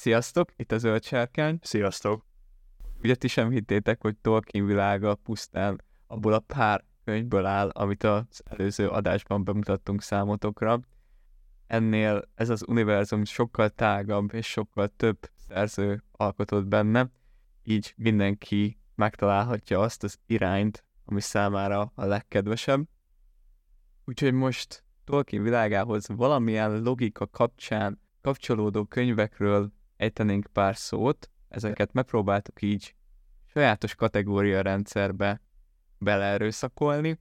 Sziasztok, 0.00 0.50
itt 0.56 0.72
a 0.72 0.78
Zöld 0.78 1.04
Sárkány. 1.04 1.58
Sziasztok! 1.62 2.26
Ugye 3.02 3.14
ti 3.14 3.28
sem 3.28 3.50
hittétek, 3.50 4.02
hogy 4.02 4.16
Tolkien 4.16 4.66
világa 4.66 5.14
pusztán 5.14 5.82
abból 6.06 6.32
a 6.32 6.38
pár 6.38 6.84
könyvből 7.04 7.46
áll, 7.46 7.68
amit 7.68 8.04
az 8.04 8.42
előző 8.44 8.88
adásban 8.88 9.44
bemutattunk 9.44 10.02
számotokra. 10.02 10.80
Ennél 11.66 12.22
ez 12.34 12.48
az 12.48 12.64
univerzum 12.68 13.24
sokkal 13.24 13.68
tágabb 13.68 14.34
és 14.34 14.46
sokkal 14.46 14.88
több 14.88 15.18
szerző 15.48 16.02
alkotott 16.12 16.66
benne, 16.66 17.10
így 17.62 17.94
mindenki 17.96 18.78
megtalálhatja 18.94 19.80
azt 19.80 20.02
az 20.02 20.18
irányt, 20.26 20.84
ami 21.04 21.20
számára 21.20 21.92
a 21.94 22.04
legkedvesebb. 22.04 22.88
Úgyhogy 24.04 24.32
most 24.32 24.84
Tolkien 25.04 25.42
világához 25.42 26.08
valamilyen 26.08 26.82
logika 26.82 27.26
kapcsán 27.26 28.00
kapcsolódó 28.20 28.84
könyvekről 28.84 29.78
ejtenénk 30.00 30.46
pár 30.52 30.76
szót, 30.76 31.30
ezeket 31.48 31.92
megpróbáltuk 31.92 32.62
így 32.62 32.94
sajátos 33.46 33.94
kategória 33.94 34.60
rendszerbe 34.62 35.40
beleerőszakolni. 35.98 37.18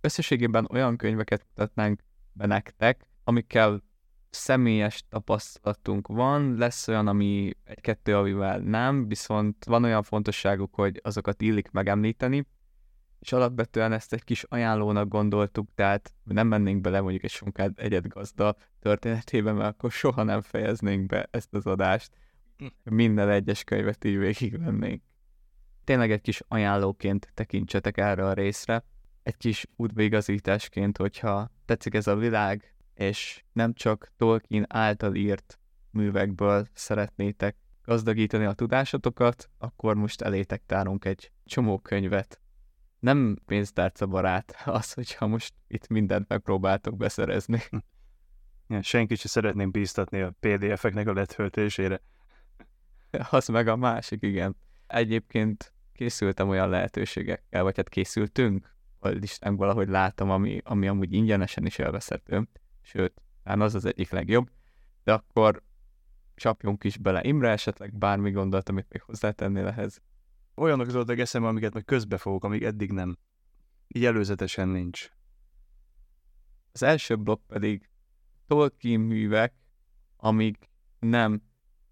Összességében 0.00 0.66
olyan 0.70 0.96
könyveket 0.96 1.46
mutatnánk 1.48 2.00
be 2.32 2.46
nektek, 2.46 3.06
amikkel 3.24 3.82
személyes 4.30 5.04
tapasztalatunk 5.08 6.06
van, 6.06 6.54
lesz 6.56 6.88
olyan, 6.88 7.08
ami 7.08 7.52
egy-kettő, 7.64 8.16
amivel 8.16 8.58
nem, 8.58 9.08
viszont 9.08 9.64
van 9.64 9.84
olyan 9.84 10.02
fontosságuk, 10.02 10.74
hogy 10.74 11.00
azokat 11.02 11.42
illik 11.42 11.70
megemlíteni, 11.70 12.46
és 13.24 13.32
alapvetően 13.32 13.92
ezt 13.92 14.12
egy 14.12 14.24
kis 14.24 14.42
ajánlónak 14.42 15.08
gondoltuk, 15.08 15.68
tehát 15.74 16.14
nem 16.24 16.46
mennénk 16.46 16.80
bele 16.80 17.00
mondjuk 17.00 17.24
egy 17.24 17.30
sonkád 17.30 17.72
egyet 17.76 18.08
gazda 18.08 18.56
történetébe, 18.80 19.52
mert 19.52 19.74
akkor 19.74 19.90
soha 19.90 20.22
nem 20.22 20.40
fejeznénk 20.40 21.06
be 21.06 21.28
ezt 21.30 21.54
az 21.54 21.66
adást. 21.66 22.10
Minden 22.82 23.28
egyes 23.28 23.64
könyvet 23.64 24.04
így 24.04 24.18
végigvennénk. 24.18 25.02
Tényleg 25.84 26.10
egy 26.10 26.20
kis 26.20 26.42
ajánlóként 26.48 27.30
tekintsetek 27.34 27.98
erre 27.98 28.26
a 28.26 28.32
részre, 28.32 28.84
egy 29.22 29.36
kis 29.36 29.66
útbeigazításként, 29.76 30.96
hogyha 30.96 31.50
tetszik 31.64 31.94
ez 31.94 32.06
a 32.06 32.16
világ, 32.16 32.74
és 32.94 33.44
nem 33.52 33.72
csak 33.72 34.12
Tolkien 34.16 34.66
által 34.68 35.14
írt 35.14 35.58
művekből 35.90 36.66
szeretnétek 36.72 37.56
gazdagítani 37.84 38.44
a 38.44 38.52
tudásotokat, 38.52 39.50
akkor 39.58 39.94
most 39.94 40.22
elétek 40.22 40.62
tárunk 40.66 41.04
egy 41.04 41.32
csomó 41.44 41.78
könyvet, 41.78 42.38
nem 43.04 43.38
pénztárca 43.46 44.06
barát 44.06 44.54
az, 44.64 44.92
hogyha 44.92 45.26
most 45.26 45.54
itt 45.66 45.88
mindent 45.88 46.28
megpróbáltok 46.28 46.96
beszerezni. 46.96 47.60
Ja, 48.68 48.82
senki 48.82 49.14
sem 49.14 49.30
szeretném 49.30 49.70
bíztatni 49.70 50.20
a 50.20 50.34
PDF-eknek 50.40 51.08
a 51.08 51.12
letöltésére. 51.12 52.00
Az 53.30 53.48
meg 53.48 53.68
a 53.68 53.76
másik, 53.76 54.22
igen. 54.22 54.56
Egyébként 54.86 55.72
készültem 55.92 56.48
olyan 56.48 56.68
lehetőségekkel, 56.68 57.62
vagy 57.62 57.76
hát 57.76 57.88
készültünk, 57.88 58.74
a 58.98 59.08
listánk 59.08 59.58
valahogy 59.58 59.88
látom, 59.88 60.30
ami, 60.30 60.60
ami 60.64 60.88
amúgy 60.88 61.12
ingyenesen 61.12 61.66
is 61.66 61.78
elveszhető, 61.78 62.48
sőt, 62.80 63.22
hát 63.44 63.60
az 63.60 63.74
az 63.74 63.84
egyik 63.84 64.10
legjobb, 64.10 64.50
de 65.04 65.12
akkor 65.12 65.62
csapjunk 66.34 66.84
is 66.84 66.98
bele. 66.98 67.22
Imre 67.22 67.50
esetleg 67.50 67.94
bármi 67.94 68.30
gondolt, 68.30 68.68
amit 68.68 68.86
még 68.88 69.02
hozzátennél 69.02 69.66
ehhez? 69.66 70.02
Olyanok 70.56 70.88
zoltak 70.88 71.18
eszembe, 71.18 71.48
amiket 71.48 71.74
meg 71.74 71.84
közbe 71.84 72.18
fogok, 72.18 72.44
amíg 72.44 72.62
eddig 72.62 72.92
nem. 72.92 73.18
Így 73.88 74.04
előzetesen 74.04 74.68
nincs. 74.68 75.10
Az 76.72 76.82
első 76.82 77.16
blokk 77.16 77.46
pedig 77.46 77.88
Tolkien 78.46 79.00
művek, 79.00 79.54
amik 80.16 80.70
nem 80.98 81.42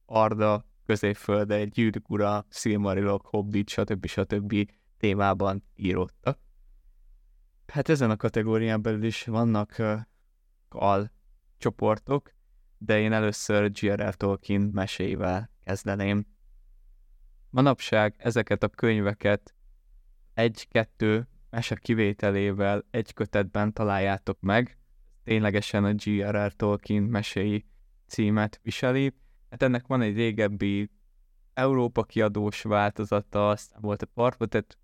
Arda, 0.07 0.67
Középfölde, 0.87 1.65
Gyűrűk 1.65 2.11
ura, 2.11 2.47
Silmarilok, 2.51 3.27
Hobbit, 3.27 3.69
stb. 3.69 4.07
stb. 4.07 4.71
témában 4.99 5.65
íródtak. 5.77 6.39
Hát 7.67 7.89
ezen 7.89 8.11
a 8.11 8.17
kategórián 8.17 8.83
belül 8.83 9.05
is 9.05 9.25
vannak 9.25 9.75
uh, 9.79 10.01
al 10.69 11.13
csoportok, 11.59 12.35
de 12.79 13.01
én 13.01 13.13
először 13.13 13.71
G.R.R. 13.71 14.15
Tolkien 14.15 14.61
meséivel 14.61 15.51
kezdeném. 15.65 16.27
Manapság 17.53 18.15
ezeket 18.19 18.63
a 18.63 18.69
könyveket 18.69 19.55
egy-kettő 20.35 21.29
mese 21.51 21.75
kivételével 21.75 22.85
egy 22.91 23.15
kötetben 23.15 23.73
találjátok 23.73 24.41
meg, 24.41 24.79
ténylegesen 25.25 25.85
a 25.85 25.93
G.R.R. 25.93 26.53
Tolkien 26.53 27.03
meséi 27.03 27.67
címet 28.07 28.61
viseli. 28.63 29.15
Hát 29.51 29.63
ennek 29.63 29.87
van 29.87 30.01
egy 30.01 30.15
régebbi 30.15 30.91
Európa 31.55 32.03
kiadós 32.03 32.63
változata, 32.63 33.49
aztán 33.49 33.81
volt 33.81 34.03
a 34.03 34.07
Parvotet, 34.07 34.79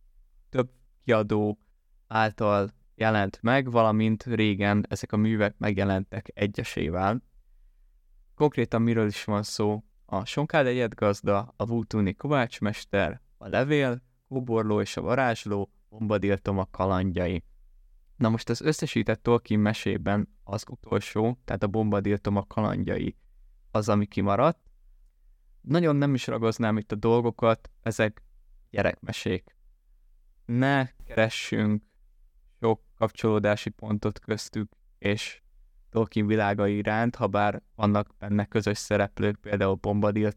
több 0.49 0.71
kiadó 1.05 1.59
által 2.07 2.71
jelent 2.95 3.39
meg, 3.43 3.71
valamint 3.71 4.23
régen 4.23 4.87
ezek 4.89 5.13
a 5.13 5.17
művek 5.17 5.55
megjelentek 5.59 6.31
egyesével. 6.35 7.23
Konkrétan 8.35 8.83
miről 8.83 9.07
is 9.07 9.25
van 9.25 9.43
szó? 9.43 9.83
A 10.11 10.25
Sonkád 10.25 10.67
egyet 10.67 10.95
gazda, 10.95 11.55
a 11.57 11.67
Vútúni 11.67 12.15
kovácsmester, 12.15 13.21
a 13.39 13.49
levél, 13.49 14.03
kóborló 14.29 14.81
és 14.81 14.97
a 14.97 15.01
varázsló, 15.01 15.71
bombadiltom 15.89 16.59
a 16.59 16.67
kalandjai. 16.71 17.45
Na 18.17 18.29
most 18.29 18.49
az 18.49 18.61
összesített 18.61 19.23
Tolkien 19.23 19.61
mesében 19.61 20.29
az 20.45 20.65
utolsó, 20.71 21.39
tehát 21.45 21.63
a 21.63 21.67
bombadiltom 21.67 22.37
a 22.37 22.47
kalandjai 22.47 23.17
az, 23.71 23.89
ami 23.89 24.07
kimaradt. 24.07 24.59
Nagyon 25.61 25.97
nem 25.97 26.15
is 26.15 26.27
ragoznám 26.27 26.77
itt 26.77 26.93
a 26.93 26.97
dolgokat, 26.97 27.71
ezek 27.83 28.23
gyerekmesék. 28.71 29.57
Ne 30.45 30.87
keressünk 31.05 31.83
sok 32.61 32.81
kapcsolódási 32.95 33.71
pontot 33.71 34.19
köztük, 34.19 34.73
és 34.99 35.43
Tolkien 35.91 36.27
világa 36.27 36.67
iránt, 36.67 37.17
ha 37.17 37.27
bár 37.27 37.63
vannak 37.75 38.15
benne 38.19 38.45
közös 38.45 38.79
szereplők, 38.79 39.37
például 39.37 39.75
Bombadil 39.75 40.33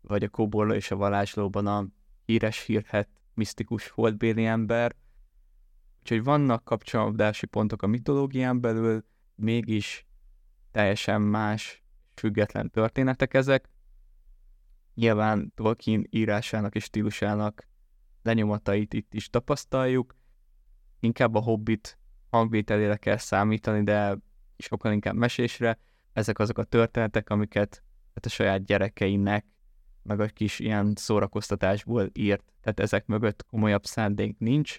vagy 0.00 0.24
a 0.24 0.28
Kóborló 0.28 0.72
és 0.72 0.90
a 0.90 0.96
Varázslóban 0.96 1.66
a 1.66 1.86
híres 2.24 2.64
hírhet 2.64 3.08
misztikus 3.34 3.88
holdbéli 3.88 4.46
ember. 4.46 4.96
Úgyhogy 6.00 6.24
vannak 6.24 6.64
kapcsolódási 6.64 7.46
pontok 7.46 7.82
a 7.82 7.86
mitológián 7.86 8.60
belül, 8.60 9.04
mégis 9.34 10.06
teljesen 10.70 11.20
más, 11.20 11.82
független 12.14 12.70
történetek 12.70 13.34
ezek. 13.34 13.68
Nyilván 14.94 15.52
Tolkien 15.54 16.06
írásának 16.10 16.74
és 16.74 16.84
stílusának 16.84 17.68
lenyomatait 18.22 18.94
itt 18.94 19.14
is 19.14 19.30
tapasztaljuk. 19.30 20.16
Inkább 21.00 21.34
a 21.34 21.40
Hobbit 21.40 21.98
hangvételére 22.30 22.96
kell 22.96 23.16
számítani, 23.16 23.84
de 23.84 24.18
sokkal 24.58 24.92
inkább 24.92 25.14
mesésre. 25.14 25.78
Ezek 26.12 26.38
azok 26.38 26.58
a 26.58 26.64
történetek, 26.64 27.30
amiket 27.30 27.82
hát 28.14 28.26
a 28.26 28.28
saját 28.28 28.64
gyerekeinek, 28.64 29.46
meg 30.02 30.20
egy 30.20 30.32
kis 30.32 30.58
ilyen 30.58 30.92
szórakoztatásból 30.96 32.10
írt. 32.12 32.52
Tehát 32.60 32.80
ezek 32.80 33.06
mögött 33.06 33.46
komolyabb 33.46 33.84
szándék 33.84 34.38
nincs. 34.38 34.78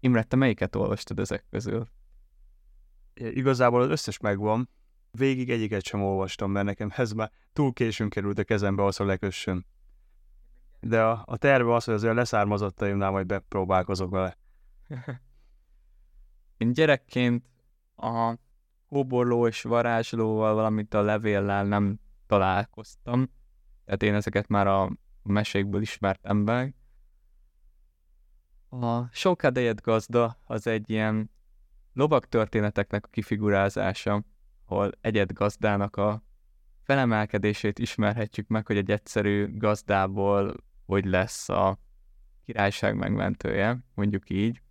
Imre, 0.00 0.22
te 0.22 0.36
melyiket 0.36 0.76
olvastad 0.76 1.18
ezek 1.18 1.44
közül? 1.50 1.88
Igazából 3.14 3.82
az 3.82 3.88
összes 3.88 4.18
megvan. 4.18 4.68
Végig 5.10 5.50
egyiket 5.50 5.84
sem 5.84 6.02
olvastam, 6.02 6.50
mert 6.50 6.66
nekem 6.66 6.92
ez 6.96 7.12
már 7.12 7.30
túl 7.52 7.72
későn 7.72 8.08
került 8.08 8.38
a 8.38 8.44
kezembe 8.44 8.84
az, 8.84 8.96
hogy 8.96 9.06
lekössön. 9.06 9.66
De 10.80 11.02
a, 11.02 11.22
a 11.26 11.36
terve 11.36 11.74
az, 11.74 11.84
hogy 11.84 11.94
azért 11.94 12.14
leszármazottaimnál 12.14 13.10
majd 13.10 13.26
bepróbálkozok 13.26 14.10
vele. 14.10 14.36
Én 16.56 16.72
gyerekként 16.72 17.46
a 17.96 18.34
kóborló 18.88 19.46
és 19.46 19.62
varázslóval, 19.62 20.54
valamint 20.54 20.94
a 20.94 21.02
levéllel 21.02 21.64
nem 21.64 21.98
találkoztam. 22.26 23.30
Tehát 23.84 24.02
én 24.02 24.14
ezeket 24.14 24.48
már 24.48 24.66
a 24.66 24.90
mesékből 25.22 25.80
ismertem 25.80 26.36
meg. 26.36 26.74
A 28.68 29.08
Sonkádelyet 29.12 29.80
gazda 29.80 30.38
az 30.44 30.66
egy 30.66 30.90
ilyen 30.90 31.30
lovak 31.92 32.28
történeteknek 32.28 33.04
a 33.04 33.08
kifigurázása, 33.08 34.24
ahol 34.64 34.90
egyet 35.00 35.32
gazdának 35.32 35.96
a 35.96 36.22
felemelkedését 36.82 37.78
ismerhetjük 37.78 38.48
meg, 38.48 38.66
hogy 38.66 38.76
egy 38.76 38.90
egyszerű 38.90 39.58
gazdából 39.58 40.54
hogy 40.88 41.04
lesz 41.04 41.48
a 41.48 41.78
királyság 42.44 42.96
megmentője, 42.96 43.78
mondjuk 43.94 44.30
így. 44.30 44.62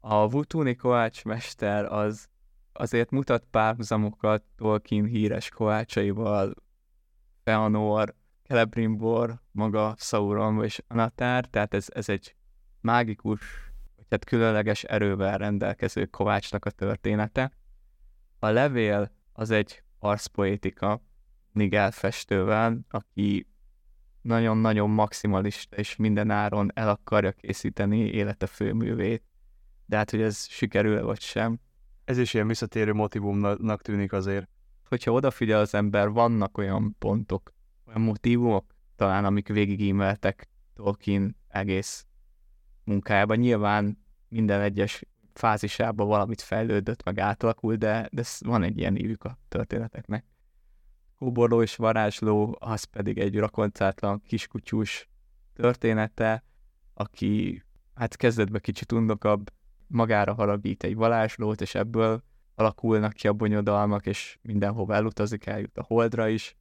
A 0.00 0.28
Vutuni 0.28 0.74
Kovács 0.74 1.24
mester 1.24 1.84
az 1.84 2.28
azért 2.72 3.10
mutat 3.10 3.44
párhuzamokat 3.50 4.42
Tolkien 4.56 5.04
híres 5.04 5.48
kovácsaival, 5.48 6.54
Feanor, 7.44 8.14
Celebrimbor, 8.46 9.40
maga 9.50 9.94
Sauron 9.98 10.64
és 10.64 10.82
Anatár, 10.88 11.44
tehát 11.44 11.74
ez, 11.74 11.86
ez 11.94 12.08
egy 12.08 12.36
mágikus, 12.80 13.40
vagy 13.96 14.06
hát 14.10 14.24
különleges 14.24 14.84
erővel 14.84 15.38
rendelkező 15.38 16.06
kovácsnak 16.06 16.64
a 16.64 16.70
története. 16.70 17.52
A 18.38 18.48
levél 18.48 19.12
az 19.32 19.50
egy 19.50 19.82
arszpoétika, 19.98 21.02
Nigel 21.52 21.90
festővel, 21.90 22.78
aki 22.90 23.46
nagyon-nagyon 24.22 24.90
maximalista, 24.90 25.76
és 25.76 25.96
minden 25.96 26.30
áron 26.30 26.70
el 26.74 26.88
akarja 26.88 27.32
készíteni 27.32 27.98
élete 27.98 28.46
főművét. 28.46 29.22
De 29.86 29.96
hát, 29.96 30.10
hogy 30.10 30.22
ez 30.22 30.46
sikerül 30.48 31.02
vagy 31.04 31.20
sem. 31.20 31.60
Ez 32.12 32.18
is 32.18 32.34
ilyen 32.34 32.46
visszatérő 32.46 32.92
motivumnak 32.92 33.82
tűnik 33.82 34.12
azért. 34.12 34.48
Hogyha 34.88 35.12
odafigyel 35.12 35.60
az 35.60 35.74
ember, 35.74 36.08
vannak 36.08 36.58
olyan 36.58 36.96
pontok, 36.98 37.52
olyan 37.86 38.00
motivumok, 38.00 38.74
talán 38.96 39.24
amik 39.24 39.48
végigímeltek 39.48 40.48
Tolkien 40.74 41.36
egész 41.48 42.06
munkájában. 42.84 43.36
Nyilván 43.36 43.98
minden 44.28 44.60
egyes 44.60 45.04
fázisában 45.32 46.06
valamit 46.06 46.40
fejlődött, 46.40 47.02
meg 47.02 47.18
átalakult, 47.18 47.78
de, 47.78 48.08
de 48.12 48.22
van 48.38 48.62
egy 48.62 48.78
ilyen 48.78 48.96
ívük 48.96 49.24
a 49.24 49.38
történeteknek. 49.48 50.24
Kóborló 51.18 51.62
és 51.62 51.76
varázsló, 51.76 52.56
az 52.60 52.84
pedig 52.84 53.18
egy 53.18 53.38
rakoncátlan 53.38 54.22
kiskutyús 54.26 55.08
története, 55.54 56.44
aki 56.94 57.62
hát 57.94 58.16
kezdetben 58.16 58.60
kicsit 58.60 58.92
undokabb, 58.92 59.50
magára 59.92 60.34
haragít 60.34 60.82
egy 60.82 60.94
varázslót, 60.94 61.60
és 61.60 61.74
ebből 61.74 62.22
alakulnak 62.54 63.12
ki 63.12 63.28
a 63.28 63.32
bonyodalmak, 63.32 64.06
és 64.06 64.38
mindenhova 64.42 64.94
elutazik, 64.94 65.46
eljut 65.46 65.78
a 65.78 65.84
holdra 65.86 66.28
is. 66.28 66.56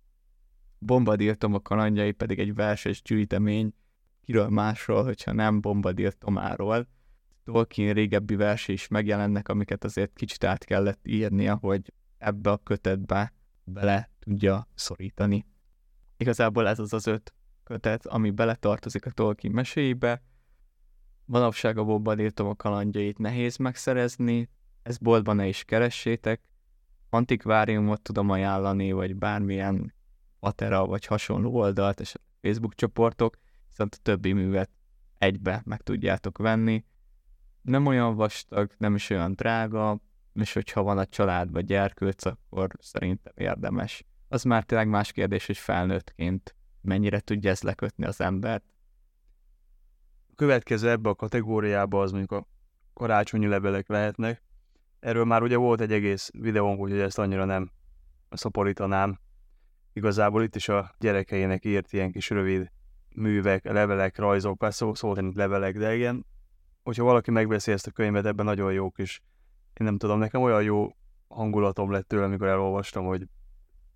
Bombadil 0.79 1.35
Tom 1.35 1.53
a 1.53 1.59
kalandjai 1.59 2.11
pedig 2.11 2.39
egy 2.39 2.55
verses 2.55 3.01
gyűjtemény, 3.01 3.73
kiről 4.21 4.49
másról, 4.49 5.03
hogyha 5.03 5.31
nem 5.31 5.61
Bombadil 5.61 6.11
Tomáról. 6.11 6.87
Tolkien 7.43 7.93
régebbi 7.93 8.35
versé 8.35 8.73
is 8.73 8.87
megjelennek, 8.87 9.49
amiket 9.49 9.83
azért 9.83 10.13
kicsit 10.13 10.43
át 10.43 10.63
kellett 10.63 11.07
írnia, 11.07 11.57
hogy 11.61 11.93
ebbe 12.17 12.51
a 12.51 12.57
kötetbe 12.57 13.33
bele 13.63 14.09
tudja 14.19 14.67
szorítani. 14.73 15.45
Igazából 16.17 16.67
ez 16.67 16.79
az 16.79 16.93
az 16.93 17.07
öt 17.07 17.33
kötet, 17.63 18.05
ami 18.05 18.31
beletartozik 18.31 19.05
a 19.05 19.11
Tolkien 19.11 19.53
meséibe. 19.53 20.21
Manapság 21.31 21.77
a 21.77 21.83
Bobbadil 21.83 22.31
Tom 22.31 22.47
a 22.47 22.55
kalandjait 22.55 23.17
nehéz 23.17 23.57
megszerezni, 23.57 24.49
ezt 24.83 25.01
boltban 25.01 25.35
ne 25.35 25.47
is 25.47 25.63
keressétek. 25.63 26.41
Antikváriumot 27.09 28.01
tudom 28.01 28.29
ajánlani, 28.29 28.91
vagy 28.91 29.15
bármilyen 29.15 29.93
Atera 30.39 30.85
vagy 30.85 31.05
hasonló 31.05 31.55
oldalt, 31.55 31.99
és 31.99 32.13
Facebook 32.41 32.75
csoportok, 32.75 33.37
viszont 33.67 33.95
a 33.95 34.01
többi 34.01 34.33
művet 34.33 34.69
egybe 35.17 35.61
meg 35.65 35.81
tudjátok 35.81 36.37
venni. 36.37 36.85
Nem 37.61 37.85
olyan 37.85 38.15
vastag, 38.15 38.71
nem 38.77 38.95
is 38.95 39.09
olyan 39.09 39.33
drága, 39.33 39.99
és 40.33 40.53
hogyha 40.53 40.83
van 40.83 40.97
a 40.97 41.05
családban 41.05 41.65
gyerkőc, 41.65 42.25
akkor 42.25 42.69
szerintem 42.79 43.33
érdemes. 43.35 44.05
Az 44.27 44.43
már 44.43 44.63
tényleg 44.63 44.87
más 44.87 45.11
kérdés, 45.11 45.45
hogy 45.45 45.57
felnőttként 45.57 46.55
mennyire 46.81 47.19
tudja 47.19 47.49
ez 47.49 47.61
lekötni 47.61 48.05
az 48.05 48.21
embert. 48.21 48.70
Következő 50.41 50.89
ebbe 50.89 51.09
a 51.09 51.15
kategóriába 51.15 52.01
az 52.01 52.11
mondjuk 52.11 52.31
a 52.31 52.47
karácsonyi 52.93 53.47
levelek 53.47 53.87
lehetnek. 53.87 54.43
Erről 54.99 55.25
már 55.25 55.41
ugye 55.41 55.57
volt 55.57 55.81
egy 55.81 55.91
egész 55.91 56.29
videónk, 56.33 56.79
úgyhogy 56.79 56.99
ezt 56.99 57.19
annyira 57.19 57.45
nem 57.45 57.71
szaporítanám. 58.29 59.19
Igazából 59.93 60.43
itt 60.43 60.55
is 60.55 60.69
a 60.69 60.95
gyerekeinek 60.99 61.65
írt 61.65 61.93
ilyen 61.93 62.11
kis 62.11 62.29
rövid 62.29 62.71
művek, 63.15 63.63
levelek, 63.63 64.17
rajzok, 64.17 64.65
szó, 64.69 64.93
szó 64.93 65.13
szerint 65.15 65.35
levelek, 65.35 65.77
de 65.77 65.95
igen, 65.95 66.25
hogyha 66.83 67.03
valaki 67.03 67.31
megveszi 67.31 67.71
ezt 67.71 67.87
a 67.87 67.91
könyvet, 67.91 68.25
ebben 68.25 68.45
nagyon 68.45 68.73
jó 68.73 68.89
kis, 68.89 69.21
én 69.73 69.85
nem 69.87 69.97
tudom, 69.97 70.19
nekem 70.19 70.41
olyan 70.41 70.63
jó 70.63 70.95
hangulatom 71.27 71.91
lett 71.91 72.07
tőle, 72.07 72.25
amikor 72.25 72.47
elolvastam, 72.47 73.05
hogy 73.05 73.27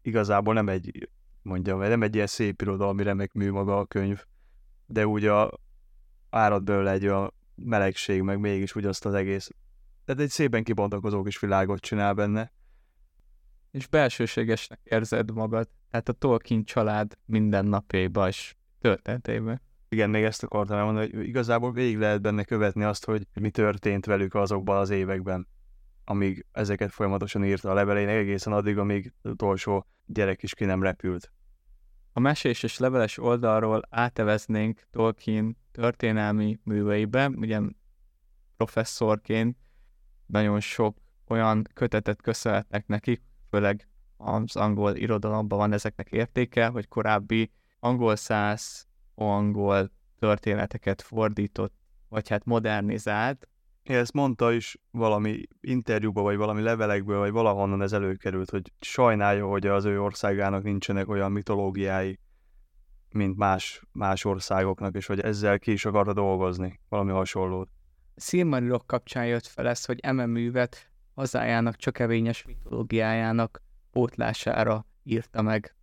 igazából 0.02 0.54
nem 0.54 0.70
egy, 0.70 1.10
mondjam, 1.42 1.80
nem 1.80 2.04
egy 2.04 2.16
ilyen 2.16 2.28
szép 2.28 2.62
irodalmi 2.62 3.04
remek 3.04 3.34
mű 3.34 3.52
maga 3.52 3.78
a 3.80 3.86
könyv, 3.86 4.24
de 4.86 5.08
úgy 5.08 5.26
a 5.26 5.64
árad 6.36 6.64
belőle 6.64 6.92
egy 6.92 7.06
a 7.06 7.34
melegség, 7.56 8.22
meg 8.22 8.40
mégis 8.40 8.76
úgy 8.76 8.86
azt 8.86 9.06
az 9.06 9.14
egész. 9.14 9.50
Tehát 10.06 10.22
egy 10.22 10.30
szépen 10.30 10.64
kibontakozó 10.64 11.24
kis 11.24 11.40
világot 11.40 11.80
csinál 11.80 12.14
benne. 12.14 12.52
És 13.72 13.88
belsőségesnek 13.88 14.80
érzed 14.84 15.32
magad, 15.32 15.68
tehát 15.90 16.10
a 16.10 16.14
Tolkien 16.14 16.64
család 16.64 17.18
mindennapjaiba 17.26 18.28
és 18.28 18.56
történetébe. 18.82 19.62
Igen, 19.90 20.10
még 20.10 20.24
ezt 20.24 20.44
akartam 20.44 20.78
elmondani, 20.78 21.12
hogy 21.12 21.28
igazából 21.28 21.72
végig 21.72 21.98
lehet 21.98 22.22
benne 22.22 22.44
követni 22.44 22.84
azt, 22.84 23.06
hogy 23.06 23.28
mi 23.34 23.50
történt 23.50 24.06
velük 24.06 24.34
azokban 24.34 24.78
az 24.78 24.90
években, 24.90 25.48
amíg 26.04 26.46
ezeket 26.52 26.92
folyamatosan 26.92 27.46
írta 27.46 27.70
a 27.70 27.74
levelén, 27.74 28.08
egészen 28.08 28.54
addig, 28.54 28.78
amíg 28.78 29.14
az 29.22 29.32
utolsó 29.32 29.86
gyerek 30.06 30.44
is 30.44 30.54
ki 30.54 30.66
nem 30.66 30.84
repült. 30.84 31.32
A 32.18 32.20
mesés 32.20 32.64
és 32.64 32.78
leveles 32.78 33.18
oldalról 33.18 33.82
áteveznénk 33.90 34.82
Tolkien 34.92 35.58
történelmi 35.72 36.60
műveibe, 36.64 37.28
ugye 37.28 37.60
professzorként 38.58 39.58
nagyon 40.26 40.60
sok 40.60 40.98
olyan 41.28 41.68
kötetet 41.74 42.22
köszönhetnek 42.22 42.88
nekik, 42.88 43.22
főleg 43.50 43.88
az 44.18 44.56
angol 44.56 44.96
irodalomban 44.96 45.58
van 45.58 45.74
ezeknek 45.74 46.12
értéke, 46.12 46.68
hogy 46.68 46.88
korábbi 46.88 47.52
angol 47.80 48.16
száz, 48.16 48.88
angol 49.16 49.92
történeteket 50.20 51.02
fordított, 51.02 51.74
vagy 52.10 52.30
hát 52.30 52.46
modernizált. 52.46 53.48
Ezt 53.86 54.14
mondta 54.14 54.52
is 54.52 54.78
valami 54.92 55.44
interjúba, 55.62 56.22
vagy 56.22 56.38
valami 56.38 56.62
levelekből, 56.62 57.20
vagy 57.20 57.32
valahonnan 57.32 57.82
ez 57.82 57.94
előkerült, 57.94 58.50
hogy 58.50 58.72
sajnálja, 58.80 59.48
hogy 59.48 59.68
az 59.68 59.86
ő 59.86 60.02
országának 60.02 60.64
nincsenek 60.64 61.10
olyan 61.10 61.32
mitológiái, 61.32 62.20
mint 63.12 63.38
más, 63.38 63.84
más 63.92 64.26
országoknak, 64.26 64.96
és 64.96 65.06
hogy 65.06 65.20
ezzel 65.20 65.60
ki 65.60 65.72
is 65.72 65.86
akarta 65.86 66.14
dolgozni, 66.14 66.80
valami 66.90 67.12
hasonlót. 67.12 67.70
Szilmarilok 68.16 68.88
kapcsán 68.88 69.26
jött 69.26 69.46
fel 69.46 69.68
ez, 69.68 69.86
hogy 69.86 70.00
eme 70.00 70.26
művet 70.26 70.92
hazájának 71.16 71.76
csökevényes 71.76 72.44
mitológiájának 72.44 73.62
pótlására 73.92 74.86
írta 75.04 75.42
meg. 75.42 75.76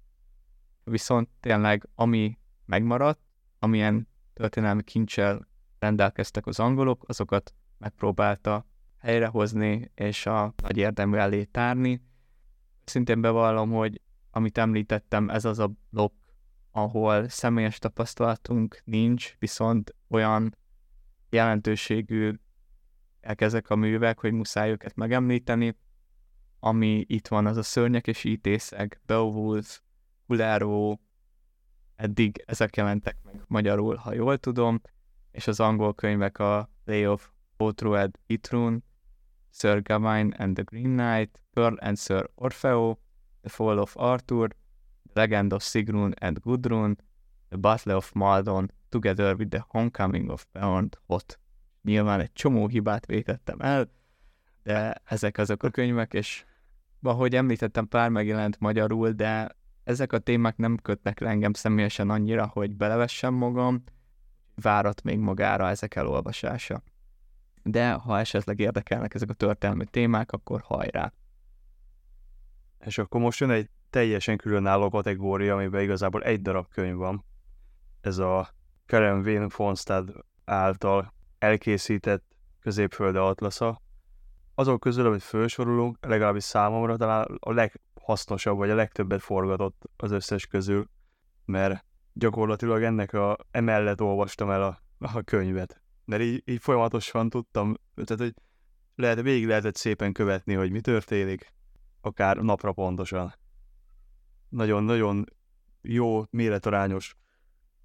Viszont 0.84 1.28
tényleg, 1.40 1.88
ami 1.94 2.38
megmaradt, 2.64 3.20
amilyen 3.58 4.08
történelmi 4.32 4.82
kincsel 4.82 5.48
rendelkeztek 5.78 6.46
az 6.46 6.58
angolok, 6.58 7.04
azokat 7.06 7.54
megpróbálta 7.82 8.66
helyrehozni 8.98 9.90
és 9.94 10.26
a 10.26 10.54
nagy 10.62 10.76
érdemű 10.76 11.16
elé 11.16 11.44
tárni. 11.44 12.02
Szintén 12.84 13.20
bevallom, 13.20 13.70
hogy 13.70 14.00
amit 14.30 14.58
említettem, 14.58 15.28
ez 15.28 15.44
az 15.44 15.58
a 15.58 15.72
blokk, 15.90 16.14
ahol 16.70 17.28
személyes 17.28 17.78
tapasztalatunk 17.78 18.80
nincs, 18.84 19.34
viszont 19.38 19.94
olyan 20.08 20.56
jelentőségű 21.30 22.32
ezek 23.20 23.70
a 23.70 23.76
művek, 23.76 24.18
hogy 24.18 24.32
muszáj 24.32 24.70
őket 24.70 24.94
megemlíteni. 24.94 25.76
Ami 26.58 27.04
itt 27.08 27.28
van, 27.28 27.46
az 27.46 27.56
a 27.56 27.62
szörnyek 27.62 28.06
és 28.06 28.24
ítészek, 28.24 29.00
Beowulf, 29.06 29.80
Kuláró, 30.26 31.00
eddig 31.96 32.42
ezek 32.46 32.76
jelentek 32.76 33.16
meg 33.24 33.42
magyarul, 33.46 33.96
ha 33.96 34.12
jól 34.12 34.38
tudom, 34.38 34.80
és 35.30 35.46
az 35.46 35.60
angol 35.60 35.94
könyvek 35.94 36.38
a 36.38 36.70
Lay 36.84 37.06
of 37.06 37.30
Otrued 37.62 38.16
Itrun, 38.28 38.82
Sir 39.50 39.80
Gawain 39.80 40.34
and 40.38 40.56
the 40.56 40.64
Green 40.64 40.96
Knight, 40.96 41.30
Pearl 41.54 41.76
and 41.80 41.98
Sir 41.98 42.28
Orfeo, 42.36 42.96
The 43.42 43.50
Fall 43.50 43.78
of 43.78 43.96
Arthur, 43.96 44.48
The 44.48 45.20
Legend 45.20 45.52
of 45.52 45.62
Sigrun 45.62 46.12
and 46.20 46.40
Gudrun, 46.40 46.96
The 47.48 47.58
Battle 47.58 47.96
of 47.96 48.12
Maldon, 48.14 48.70
Together 48.88 49.36
with 49.36 49.50
the 49.50 49.64
Homecoming 49.68 50.30
of 50.30 50.46
Beyond 50.52 50.98
Hot. 51.06 51.38
Nyilván 51.82 52.20
egy 52.20 52.32
csomó 52.32 52.68
hibát 52.68 53.06
vétettem 53.06 53.60
el, 53.60 53.90
de 54.62 54.94
ezek 55.04 55.38
azok 55.38 55.62
a 55.62 55.70
könyvek, 55.70 56.12
és 56.12 56.44
ahogy 57.02 57.34
említettem, 57.34 57.88
pár 57.88 58.08
megjelent 58.08 58.60
magyarul, 58.60 59.10
de 59.10 59.56
ezek 59.84 60.12
a 60.12 60.18
témák 60.18 60.56
nem 60.56 60.76
kötnek 60.76 61.20
le 61.20 61.28
engem 61.28 61.52
személyesen 61.52 62.10
annyira, 62.10 62.46
hogy 62.46 62.76
belevessem 62.76 63.34
magam, 63.34 63.84
várat 64.54 65.02
még 65.02 65.18
magára 65.18 65.68
ezek 65.68 65.94
elolvasása. 65.94 66.82
De 67.62 67.92
ha 67.92 68.18
esetleg 68.18 68.58
érdekelnek 68.58 69.14
ezek 69.14 69.30
a 69.30 69.34
történelmi 69.34 69.84
témák, 69.84 70.32
akkor 70.32 70.60
hajrá! 70.60 71.12
És 72.78 72.98
akkor 72.98 73.20
most 73.20 73.40
jön 73.40 73.50
egy 73.50 73.70
teljesen 73.90 74.36
különálló 74.36 74.90
kategória, 74.90 75.54
amiben 75.54 75.82
igazából 75.82 76.22
egy 76.22 76.42
darab 76.42 76.68
könyv 76.68 76.96
van. 76.96 77.24
Ez 78.00 78.18
a 78.18 78.48
Karen 78.86 79.20
Wayne 79.20 79.48
Fonstad 79.48 80.24
által 80.44 81.14
elkészített 81.38 82.24
középfölde 82.60 83.20
atlasza. 83.20 83.82
Azok 84.54 84.80
közül, 84.80 85.06
amit 85.06 85.22
felsorolunk, 85.22 86.06
legalábbis 86.06 86.44
számomra 86.44 86.96
talán 86.96 87.36
a 87.40 87.52
leghasznosabb, 87.52 88.56
vagy 88.56 88.70
a 88.70 88.74
legtöbbet 88.74 89.22
forgatott 89.22 89.82
az 89.96 90.10
összes 90.10 90.46
közül, 90.46 90.88
mert 91.44 91.84
gyakorlatilag 92.12 92.82
ennek 92.82 93.12
a, 93.12 93.36
emellett 93.50 94.00
olvastam 94.00 94.50
el 94.50 94.62
a, 94.62 94.82
a 94.98 95.22
könyvet. 95.22 95.81
Mert 96.04 96.22
így, 96.22 96.42
így 96.44 96.60
folyamatosan 96.60 97.30
tudtam, 97.30 97.74
tehát 97.94 98.22
hogy 98.22 98.34
lehet, 98.94 99.20
végig 99.20 99.46
lehetett 99.46 99.76
szépen 99.76 100.12
követni, 100.12 100.54
hogy 100.54 100.70
mi 100.70 100.80
történik, 100.80 101.54
akár 102.00 102.36
napra 102.36 102.72
pontosan. 102.72 103.34
nagyon-nagyon 104.48 105.24
jó, 105.82 106.22
méretarányos, 106.30 107.16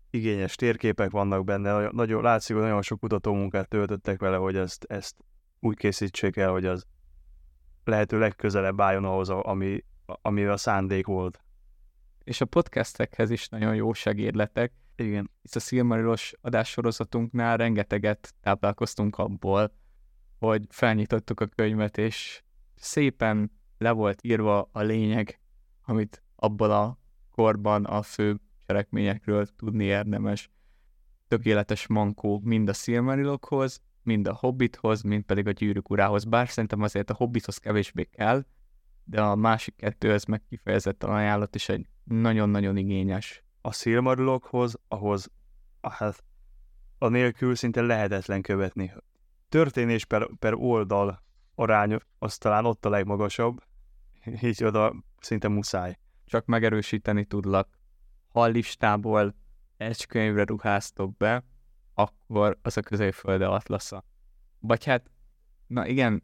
igényes 0.09 0.55
térképek 0.55 1.12
vannak 1.12 1.43
benne, 1.43 1.89
nagyon, 1.91 2.21
látszik, 2.21 2.55
hogy 2.55 2.65
nagyon 2.65 2.81
sok 2.81 3.00
kutatómunkát 3.00 3.67
töltöttek 3.67 4.19
vele, 4.19 4.38
hogy 4.38 4.55
ezt, 4.55 4.83
ezt 4.83 5.15
úgy 5.59 5.77
készítsék 5.77 6.36
el, 6.36 6.51
hogy 6.51 6.65
az 6.65 6.86
lehető 7.83 8.19
legközelebb 8.19 8.81
álljon 8.81 9.05
ahhoz, 9.05 9.29
ami, 9.29 9.83
amivel 10.05 10.51
a 10.51 10.57
szándék 10.57 11.05
volt. 11.05 11.41
És 12.24 12.41
a 12.41 12.45
podcastekhez 12.45 13.29
is 13.29 13.47
nagyon 13.47 13.75
jó 13.75 13.93
segédletek. 13.93 14.74
Igen. 14.97 15.31
Hisz 15.41 15.55
a 15.55 15.59
Silmarilos 15.59 16.33
adássorozatunknál 16.41 17.57
rengeteget 17.57 18.33
táplálkoztunk 18.41 19.17
abból, 19.17 19.71
hogy 20.39 20.65
felnyitottuk 20.69 21.39
a 21.39 21.45
könyvet, 21.45 21.97
és 21.97 22.43
szépen 22.75 23.51
le 23.77 23.91
volt 23.91 24.19
írva 24.23 24.69
a 24.71 24.81
lényeg, 24.81 25.39
amit 25.81 26.23
abban 26.35 26.71
a 26.71 26.97
korban 27.31 27.85
a 27.85 28.01
fő 28.01 28.39
cselekményekről 28.65 29.45
tudni 29.45 29.83
érdemes. 29.83 30.49
Tökéletes 31.27 31.87
mankó 31.87 32.41
mind 32.43 32.69
a 32.69 32.73
Silmarilokhoz, 32.73 33.81
mind 34.03 34.27
a 34.27 34.33
Hobbithoz, 34.33 35.01
mind 35.01 35.23
pedig 35.23 35.47
a 35.47 35.51
Gyűrűk 35.51 35.89
urához. 35.89 36.23
Bár 36.23 36.49
szerintem 36.49 36.81
azért 36.81 37.09
a 37.09 37.13
Hobbithoz 37.13 37.57
kevésbé 37.57 38.03
kell, 38.03 38.45
de 39.03 39.21
a 39.21 39.35
másik 39.35 39.75
kettőhöz 39.75 40.25
meg 40.25 40.41
kifejezetten 40.49 41.09
ajánlott, 41.09 41.55
és 41.55 41.69
egy 41.69 41.87
nagyon-nagyon 42.03 42.77
igényes. 42.77 43.43
A 43.67 43.71
Silmarilokhoz, 43.71 44.79
ahhoz 44.88 45.31
hát, 45.81 46.24
a 46.97 47.07
nélkül 47.07 47.55
szinte 47.55 47.81
lehetetlen 47.81 48.41
követni. 48.41 48.93
Történés 49.50 50.05
per, 50.05 50.29
per 50.39 50.53
oldal 50.53 51.24
arány 51.55 51.97
az 52.19 52.38
talán 52.38 52.65
ott 52.65 52.86
a 52.86 52.89
legmagasabb, 52.89 53.63
így 54.41 54.63
oda 54.63 54.95
szinte 55.19 55.47
muszáj. 55.47 55.97
Csak 56.25 56.45
megerősíteni 56.45 57.25
tudlak. 57.25 57.69
Ha 58.27 58.41
a 58.41 58.45
listából 58.45 59.36
egy 59.77 60.05
könyvre 60.05 60.43
ruháztok 60.43 61.17
be, 61.17 61.43
akkor 61.93 62.57
az 62.62 62.77
a 62.77 62.81
középfölde 62.81 63.47
atlasza. 63.47 64.03
Vagy 64.59 64.86
hát, 64.86 65.12
na 65.67 65.88
igen, 65.88 66.24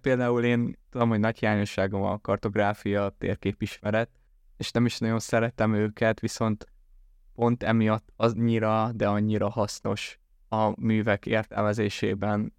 például 0.00 0.44
én 0.44 0.78
tudom, 0.88 1.08
hogy 1.08 1.20
nagy 1.20 1.38
hiányosságom 1.38 2.02
a 2.02 2.18
kartográfia, 2.18 3.14
térképismeret, 3.18 4.10
és 4.56 4.70
nem 4.70 4.86
is 4.86 4.98
nagyon 4.98 5.18
szeretem 5.18 5.74
őket, 5.74 6.20
viszont 6.20 6.68
pont 7.40 7.62
emiatt 7.62 8.12
annyira, 8.16 8.92
de 8.94 9.08
annyira 9.08 9.50
hasznos 9.50 10.18
a 10.48 10.80
művek 10.80 11.26
értelmezésében. 11.26 12.54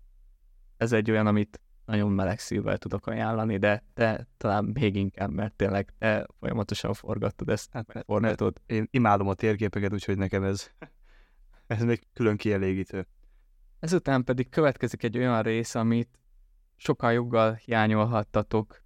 Ez 0.77 0.91
egy 0.91 1.11
olyan, 1.11 1.27
amit 1.27 1.61
nagyon 1.85 2.11
meleg 2.11 2.39
szívvel 2.39 2.77
tudok 2.77 3.07
ajánlani, 3.07 3.57
de 3.57 3.83
te 3.93 4.27
talán 4.37 4.63
még 4.73 4.95
inkább, 4.95 5.31
mert 5.31 5.53
tényleg 5.53 5.93
te 5.97 6.27
folyamatosan 6.39 6.93
forgattad 6.93 7.49
ezt, 7.49 7.69
hát, 7.71 7.93
mert, 7.93 8.05
forgatod. 8.05 8.61
Én 8.65 8.87
imádom 8.91 9.27
a 9.27 9.33
térképeket, 9.33 9.93
úgyhogy 9.93 10.17
nekem 10.17 10.43
ez, 10.43 10.71
ez 11.67 11.83
még 11.83 12.07
külön 12.13 12.37
kielégítő. 12.37 13.07
Ezután 13.79 14.23
pedig 14.23 14.49
következik 14.49 15.03
egy 15.03 15.17
olyan 15.17 15.41
rész, 15.41 15.75
amit 15.75 16.19
sokkal 16.75 17.11
joggal 17.11 17.53
hiányolhattatok, 17.53 18.83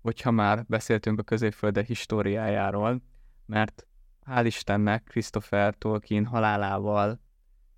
hogyha 0.00 0.30
már 0.30 0.64
beszéltünk 0.68 1.18
a 1.18 1.22
középfölde 1.22 1.82
históriájáról, 1.82 3.02
mert 3.46 3.84
hál' 4.30 4.46
Istennek 4.46 5.04
Christopher 5.04 5.74
Tolkien 5.74 6.26
halálával 6.26 7.20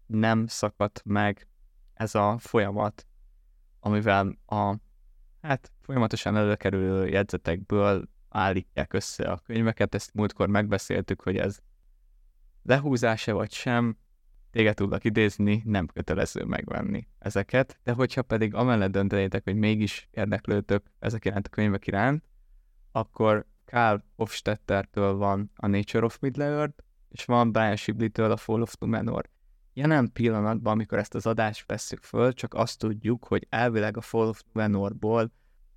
nem 0.06 0.46
szakadt 0.46 1.02
meg 1.04 1.48
ez 1.94 2.14
a 2.14 2.38
folyamat, 2.38 3.06
amivel 3.80 4.38
a 4.46 4.74
hát 5.42 5.72
folyamatosan 5.80 6.36
előkerülő 6.36 7.08
jegyzetekből 7.08 8.08
állítják 8.28 8.92
össze 8.92 9.24
a 9.24 9.38
könyveket. 9.38 9.94
Ezt 9.94 10.14
múltkor 10.14 10.48
megbeszéltük, 10.48 11.22
hogy 11.22 11.36
ez 11.36 11.58
lehúzása 12.62 13.34
vagy 13.34 13.52
sem, 13.52 13.96
téged 14.50 14.74
tudlak 14.74 15.04
idézni, 15.04 15.62
nem 15.64 15.86
kötelező 15.86 16.44
megvenni 16.44 17.08
ezeket, 17.18 17.80
de 17.82 17.92
hogyha 17.92 18.22
pedig 18.22 18.54
amellett 18.54 18.90
döntenétek, 18.90 19.44
hogy 19.44 19.56
mégis 19.56 20.08
érdeklődtök 20.10 20.86
ezek 20.98 21.24
iránt 21.24 21.46
a 21.46 21.50
könyvek 21.50 21.86
iránt, 21.86 22.24
akkor 22.90 23.46
Karl 23.72 23.96
Hofstettertől 24.16 25.14
van 25.14 25.50
a 25.56 25.66
Nature 25.66 26.04
of 26.04 26.18
Middle-earth, 26.18 26.84
és 27.08 27.24
van 27.24 27.52
Brian 27.52 27.76
Shibley-től 27.76 28.30
a 28.30 28.36
Fall 28.36 28.60
of 28.60 28.74
Numenor. 28.78 29.30
Jelen 29.72 30.12
pillanatban, 30.12 30.72
amikor 30.72 30.98
ezt 30.98 31.14
az 31.14 31.26
adást 31.26 31.66
vesszük 31.66 32.02
föl, 32.02 32.32
csak 32.32 32.54
azt 32.54 32.78
tudjuk, 32.78 33.24
hogy 33.24 33.46
elvileg 33.50 33.96
a 33.96 34.00
Fall 34.00 34.28
of 34.28 34.42
Numenorból 34.52 35.32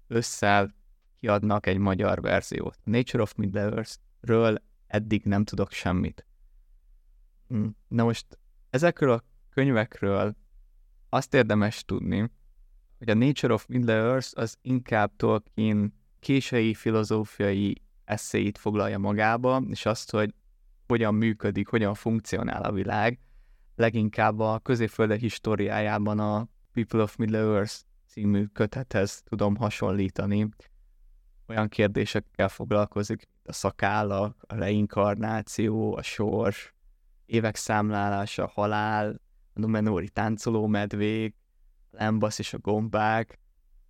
össze 0.07 0.75
kiadnak 1.19 1.67
egy 1.67 1.77
magyar 1.77 2.21
verziót. 2.21 2.77
A 2.85 2.89
Nature 2.89 3.21
of 3.21 3.33
Middle-earth-ről 3.35 4.61
eddig 4.87 5.23
nem 5.25 5.43
tudok 5.43 5.71
semmit. 5.71 6.25
Hm, 7.47 7.67
na 7.87 8.03
most 8.03 8.39
ezekről 8.69 9.11
a 9.11 9.23
könyvekről 9.49 10.35
azt 11.09 11.33
érdemes 11.33 11.83
tudni, 11.85 12.31
hogy 12.97 13.09
a 13.09 13.13
Nature 13.13 13.53
of 13.53 13.65
Middle-earth 13.65 14.31
az 14.33 14.57
inkább 14.61 15.15
Tolkien 15.15 15.93
késői 16.19 16.73
filozófiai 16.73 17.83
eszéit 18.05 18.57
foglalja 18.57 18.97
magába, 18.97 19.61
és 19.69 19.85
azt, 19.85 20.11
hogy 20.11 20.33
hogyan 20.87 21.15
működik, 21.15 21.67
hogyan 21.67 21.93
funkcionál 21.93 22.63
a 22.63 22.71
világ, 22.71 23.19
leginkább 23.75 24.39
a 24.39 24.59
középfölde 24.59 25.15
históriájában 25.15 26.19
a 26.19 26.47
People 26.73 27.01
of 27.01 27.15
Middle-earth 27.15 27.75
című 28.07 28.45
kötethez 28.45 29.21
tudom 29.23 29.55
hasonlítani. 29.55 30.49
Olyan 31.47 31.67
kérdésekkel 31.67 32.49
foglalkozik, 32.49 33.27
a 33.43 33.53
szakállak, 33.53 34.43
a 34.47 34.55
reinkarnáció, 34.55 35.95
a 35.95 36.01
sors, 36.01 36.73
évek 37.25 37.55
számlálása, 37.55 38.47
halál, 38.47 39.21
a 39.53 39.59
Numenóri 39.59 40.09
táncoló 40.09 40.67
medvék, 40.67 41.35
a 41.91 41.95
lembasz 41.97 42.39
és 42.39 42.53
a 42.53 42.57
gombák. 42.57 43.39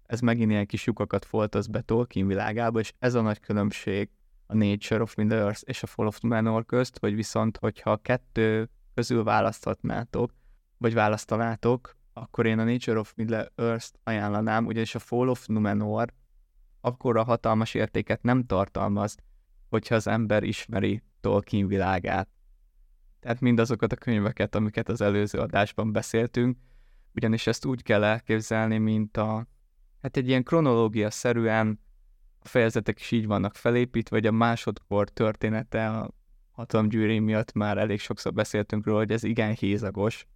Ez 0.05 0.19
megint 0.19 0.51
ilyen 0.51 0.65
kis 0.65 0.85
lyukakat 0.85 1.25
foltoz 1.25 1.67
be 1.67 1.81
Tolkien 1.81 2.27
világába, 2.27 2.79
és 2.79 2.93
ez 2.99 3.13
a 3.13 3.21
nagy 3.21 3.39
különbség 3.39 4.09
a 4.47 4.55
Nature 4.55 5.01
of 5.01 5.15
Middle-earth 5.15 5.61
és 5.65 5.83
a 5.83 5.87
Fall 5.87 6.07
of 6.07 6.19
Numenor 6.19 6.65
közt, 6.65 6.97
hogy 6.99 7.15
viszont, 7.15 7.57
hogyha 7.57 7.91
a 7.91 7.97
kettő 7.97 8.69
közül 8.93 9.23
választhatnátok, 9.23 10.33
vagy 10.77 10.93
választanátok, 10.93 11.95
akkor 12.13 12.45
én 12.45 12.59
a 12.59 12.63
Nature 12.63 12.99
of 12.99 13.13
Middle-earth 13.15 13.89
ajánlanám, 14.03 14.65
ugyanis 14.65 14.95
a 14.95 14.99
Fall 14.99 15.27
of 15.27 15.45
Numenor 15.45 16.13
akkora 16.81 17.23
hatalmas 17.23 17.73
értéket 17.73 18.23
nem 18.23 18.45
tartalmaz, 18.45 19.15
hogyha 19.69 19.95
az 19.95 20.07
ember 20.07 20.43
ismeri 20.43 21.01
Tolkien 21.21 21.67
világát. 21.67 22.29
Tehát 23.19 23.39
mindazokat 23.39 23.91
a 23.91 23.95
könyveket, 23.95 24.55
amiket 24.55 24.89
az 24.89 25.01
előző 25.01 25.39
adásban 25.39 25.91
beszéltünk, 25.91 26.57
ugyanis 27.13 27.47
ezt 27.47 27.65
úgy 27.65 27.83
kell 27.83 28.03
elképzelni, 28.03 28.77
mint 28.77 29.17
a, 29.17 29.47
hát 30.05 30.17
egy 30.17 30.27
ilyen 30.27 30.43
kronológia 30.43 31.09
szerűen 31.11 31.79
a 32.39 32.47
fejezetek 32.47 32.99
is 32.99 33.11
így 33.11 33.27
vannak 33.27 33.55
felépítve, 33.55 34.15
vagy 34.15 34.25
a 34.25 34.31
másodkor 34.31 35.09
története 35.09 35.89
a 35.89 36.11
hatalomgyűrű 36.51 37.19
miatt 37.19 37.53
már 37.53 37.77
elég 37.77 37.99
sokszor 37.99 38.33
beszéltünk 38.33 38.85
róla, 38.85 38.97
hogy 38.97 39.11
ez 39.11 39.23
igen 39.23 39.53
hézagos. 39.53 40.27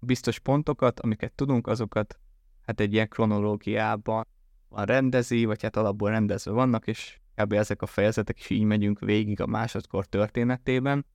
Biztos 0.00 0.38
pontokat, 0.38 1.00
amiket 1.00 1.32
tudunk, 1.32 1.66
azokat 1.66 2.18
hát 2.62 2.80
egy 2.80 2.92
ilyen 2.92 3.08
kronológiában 3.08 4.26
van 4.68 4.84
rendezi, 4.84 5.44
vagy 5.44 5.62
hát 5.62 5.76
alapból 5.76 6.10
rendezve 6.10 6.50
vannak, 6.50 6.86
és 6.86 7.20
kb. 7.34 7.52
ezek 7.52 7.82
a 7.82 7.86
fejezetek 7.86 8.38
is 8.38 8.50
így 8.50 8.64
megyünk 8.64 8.98
végig 8.98 9.40
a 9.40 9.46
másodkor 9.46 10.06
történetében, 10.06 11.06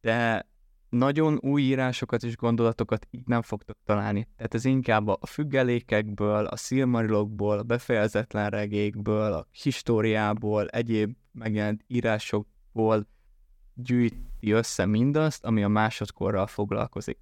de 0.00 0.48
nagyon 0.96 1.38
új 1.40 1.62
írásokat 1.62 2.22
és 2.22 2.36
gondolatokat 2.36 3.06
így 3.10 3.26
nem 3.26 3.42
fogtok 3.42 3.76
találni. 3.84 4.28
Tehát 4.36 4.54
ez 4.54 4.64
inkább 4.64 5.08
a 5.08 5.26
függelékekből, 5.26 6.44
a 6.46 6.56
szilmarilokból, 6.56 7.58
a 7.58 7.62
befejezetlen 7.62 8.50
regékből, 8.50 9.32
a 9.32 9.46
históriából, 9.50 10.68
egyéb 10.68 11.16
megjelent 11.32 11.84
írások 11.86 12.46
ból 12.72 13.06
gyűjti 13.74 14.50
össze 14.50 14.86
mindazt, 14.86 15.44
ami 15.44 15.62
a 15.62 15.68
másodkorral 15.68 16.46
foglalkozik. 16.46 17.18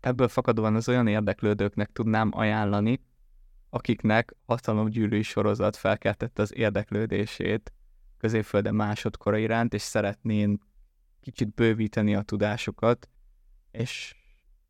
Ebből 0.00 0.28
fakadóan 0.28 0.74
az 0.74 0.88
olyan 0.88 1.06
érdeklődőknek 1.06 1.92
tudnám 1.92 2.30
ajánlani, 2.34 3.04
akiknek 3.70 4.36
hatalomgyűrűi 4.46 5.22
sorozat 5.22 5.76
felkeltette 5.76 6.42
az 6.42 6.54
érdeklődését 6.54 7.72
középfölde 8.18 8.72
másodkora 8.72 9.36
iránt, 9.36 9.74
és 9.74 9.82
szeretnén 9.82 10.60
kicsit 11.26 11.54
bővíteni 11.54 12.14
a 12.14 12.22
tudásukat, 12.22 13.08
és 13.70 14.16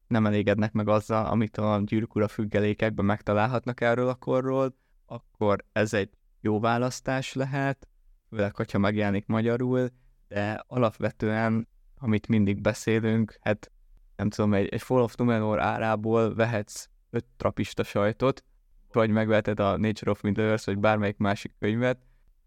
nem 0.06 0.26
elégednek 0.26 0.72
meg 0.72 0.88
azzal, 0.88 1.26
amit 1.26 1.56
a 1.56 1.82
gyűrűk 1.84 2.14
ura 2.14 2.28
függelékekben 2.28 3.04
megtalálhatnak 3.04 3.80
erről 3.80 4.08
a 4.08 4.14
korról, 4.14 4.76
akkor 5.06 5.64
ez 5.72 5.94
egy 5.94 6.10
jó 6.40 6.60
választás 6.60 7.32
lehet, 7.32 7.88
főleg, 8.28 8.56
hogyha 8.56 8.78
megjelenik 8.78 9.26
magyarul, 9.26 9.88
de 10.28 10.64
alapvetően, 10.66 11.68
amit 11.98 12.28
mindig 12.28 12.60
beszélünk, 12.60 13.38
hát 13.40 13.70
nem 14.16 14.30
tudom, 14.30 14.54
egy, 14.54 14.68
egy 14.68 14.82
Fall 14.82 15.02
of 15.02 15.14
Numenor 15.14 15.60
árából 15.60 16.34
vehetsz 16.34 16.88
öt 17.10 17.24
trapista 17.36 17.84
sajtot, 17.84 18.44
vagy 18.92 19.10
megveheted 19.10 19.60
a 19.60 19.76
Nature 19.76 20.10
of 20.10 20.20
Middle-earth, 20.20 20.66
vagy 20.66 20.78
bármelyik 20.78 21.16
másik 21.16 21.52
könyvet. 21.58 21.98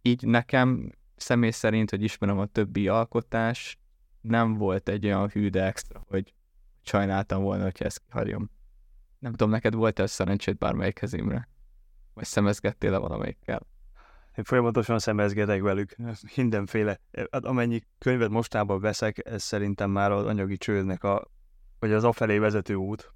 Így 0.01 0.25
nekem 0.27 0.91
személy 1.15 1.51
szerint, 1.51 1.89
hogy 1.89 2.03
ismerem 2.03 2.39
a 2.39 2.45
többi 2.45 2.87
alkotás, 2.87 3.79
nem 4.21 4.53
volt 4.53 4.89
egy 4.89 5.05
olyan 5.05 5.29
hű, 5.29 5.49
de 5.49 5.65
extra, 5.65 6.03
hogy 6.07 6.33
sajnáltam 6.81 7.41
volna, 7.41 7.63
hogy 7.63 7.75
ezt 7.77 8.01
kihagyom. 8.05 8.49
Nem 9.19 9.31
tudom, 9.31 9.49
neked 9.49 9.73
volt-e 9.73 10.05
szerencsét 10.05 10.57
bármelyik 10.57 10.93
kezimre? 10.93 11.49
Vagy 12.13 12.25
szemezgettél-e 12.25 12.97
valamelyikkel? 12.97 13.67
Én 14.35 14.43
folyamatosan 14.43 14.99
szemezgetek 14.99 15.61
velük, 15.61 15.95
mindenféle. 16.35 16.99
Hát 17.31 17.45
amennyi 17.45 17.81
könyvet 17.97 18.29
mostában 18.29 18.79
veszek, 18.79 19.25
ez 19.25 19.43
szerintem 19.43 19.91
már 19.91 20.11
az 20.11 20.25
anyagi 20.25 20.57
csődnek 20.57 21.03
a, 21.03 21.31
vagy 21.79 21.91
az 21.91 22.03
afelé 22.03 22.37
vezető 22.37 22.73
út. 22.73 23.13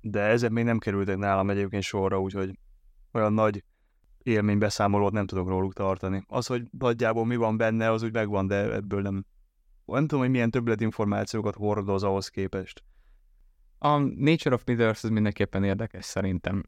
De 0.00 0.20
ezek 0.20 0.50
még 0.50 0.64
nem 0.64 0.78
kerültek 0.78 1.16
nálam 1.16 1.50
egyébként 1.50 1.82
sorra, 1.82 2.20
úgyhogy 2.20 2.58
olyan 3.12 3.32
nagy 3.32 3.64
élménybeszámolót 4.22 5.12
nem 5.12 5.26
tudok 5.26 5.48
róluk 5.48 5.72
tartani. 5.72 6.24
Az, 6.26 6.46
hogy 6.46 6.62
nagyjából 6.78 7.26
mi 7.26 7.36
van 7.36 7.56
benne, 7.56 7.90
az 7.90 8.02
úgy 8.02 8.12
megvan, 8.12 8.46
de 8.46 8.72
ebből 8.72 9.02
nem... 9.02 9.24
Nem 9.86 10.06
tudom, 10.06 10.20
hogy 10.20 10.30
milyen 10.30 10.50
többletinformációkat 10.50 11.54
hordoz 11.54 12.02
ahhoz 12.02 12.28
képest. 12.28 12.82
A 13.78 13.98
Nature 13.98 14.54
of 14.54 14.64
Middle-earth 14.64 15.04
az 15.04 15.10
mindenképpen 15.10 15.64
érdekes 15.64 16.04
szerintem. 16.04 16.62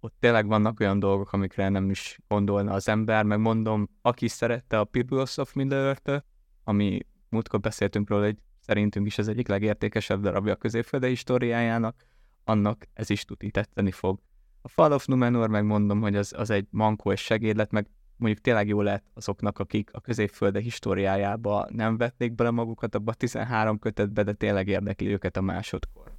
Ott 0.00 0.14
tényleg 0.18 0.46
vannak 0.46 0.80
olyan 0.80 0.98
dolgok, 0.98 1.32
amikre 1.32 1.68
nem 1.68 1.90
is 1.90 2.18
gondolna 2.28 2.72
az 2.72 2.88
ember, 2.88 3.24
meg 3.24 3.38
mondom, 3.38 3.88
aki 4.02 4.28
szerette 4.28 4.78
a 4.78 4.84
Peoples 4.84 5.36
of 5.36 5.52
Middle-earth, 5.52 6.22
ami 6.64 6.98
múltkor 7.28 7.60
beszéltünk 7.60 8.08
róla, 8.08 8.24
hogy 8.24 8.36
szerintünk 8.60 9.06
is 9.06 9.18
az 9.18 9.28
egyik 9.28 9.48
legértékesebb 9.48 10.20
darabja 10.20 10.52
a 10.52 10.56
középfölde 10.56 11.06
históriájának, 11.06 12.06
annak 12.44 12.88
ez 12.92 13.10
is 13.10 13.24
tuti 13.24 13.50
tetteni 13.50 13.90
fog. 13.90 14.20
A 14.62 14.68
Fall 14.68 14.92
of 14.92 15.06
Numenor 15.06 15.48
megmondom, 15.48 16.00
hogy 16.00 16.16
az, 16.16 16.32
az 16.36 16.50
egy 16.50 16.66
mankó 16.70 17.12
és 17.12 17.20
segédlet, 17.20 17.70
meg 17.70 17.88
mondjuk 18.16 18.42
tényleg 18.42 18.68
jó 18.68 18.80
lett 18.80 19.04
azoknak, 19.14 19.58
akik 19.58 19.90
a 19.92 20.00
középfölde 20.00 20.60
históriájába 20.60 21.66
nem 21.70 21.96
vették 21.96 22.34
bele 22.34 22.50
magukat 22.50 22.94
abba 22.94 23.10
a 23.10 23.14
13 23.14 23.78
kötetbe, 23.78 24.22
de 24.22 24.32
tényleg 24.32 24.68
érdekli 24.68 25.06
őket 25.06 25.36
a 25.36 25.40
másodkor. 25.40 26.14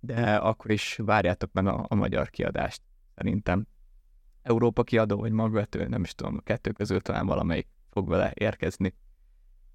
De 0.00 0.36
akkor 0.36 0.70
is 0.70 0.96
várjátok 1.02 1.52
meg 1.52 1.66
a, 1.66 1.86
a 1.88 1.94
magyar 1.94 2.30
kiadást, 2.30 2.82
szerintem. 3.14 3.66
Európa 4.42 4.82
kiadó 4.82 5.16
vagy 5.16 5.32
magvető, 5.32 5.88
nem 5.88 6.02
is 6.02 6.14
tudom, 6.14 6.36
a 6.36 6.40
kettő 6.40 6.70
közül 6.70 7.00
talán 7.00 7.26
valamelyik 7.26 7.68
fog 7.90 8.08
vele 8.08 8.32
érkezni. 8.34 8.94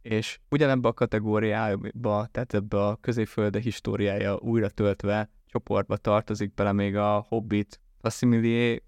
És 0.01 0.39
ugyanebbe 0.49 0.87
a 0.87 0.93
kategóriába, 0.93 2.27
tehát 2.31 2.53
ebbe 2.53 2.85
a 2.85 2.95
középfölde 2.95 3.59
históriája 3.59 4.35
újra 4.35 4.69
töltve 4.69 5.29
csoportba 5.45 5.97
tartozik 5.97 6.53
bele 6.53 6.71
még 6.71 6.95
a 6.95 7.25
Hobbit 7.27 7.79
Facsimile 8.01 8.79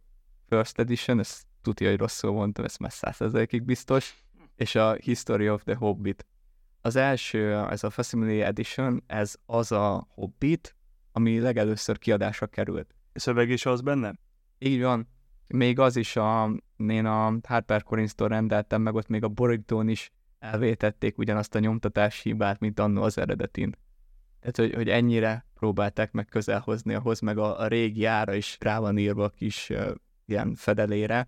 First 0.48 0.80
Edition, 0.80 1.20
ezt 1.20 1.49
tudja, 1.62 1.90
hogy 1.90 1.98
rosszul 1.98 2.32
mondtam, 2.32 2.66
ez 2.66 2.78
már 2.78 2.92
százszerzelékig 2.92 3.64
biztos, 3.64 4.26
és 4.56 4.76
a 4.76 4.94
History 4.94 5.50
of 5.50 5.64
the 5.64 5.76
Hobbit. 5.76 6.26
Az 6.82 6.96
első, 6.96 7.56
ez 7.56 7.84
a 7.84 7.90
Facsimile 7.90 8.46
Edition, 8.46 9.04
ez 9.08 9.36
az 9.46 9.72
a 9.72 10.08
Hobbit, 10.10 10.76
ami 11.12 11.40
legelőször 11.40 11.98
kiadásra 11.98 12.48
került. 12.48 12.96
Szöveg 13.14 13.50
is 13.50 13.66
az 13.66 13.82
benne? 13.82 14.14
Így 14.58 14.82
van. 14.82 15.08
Még 15.48 15.80
az 15.80 15.96
is, 15.96 16.16
a, 16.16 16.52
én 16.78 17.06
a 17.06 17.34
HarperCollins-tól 17.48 18.28
rendeltem, 18.28 18.82
meg 18.82 18.96
ott 18.96 19.08
még 19.08 19.24
a 19.24 19.28
borítón 19.28 19.88
is 19.88 20.12
elvétették 20.40 21.18
ugyanazt 21.18 21.56
a 21.56 21.60
nyomtatási 21.60 22.30
hibát, 22.30 22.60
mint 22.60 22.80
annó 22.80 23.02
az 23.02 23.18
eredetin. 23.18 23.76
Tehát, 24.40 24.58
hogy, 24.58 24.74
hogy 24.74 24.90
ennyire 24.90 25.46
próbálták 25.54 26.12
meg 26.12 26.26
közel 26.26 26.60
hozni 26.60 26.94
ahhoz, 26.94 27.20
meg 27.20 27.38
a, 27.38 27.60
a 27.60 27.68
régi 27.68 28.06
ára 28.06 28.34
is 28.34 28.58
rá 28.60 28.80
van 28.80 28.98
írva 28.98 29.24
a 29.24 29.30
kis 29.30 29.70
uh, 29.70 29.92
ilyen 30.26 30.56
fedelére. 30.56 31.28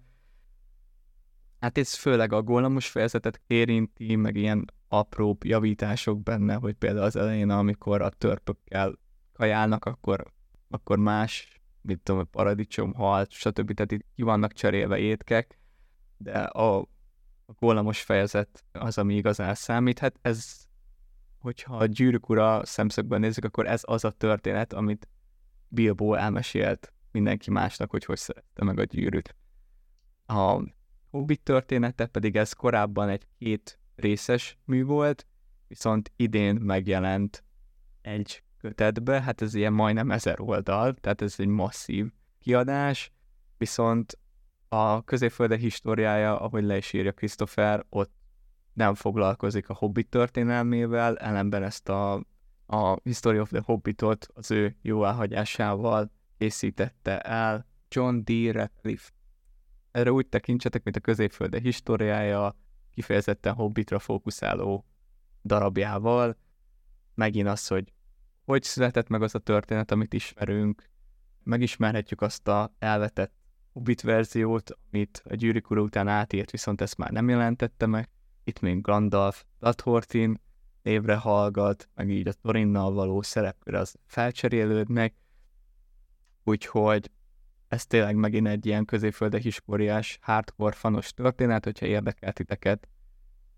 Hát 1.61 1.77
ez 1.77 1.93
főleg 1.93 2.33
a 2.33 2.41
gólamos 2.41 2.89
fejezetet 2.89 3.41
érinti, 3.47 4.15
meg 4.15 4.35
ilyen 4.35 4.71
apró 4.87 5.37
javítások 5.43 6.23
benne, 6.23 6.53
hogy 6.53 6.73
például 6.73 7.05
az 7.05 7.15
elején, 7.15 7.49
amikor 7.49 8.01
a 8.01 8.09
törpökkel 8.09 8.99
kajálnak, 9.33 9.85
akkor, 9.85 10.33
akkor 10.69 10.97
más, 10.97 11.61
mit 11.81 11.99
tudom, 11.99 12.29
paradicsom, 12.29 12.93
halt, 12.93 13.31
stb. 13.31 13.73
Tehát 13.73 13.91
itt 13.91 14.05
ki 14.15 14.21
vannak 14.21 14.53
cserélve 14.53 14.97
étkek, 14.97 15.59
de 16.17 16.39
a, 16.39 16.79
a 16.79 16.87
gólamos 17.59 18.01
fejezet 18.01 18.63
az, 18.71 18.97
ami 18.97 19.15
igazán 19.15 19.55
számít. 19.55 19.99
Hát 19.99 20.15
ez 20.21 20.65
hogyha 21.39 21.75
a 21.77 21.85
gyűrűk 21.85 22.29
ura 22.29 22.65
szemszögben 22.65 23.19
nézzük, 23.19 23.45
akkor 23.45 23.67
ez 23.67 23.81
az 23.85 24.05
a 24.05 24.11
történet, 24.11 24.73
amit 24.73 25.07
Bilbo 25.67 26.13
elmesélt 26.13 26.93
mindenki 27.11 27.51
másnak, 27.51 27.89
hogy 27.91 28.05
hogy 28.05 28.17
szerette 28.17 28.63
meg 28.63 28.79
a 28.79 28.83
gyűrűt. 28.83 29.35
A 30.25 30.63
Hobbit 31.11 31.41
története 31.41 32.05
pedig 32.05 32.35
ez 32.35 32.53
korábban 32.53 33.09
egy 33.09 33.27
két 33.37 33.79
részes 33.95 34.57
mű 34.65 34.85
volt, 34.85 35.25
viszont 35.67 36.11
idén 36.15 36.55
megjelent 36.55 37.43
egy 38.01 38.43
kötetbe, 38.57 39.21
hát 39.21 39.41
ez 39.41 39.53
ilyen 39.53 39.73
majdnem 39.73 40.11
ezer 40.11 40.39
oldal, 40.39 40.93
tehát 40.93 41.21
ez 41.21 41.35
egy 41.37 41.47
masszív 41.47 42.11
kiadás, 42.39 43.11
viszont 43.57 44.17
a 44.69 45.03
középfölde 45.03 45.57
históriája, 45.57 46.39
ahogy 46.39 46.63
le 46.63 46.77
is 46.77 46.93
írja 46.93 47.11
Christopher, 47.11 47.85
ott 47.89 48.11
nem 48.73 48.95
foglalkozik 48.95 49.69
a 49.69 49.73
Hobbit 49.73 50.09
történelmével, 50.09 51.17
ellenben 51.17 51.63
ezt 51.63 51.89
a, 51.89 52.13
a 52.65 52.99
History 53.03 53.39
of 53.39 53.49
the 53.49 53.61
Hobbitot 53.65 54.27
az 54.33 54.51
ő 54.51 54.75
jóáhagyásával 54.81 56.11
készítette 56.37 57.19
el 57.19 57.65
John 57.89 58.19
D. 58.23 58.51
Radcliffe. 58.51 59.09
Erre 59.91 60.11
úgy 60.11 60.27
tekintsetek, 60.27 60.83
mint 60.83 60.95
a 60.95 60.99
középfölde 60.99 61.59
históriája, 61.59 62.55
kifejezetten 62.91 63.53
Hobbitra 63.53 63.99
fókuszáló 63.99 64.85
darabjával. 65.43 66.37
Megint 67.13 67.47
az, 67.47 67.67
hogy 67.67 67.93
hogy 68.45 68.63
született 68.63 69.07
meg 69.07 69.21
az 69.21 69.35
a 69.35 69.39
történet, 69.39 69.91
amit 69.91 70.13
ismerünk, 70.13 70.89
megismerhetjük 71.43 72.21
azt 72.21 72.47
a 72.47 72.73
elvetett 72.79 73.33
Hobbit 73.71 74.01
verziót, 74.01 74.77
amit 74.91 75.21
a 75.25 75.35
gyűrűk 75.35 75.69
után 75.69 76.07
átírt, 76.07 76.51
viszont 76.51 76.81
ezt 76.81 76.97
már 76.97 77.11
nem 77.11 77.29
jelentette 77.29 77.85
meg, 77.85 78.09
itt 78.43 78.59
még 78.59 78.81
Gandalf 78.81 79.43
Lathortin 79.59 80.41
névre 80.81 81.15
hallgat, 81.15 81.89
meg 81.93 82.09
így 82.09 82.27
a 82.27 82.33
Torinnal 82.33 82.93
való 82.93 83.21
szerepkör 83.21 83.73
az 83.73 83.95
felcserélődnek, 84.05 85.13
úgyhogy 86.43 87.11
ez 87.71 87.85
tényleg 87.85 88.15
megint 88.15 88.47
egy 88.47 88.65
ilyen 88.65 88.85
középfölde 88.85 89.37
hiskóriás, 89.37 90.19
hardcore 90.21 90.75
fanos 90.75 91.13
történet, 91.13 91.63
hogyha 91.63 91.85
érdekel 91.85 92.33
titeket 92.33 92.87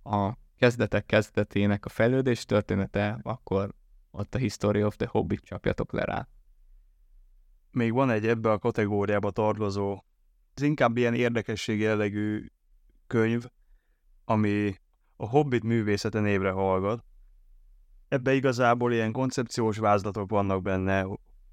a 0.04 0.34
kezdetek 0.58 1.06
kezdetének 1.06 1.86
a 1.86 1.90
fejlődés 1.90 2.46
története, 2.46 3.20
akkor 3.22 3.74
ott 4.12 4.36
a 4.36 4.38
History 4.38 4.84
of 4.84 4.96
the 4.96 5.08
Hobbit 5.12 5.42
csapjatok 5.44 5.92
le 5.92 6.04
rá. 6.04 6.28
Még 7.72 7.94
van 7.94 8.10
egy 8.10 8.28
ebbe 8.28 8.52
a 8.52 8.60
kategóriába 8.60 9.32
tartozó, 9.32 10.04
ez 10.54 10.62
inkább 10.62 10.98
ilyen 10.98 11.14
érdekesség 11.14 11.80
jellegű 11.80 12.46
könyv, 13.08 13.46
ami 14.26 14.76
a 15.16 15.30
Hobbit 15.30 15.64
művészete 15.64 16.20
névre 16.20 16.52
hallgat. 16.52 17.04
Ebbe 18.08 18.34
igazából 18.34 18.94
ilyen 18.94 19.12
koncepciós 19.12 19.78
vázlatok 19.78 20.30
vannak 20.30 20.62
benne, 20.62 21.06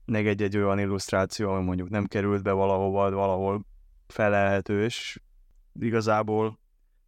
meg 0.04 0.26
egy-egy 0.26 0.56
olyan 0.56 0.78
illusztráció, 0.78 1.50
ami 1.50 1.64
mondjuk 1.64 1.88
nem 1.88 2.04
került 2.04 2.42
be 2.42 2.52
valahova, 2.52 3.10
valahol 3.10 3.64
felelhető, 4.06 4.84
és 4.84 5.20
igazából 5.80 6.58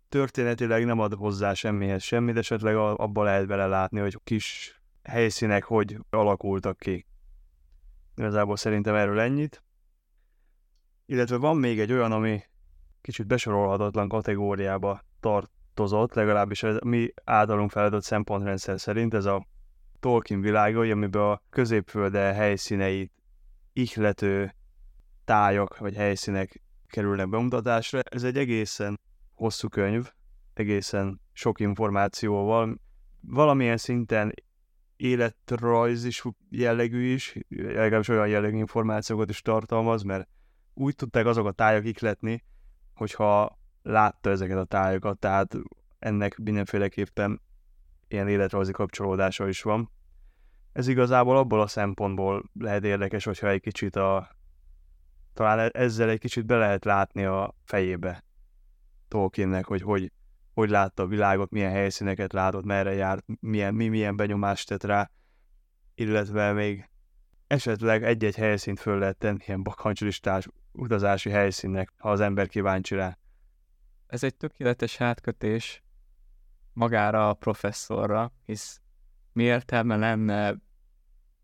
történetileg 0.09 0.85
nem 0.85 0.98
ad 0.98 1.14
hozzá 1.14 1.55
semmihez 1.55 2.02
semmit, 2.02 2.37
esetleg 2.37 2.76
abba 2.76 3.22
lehet 3.22 3.46
vele 3.46 3.66
látni, 3.66 4.00
hogy 4.00 4.18
kis 4.24 4.81
helyszínek 5.02 5.64
hogy 5.64 5.98
alakultak 6.11 6.78
ki. 6.78 7.07
Igazából 8.16 8.57
szerintem 8.57 8.94
erről 8.94 9.20
ennyit. 9.20 9.64
Illetve 11.07 11.37
van 11.37 11.57
még 11.57 11.81
egy 11.81 11.92
olyan, 11.92 12.12
ami 12.12 12.42
kicsit 13.00 13.26
besorolhatatlan 13.26 14.09
kategóriába 14.09 15.00
tart, 15.20 15.50
tartozott, 15.74 16.14
legalábbis 16.14 16.62
a 16.62 16.78
mi 16.85 17.12
általunk 17.24 17.70
feladott 17.70 18.02
szempontrendszer 18.02 18.81
szerint, 18.81 19.14
ez 19.14 19.24
a 19.24 19.46
Tolkien 20.02 20.40
világai, 20.40 20.90
amiben 20.90 21.22
a 21.22 21.40
középfölde 21.50 22.32
helyszíneit 22.32 23.12
ihlető 23.72 24.54
tájak 25.24 25.78
vagy 25.78 25.94
helyszínek 25.94 26.62
kerülnek 26.86 27.28
bemutatásra. 27.28 28.00
Ez 28.00 28.22
egy 28.22 28.36
egészen 28.36 29.00
hosszú 29.34 29.68
könyv, 29.68 30.10
egészen 30.54 31.20
sok 31.32 31.60
információval, 31.60 32.78
valamilyen 33.20 33.76
szinten 33.76 34.32
életrajz 34.96 36.04
is 36.04 36.24
jellegű 36.50 37.12
is, 37.12 37.36
legalábbis 37.48 38.08
olyan 38.08 38.28
jellegű 38.28 38.56
információkat 38.56 39.30
is 39.30 39.40
tartalmaz, 39.40 40.02
mert 40.02 40.28
úgy 40.74 40.94
tudták 40.94 41.26
azok 41.26 41.46
a 41.46 41.52
tájak 41.52 41.84
ikletni, 41.84 42.44
hogyha 42.94 43.58
látta 43.82 44.30
ezeket 44.30 44.58
a 44.58 44.64
tájokat, 44.64 45.18
tehát 45.18 45.56
ennek 45.98 46.36
mindenféleképpen 46.36 47.40
ilyen 48.12 48.29
életrajzi 48.29 48.72
kapcsolódása 48.72 49.48
is 49.48 49.62
van. 49.62 49.90
Ez 50.72 50.88
igazából 50.88 51.37
abból 51.37 51.61
a 51.61 51.66
szempontból 51.66 52.51
lehet 52.55 52.85
érdekes, 52.85 53.25
hogyha 53.25 53.48
egy 53.48 53.61
kicsit 53.61 53.96
a... 53.96 54.37
talán 55.33 55.59
e- 55.59 55.70
ezzel 55.72 56.09
egy 56.09 56.18
kicsit 56.18 56.46
be 56.46 56.57
lehet 56.57 56.85
látni 56.85 57.25
a 57.25 57.55
fejébe 57.64 58.25
Tolkiennek, 59.09 59.64
hogy 59.64 59.83
hogy 59.83 60.12
hogy 60.55 60.70
látta 60.70 61.03
a 61.03 61.07
világot, 61.07 61.51
milyen 61.51 61.70
helyszíneket 61.70 62.33
látott, 62.33 62.64
merre 62.64 62.92
járt, 62.92 63.25
milyen, 63.40 63.75
mi 63.75 63.88
milyen 63.88 64.16
benyomást 64.16 64.68
tett 64.68 64.85
rá, 64.85 65.11
illetve 65.94 66.53
még 66.53 66.90
esetleg 67.46 68.05
egy-egy 68.05 68.35
helyszínt 68.35 68.81
föl 68.81 68.98
lehet 68.98 69.16
tenni 69.16 69.38
ilyen 69.46 69.62
bakancslistás 69.62 70.48
utazási 70.72 71.31
helyszínnek, 71.31 71.92
ha 71.96 72.11
az 72.11 72.20
ember 72.20 72.48
kíváncsi 72.48 72.94
rá. 72.94 73.18
Ez 74.07 74.25
egy 74.25 74.37
tökéletes 74.37 75.01
átkötés 75.01 75.83
magára 76.72 77.28
a 77.28 77.35
professzorra, 77.35 78.32
hisz 78.44 78.80
mi 79.32 79.42
értelme 79.42 79.96
lenne 79.96 80.54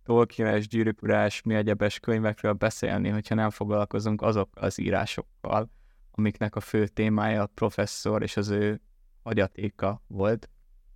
Tolkienes, 0.03 0.69
gyűrűkurás, 0.69 1.43
mi 1.43 1.55
egyebes 1.55 2.01
könyvekről 2.01 2.53
beszélni, 2.53 3.09
hogyha 3.09 3.35
nem 3.35 3.51
foglalkozunk 3.51 4.23
azokkal 4.23 4.63
az 4.63 4.79
írásokkal, 4.79 5.71
amiknek 6.11 6.57
a 6.57 6.61
fő 6.61 6.87
témája 6.87 7.43
a 7.43 7.47
professzor 7.47 8.23
és 8.23 8.37
az 8.37 8.49
ő 8.49 8.81
hagyatéka 9.23 10.03
volt. 10.07 10.51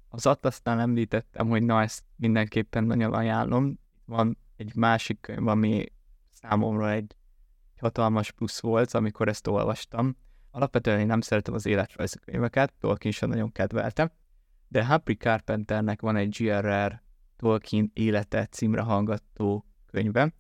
Az 0.09 0.27
Atlasztán 0.27 0.81
említettem, 0.81 1.49
hogy 1.49 1.63
na 1.63 1.83
ezt 1.83 2.05
mindenképpen 2.17 2.85
nagyon 2.85 3.13
ajánlom. 3.13 3.79
Van 4.05 4.39
egy 4.57 4.75
másik 4.75 5.21
könyv, 5.21 5.47
ami 5.47 5.87
számomra 6.31 6.91
egy 6.91 7.17
hatalmas 7.81 8.31
plusz 8.31 8.61
volt, 8.61 8.95
amikor 8.95 9.29
ezt 9.29 9.47
olvastam. 9.47 10.17
Alapvetően 10.51 11.01
én 11.01 11.07
nem 11.07 11.21
szeretem 11.21 11.55
az 11.55 11.67
életrajzi 11.67 12.19
könyveket, 12.19 12.73
Tolkien 12.81 13.13
sem 13.13 13.29
nagyon 13.29 13.53
kedveltem, 13.53 14.11
de 14.73 14.87
Humphrey 14.87 15.17
Carpenternek 15.17 16.01
van 16.01 16.17
egy 16.17 16.37
GRR 16.39 17.03
Tolkien 17.37 17.91
élete 17.95 18.47
címre 18.47 18.81
hallgató 18.81 19.67
könyve. 19.87 20.33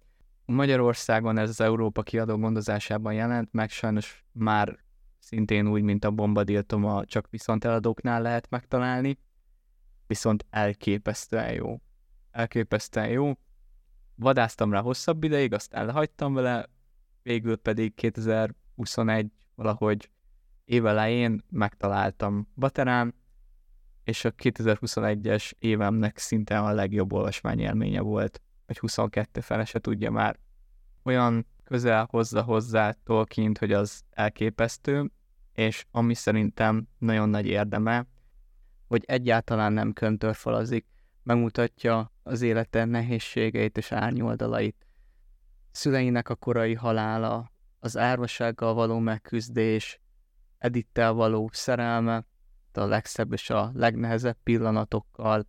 Magyarországon 0.44 1.38
ez 1.38 1.48
az 1.48 1.60
Európa 1.60 2.02
kiadó 2.02 2.38
gondozásában 2.38 3.12
jelent, 3.14 3.52
meg 3.52 3.70
sajnos 3.70 4.24
már 4.32 4.78
szintén 5.18 5.68
úgy, 5.68 5.82
mint 5.82 6.04
a 6.04 6.10
bombadiltoma, 6.10 7.04
csak 7.04 7.26
viszont 7.30 7.64
eladóknál 7.64 8.22
lehet 8.22 8.50
megtalálni, 8.50 9.18
viszont 10.06 10.46
elképesztően 10.50 11.52
jó. 11.52 11.80
Elképesztően 12.30 13.08
jó. 13.08 13.32
Vadáztam 14.14 14.72
rá 14.72 14.80
hosszabb 14.80 15.24
ideig, 15.24 15.52
azt 15.52 15.72
elhagytam 15.72 16.34
vele, 16.34 16.68
végül 17.22 17.56
pedig 17.56 17.94
2021 17.94 19.32
valahogy 19.54 20.10
évelején 20.64 21.44
megtaláltam 21.50 22.48
Baterán, 22.54 23.14
és 24.04 24.24
a 24.24 24.32
2021-es 24.32 25.52
évemnek 25.58 26.18
szinte 26.18 26.58
a 26.58 26.72
legjobb 26.72 27.12
olvasmányélménye 27.12 28.00
volt, 28.00 28.40
hogy 28.66 28.78
22 28.78 29.40
fele 29.40 29.64
se 29.64 29.78
tudja 29.78 30.10
már. 30.10 30.38
Olyan 31.02 31.46
közel 31.64 32.06
hozza 32.10 32.42
hozzá 32.42 32.94
Tolkien, 33.04 33.52
hogy 33.58 33.72
az 33.72 34.02
elképesztő, 34.10 35.10
és 35.52 35.84
ami 35.90 36.14
szerintem 36.14 36.88
nagyon 36.98 37.28
nagy 37.28 37.46
érdeme, 37.46 38.06
hogy 38.86 39.04
egyáltalán 39.06 39.72
nem 39.72 39.92
köntörfalazik, 39.92 40.86
megmutatja 41.22 42.12
az 42.22 42.42
élete 42.42 42.84
nehézségeit 42.84 43.76
és 43.76 43.92
árnyoldalait. 43.92 44.86
Szüleinek 45.70 46.28
a 46.28 46.34
korai 46.34 46.74
halála, 46.74 47.52
az 47.78 47.96
árvasággal 47.96 48.74
való 48.74 48.98
megküzdés, 48.98 50.00
Edittel 50.58 51.12
való 51.12 51.50
szerelme, 51.52 52.24
a 52.76 52.86
legszebb 52.86 53.32
és 53.32 53.50
a 53.50 53.70
legnehezebb 53.74 54.36
pillanatokkal, 54.42 55.46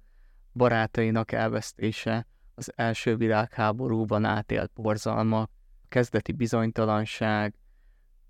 barátainak 0.53 1.31
elvesztése, 1.31 2.27
az 2.55 2.71
első 2.75 3.15
világháborúban 3.15 4.25
átélt 4.25 4.71
borzalmak, 4.73 5.49
a 5.83 5.85
kezdeti 5.89 6.31
bizonytalanság, 6.31 7.55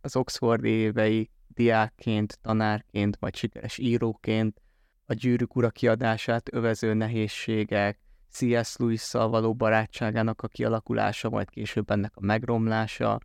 az 0.02 0.16
Oxford 0.16 0.64
évei 0.64 1.30
diákként, 1.48 2.40
tanárként, 2.42 3.18
vagy 3.20 3.36
sikeres 3.36 3.78
íróként, 3.78 4.62
a 5.06 5.14
gyűrűk 5.14 5.56
ura 5.56 5.70
kiadását 5.70 6.54
övező 6.54 6.94
nehézségek, 6.94 8.00
C.S. 8.30 8.78
lewis 8.78 9.12
való 9.12 9.54
barátságának 9.54 10.42
a 10.42 10.48
kialakulása, 10.48 11.30
majd 11.30 11.50
később 11.50 11.92
ennek 11.92 12.16
a 12.16 12.26
megromlása, 12.26 13.20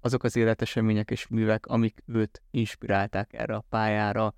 azok 0.00 0.22
az 0.22 0.36
életesemények 0.36 1.10
és 1.10 1.26
művek, 1.26 1.66
amik 1.66 2.02
őt 2.06 2.42
inspirálták 2.50 3.32
erre 3.32 3.54
a 3.54 3.64
pályára, 3.68 4.34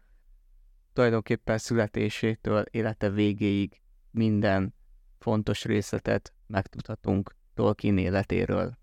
tulajdonképpen 0.99 1.59
születésétől 1.59 2.65
élete 2.71 3.11
végéig 3.11 3.81
minden 4.11 4.75
fontos 5.19 5.65
részletet 5.65 6.33
megtudhatunk 6.47 7.37
Tolkien 7.55 7.99
életéről. 7.99 8.79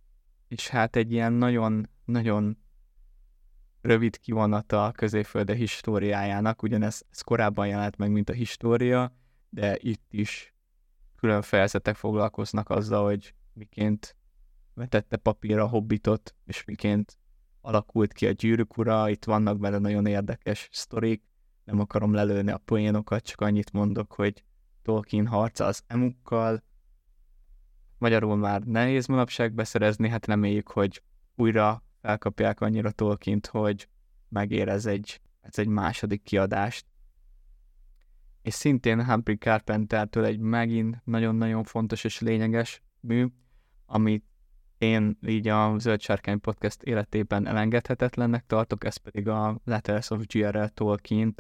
És 0.48 0.68
hát 0.68 0.96
egy 0.96 1.12
ilyen 1.12 1.34
nagyon-nagyon 1.34 2.58
rövid 3.82 4.20
kivonata 4.20 4.86
a 4.86 4.92
középfölde 4.92 5.54
históriájának, 5.54 6.64
ugyanez 6.64 7.06
ez 7.12 7.22
korábban 7.22 7.68
jelent 7.68 7.98
meg, 7.98 8.12
mint 8.12 8.30
a 8.30 8.34
história, 8.34 9.16
de 9.50 9.78
itt 9.80 10.06
is 10.10 10.54
külön 11.16 11.42
fejezetek 11.42 11.96
foglalkoznak 11.96 12.70
azzal, 12.70 13.04
hogy 13.04 13.34
miként 13.54 14.16
vetette 14.74 15.18
papírra 15.18 15.64
a 15.64 15.68
hobbitot, 15.68 16.36
és 16.46 16.64
miként 16.66 17.18
alakult 17.62 18.14
ki 18.14 18.28
a 18.28 18.32
gyűrűk 18.32 18.78
ura, 18.78 19.10
itt 19.10 19.26
vannak 19.26 19.60
benne 19.60 19.78
nagyon 19.78 20.06
érdekes 20.06 20.70
sztorik, 20.72 21.24
nem 21.66 21.80
akarom 21.80 22.14
lelőni 22.14 22.52
a 22.52 22.58
poénokat, 22.58 23.24
csak 23.24 23.42
annyit 23.42 23.72
mondok, 23.72 24.14
hogy 24.14 24.44
Tolkien 24.82 25.28
harca 25.28 25.66
az 25.66 25.84
emukkal, 25.88 26.64
magyarul 27.98 28.36
már 28.36 28.62
nehéz 28.62 29.08
manapság 29.08 29.54
beszerezni, 29.54 30.10
hát 30.10 30.26
reméljük, 30.26 30.68
hogy 30.68 31.02
újra 31.36 31.84
felkapják 32.02 32.62
annyira 32.62 32.92
Tolkient, 32.92 33.46
hogy 33.46 33.90
megérez 34.30 34.86
egy, 34.86 35.22
ez 35.42 35.60
egy 35.60 35.68
második 35.68 36.24
kiadást. 36.24 36.86
És 38.42 38.54
szintén 38.54 39.06
Humphrey 39.06 39.36
Carpentertől 39.36 40.26
egy 40.26 40.40
megint 40.40 41.02
nagyon-nagyon 41.04 41.64
fontos 41.64 42.04
és 42.04 42.20
lényeges 42.20 42.82
mű, 43.00 43.28
amit 43.86 44.26
én 44.78 45.18
így 45.28 45.48
a 45.48 45.76
Zöld 45.78 46.02
Sárkány 46.02 46.40
Podcast 46.40 46.84
életében 46.84 47.48
elengedhetetlennek 47.48 48.46
tartok, 48.46 48.84
ez 48.84 48.98
pedig 48.98 49.28
a 49.28 49.60
Letters 49.64 50.10
of 50.10 50.26
G.R.L. 50.26 50.66
Tolkien 50.66 51.36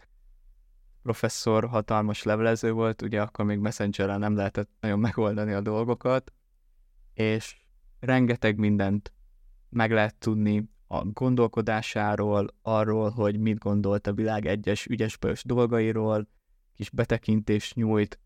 professzor 1.05 1.65
hatalmas 1.65 2.23
levelező 2.23 2.71
volt, 2.71 3.01
ugye 3.01 3.21
akkor 3.21 3.45
még 3.45 3.59
messengerrel 3.59 4.17
nem 4.17 4.35
lehetett 4.35 4.69
nagyon 4.79 4.99
megoldani 4.99 5.53
a 5.53 5.61
dolgokat, 5.61 6.33
és 7.13 7.57
rengeteg 7.99 8.57
mindent 8.57 9.13
meg 9.69 9.91
lehet 9.91 10.15
tudni 10.15 10.69
a 10.87 11.05
gondolkodásáról, 11.05 12.47
arról, 12.61 13.09
hogy 13.09 13.39
mit 13.39 13.57
gondolt 13.57 14.07
a 14.07 14.13
világ 14.13 14.45
egyes 14.45 14.85
ügyes 14.85 15.17
dolgairól, 15.43 16.27
kis 16.75 16.89
betekintést 16.89 17.75
nyújt 17.75 18.19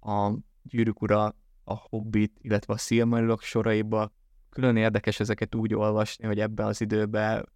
a 0.00 0.32
gyűrűk 0.62 1.02
ura, 1.02 1.34
a 1.64 1.74
Hobbit, 1.74 2.38
illetve 2.40 2.72
a 2.72 2.78
Silmarilok 2.78 3.42
soraiba. 3.42 4.12
Külön 4.50 4.76
érdekes 4.76 5.20
ezeket 5.20 5.54
úgy 5.54 5.74
olvasni, 5.74 6.26
hogy 6.26 6.40
ebben 6.40 6.66
az 6.66 6.80
időben 6.80 7.48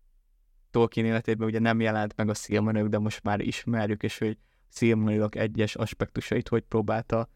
Tolkien 0.71 1.07
életében 1.07 1.49
ugye 1.49 1.59
nem 1.59 1.81
jelent 1.81 2.17
meg 2.17 2.29
a 2.29 2.35
Silmarilok, 2.35 2.89
de 2.89 2.99
most 2.99 3.23
már 3.23 3.41
ismerjük, 3.41 4.03
és 4.03 4.19
hogy 4.19 4.39
Silmarilok 4.75 5.37
egyes 5.37 5.75
aspektusait 5.75 6.49
hogy 6.49 6.63
próbálta 6.63 7.29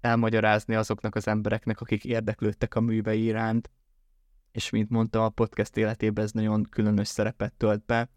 elmagyarázni 0.00 0.74
azoknak 0.74 1.14
az 1.14 1.28
embereknek, 1.28 1.80
akik 1.80 2.04
érdeklődtek 2.04 2.74
a 2.74 2.80
művei 2.80 3.24
iránt, 3.24 3.70
és 4.52 4.70
mint 4.70 4.90
mondtam, 4.90 5.22
a 5.22 5.28
podcast 5.28 5.76
életében 5.76 6.24
ez 6.24 6.32
nagyon 6.32 6.62
különös 6.62 7.08
szerepet 7.08 7.52
tölt 7.52 7.84
be, 7.84 8.08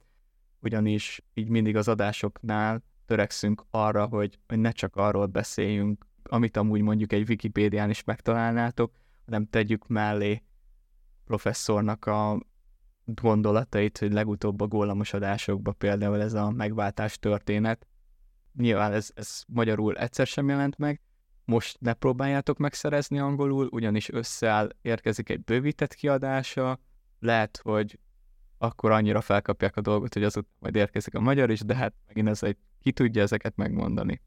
ugyanis 0.59 1.23
így 1.33 1.49
mindig 1.49 1.75
az 1.75 1.87
adásoknál 1.87 2.83
törekszünk 3.05 3.63
arra, 3.69 4.05
hogy, 4.05 4.39
hogy 4.47 4.59
ne 4.59 4.71
csak 4.71 4.95
arról 4.95 5.25
beszéljünk, 5.25 6.05
amit 6.23 6.57
amúgy 6.57 6.81
mondjuk 6.81 7.13
egy 7.13 7.29
Wikipédián 7.29 7.89
is 7.89 8.03
megtalálnátok, 8.03 8.93
hanem 9.25 9.49
tegyük 9.49 9.87
mellé 9.87 10.43
professzornak 11.25 12.05
a 12.05 12.39
gondolatait, 13.05 13.97
hogy 13.97 14.13
legutóbb 14.13 14.61
a 14.61 14.67
gólamos 14.67 15.13
adásokban 15.13 15.77
például 15.77 16.21
ez 16.21 16.33
a 16.33 16.49
megváltás 16.49 17.19
történet, 17.19 17.87
nyilván 18.57 18.93
ez, 18.93 19.09
ez 19.13 19.43
magyarul 19.47 19.97
egyszer 19.97 20.27
sem 20.27 20.49
jelent 20.49 20.77
meg, 20.77 21.01
most 21.45 21.77
ne 21.79 21.93
próbáljátok 21.93 22.57
megszerezni 22.57 23.19
angolul, 23.19 23.67
ugyanis 23.71 24.09
összeáll, 24.09 24.69
érkezik 24.81 25.29
egy 25.29 25.43
bővített 25.43 25.93
kiadása, 25.93 26.79
lehet, 27.19 27.59
hogy 27.63 27.99
akkor 28.57 28.91
annyira 28.91 29.21
felkapják 29.21 29.77
a 29.77 29.81
dolgot, 29.81 30.13
hogy 30.13 30.23
azután 30.23 30.51
majd 30.59 30.75
érkezik 30.75 31.15
a 31.15 31.19
magyar 31.19 31.49
is, 31.49 31.59
de 31.59 31.75
hát 31.75 31.93
megint 32.07 32.27
ez 32.27 32.43
egy, 32.43 32.57
ki 32.81 32.91
tudja 32.91 33.21
ezeket 33.21 33.55
megmondani. 33.55 34.21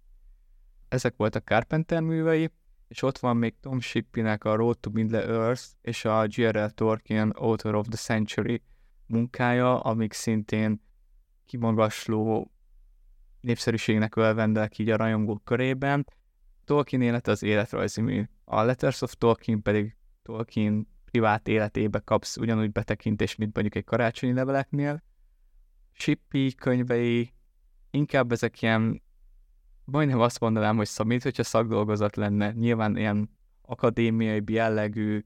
Ezek 0.88 1.14
voltak 1.16 1.44
Carpenter 1.44 2.00
művei, 2.00 2.50
és 2.88 3.02
ott 3.02 3.18
van 3.18 3.36
még 3.36 3.54
Tom 3.60 3.80
Shippeynek 3.80 4.44
a 4.44 4.54
Road 4.54 4.78
to 4.78 4.90
Middle 4.90 5.22
Earth 5.22 5.64
és 5.80 6.04
a 6.04 6.26
G.R.L. 6.26 6.66
Tolkien 6.66 7.30
Author 7.30 7.74
of 7.74 7.86
the 7.88 7.96
Century 7.96 8.62
munkája, 9.06 9.80
amik 9.80 10.12
szintén 10.12 10.82
kimagasló 11.44 12.53
népszerűségnek 13.44 14.16
ölvendek 14.16 14.78
így 14.78 14.90
a 14.90 14.96
rajongók 14.96 15.44
körében. 15.44 16.06
Tolkien 16.64 17.02
élete 17.02 17.30
az 17.30 17.42
életrajzi 17.42 18.00
mű. 18.00 18.24
A 18.44 18.62
Letters 18.62 19.02
of 19.02 19.14
Tolkien 19.14 19.62
pedig 19.62 19.96
Tolkien 20.22 20.88
privát 21.04 21.48
életébe 21.48 21.98
kapsz 21.98 22.36
ugyanúgy 22.36 22.72
betekintést, 22.72 23.38
mint 23.38 23.54
mondjuk 23.54 23.74
egy 23.74 23.84
karácsonyi 23.84 24.32
leveleknél. 24.32 25.02
Shippy 25.92 26.54
könyvei 26.54 27.32
inkább 27.90 28.32
ezek 28.32 28.62
ilyen, 28.62 29.02
majdnem 29.84 30.20
azt 30.20 30.40
mondanám, 30.40 30.76
hogy 30.76 30.86
szab, 30.86 31.06
mint 31.06 31.22
hogyha 31.22 31.42
szakdolgozat 31.42 32.16
lenne. 32.16 32.52
Nyilván 32.52 32.96
ilyen 32.96 33.30
akadémiai 33.62 34.42
jellegű 34.46 35.24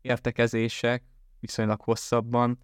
értekezések, 0.00 1.02
viszonylag 1.40 1.80
hosszabban, 1.80 2.58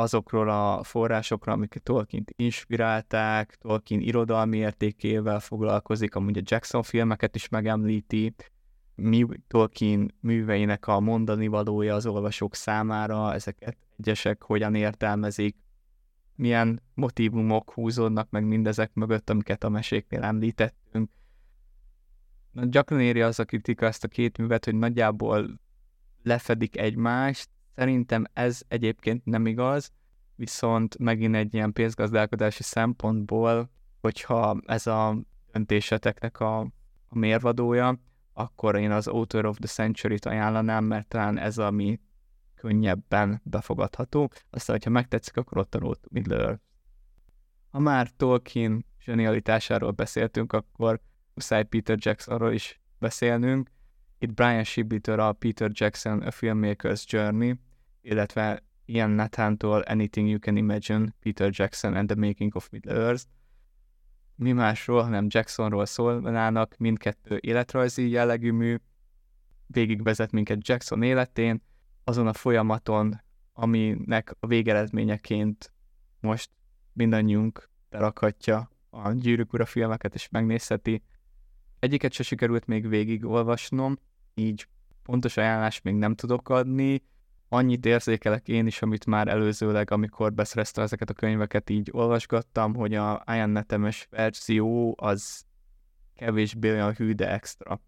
azokról 0.00 0.48
a 0.48 0.82
forrásokról, 0.82 1.54
amiket 1.54 1.82
Tolkien 1.82 2.24
inspirálták, 2.36 3.56
Tolkien 3.60 4.00
irodalmi 4.00 4.56
értékével 4.56 5.40
foglalkozik, 5.40 6.14
amúgy 6.14 6.38
a 6.38 6.42
Jackson 6.44 6.82
filmeket 6.82 7.34
is 7.34 7.48
megemlíti, 7.48 8.34
mi 8.94 9.26
Tolkien 9.48 10.14
műveinek 10.20 10.86
a 10.86 11.00
mondani 11.00 11.46
valója 11.46 11.94
az 11.94 12.06
olvasók 12.06 12.54
számára, 12.54 13.34
ezeket 13.34 13.76
egyesek 13.98 14.42
hogyan 14.42 14.74
értelmezik, 14.74 15.56
milyen 16.34 16.82
motivumok 16.94 17.72
húzódnak 17.72 18.30
meg 18.30 18.44
mindezek 18.44 18.94
mögött, 18.94 19.30
amiket 19.30 19.64
a 19.64 19.68
meséknél 19.68 20.22
említettünk. 20.22 21.10
Na, 22.52 22.64
gyakran 22.64 23.00
éri 23.00 23.22
az 23.22 23.38
a 23.38 23.44
kritika 23.44 23.86
ezt 23.86 24.04
a 24.04 24.08
két 24.08 24.38
művet, 24.38 24.64
hogy 24.64 24.74
nagyjából 24.74 25.60
lefedik 26.22 26.78
egymást. 26.78 27.48
Szerintem 27.74 28.24
ez 28.32 28.62
egyébként 28.68 29.24
nem 29.24 29.46
igaz, 29.46 29.92
viszont 30.36 30.98
megint 30.98 31.34
egy 31.34 31.54
ilyen 31.54 31.72
pénzgazdálkodási 31.72 32.62
szempontból, 32.62 33.70
hogyha 34.00 34.60
ez 34.66 34.86
a 34.86 35.16
döntéseteknek 35.52 36.40
a, 36.40 36.58
a 37.08 37.18
mérvadója, 37.18 38.00
akkor 38.32 38.76
én 38.76 38.90
az 38.90 39.06
Author 39.06 39.44
of 39.44 39.56
the 39.56 39.68
Century-t 39.68 40.26
ajánlanám, 40.26 40.84
mert 40.84 41.08
talán 41.08 41.38
ez 41.38 41.58
ami 41.58 42.00
könnyebben 42.54 43.40
befogadható. 43.44 44.30
Aztán, 44.50 44.76
hogyha 44.76 44.90
megtetszik, 44.90 45.36
akkor 45.36 45.58
ott 45.58 45.74
a 45.74 45.78
to 45.78 45.92
Middle 46.08 46.60
Ha 47.70 47.78
már 47.78 48.10
Tolkien 48.16 48.86
zsenialitásáról 49.00 49.90
beszéltünk, 49.90 50.52
akkor 50.52 51.00
muszáj 51.34 51.64
Peter 51.64 51.96
Jacksonról 52.00 52.52
is 52.52 52.80
beszélnünk. 52.98 53.70
Itt 54.22 54.32
Brian 54.32 54.64
Shibley-től 54.64 55.20
a 55.20 55.32
Peter 55.32 55.70
Jackson 55.72 56.22
A 56.22 56.30
Filmmaker's 56.30 57.04
Journey, 57.06 57.54
illetve 58.00 58.62
Ian 58.84 59.10
Nathan-tól 59.10 59.80
Anything 59.80 60.28
You 60.28 60.38
Can 60.38 60.56
Imagine, 60.56 61.14
Peter 61.20 61.50
Jackson 61.52 61.96
and 61.96 62.08
the 62.08 62.26
Making 62.26 62.54
of 62.54 62.68
Middle-earth. 62.70 63.24
Mi 64.34 64.52
másról, 64.52 65.02
hanem 65.02 65.26
Jacksonról 65.28 65.86
szólnának, 65.86 66.76
mindkettő 66.76 67.38
életrajzi 67.40 68.08
jellegű 68.08 68.52
mű, 68.52 68.76
végigvezet 69.66 70.32
minket 70.32 70.68
Jackson 70.68 71.02
életén, 71.02 71.62
azon 72.04 72.26
a 72.26 72.32
folyamaton, 72.32 73.20
aminek 73.52 74.34
a 74.40 74.46
végeredményeként 74.46 75.72
most 76.20 76.50
mindannyiunk 76.92 77.70
berakhatja 77.88 78.70
a 78.90 79.12
Gyűrűk 79.12 79.52
Ura 79.52 79.66
filmeket, 79.66 80.14
és 80.14 80.28
megnézheti. 80.28 81.02
Egyiket 81.78 82.12
se 82.12 82.22
sikerült 82.22 82.66
még 82.66 82.88
végigolvasnom, 82.88 83.96
így 84.34 84.66
pontos 85.02 85.36
ajánlást 85.36 85.84
még 85.84 85.94
nem 85.94 86.14
tudok 86.14 86.48
adni. 86.48 87.02
Annyit 87.48 87.86
érzékelek 87.86 88.48
én 88.48 88.66
is, 88.66 88.82
amit 88.82 89.06
már 89.06 89.28
előzőleg, 89.28 89.90
amikor 89.90 90.32
beszereztem 90.32 90.84
ezeket 90.84 91.10
a 91.10 91.14
könyveket, 91.14 91.70
így 91.70 91.88
olvasgattam, 91.92 92.74
hogy 92.74 92.94
a 92.94 93.22
Ian 93.26 93.50
Netemes 93.50 94.06
verzió 94.10 94.94
az 94.98 95.44
kevésbé 96.16 96.70
olyan 96.70 96.94
hű, 96.94 97.12
de 97.12 97.32
extra 97.32 97.80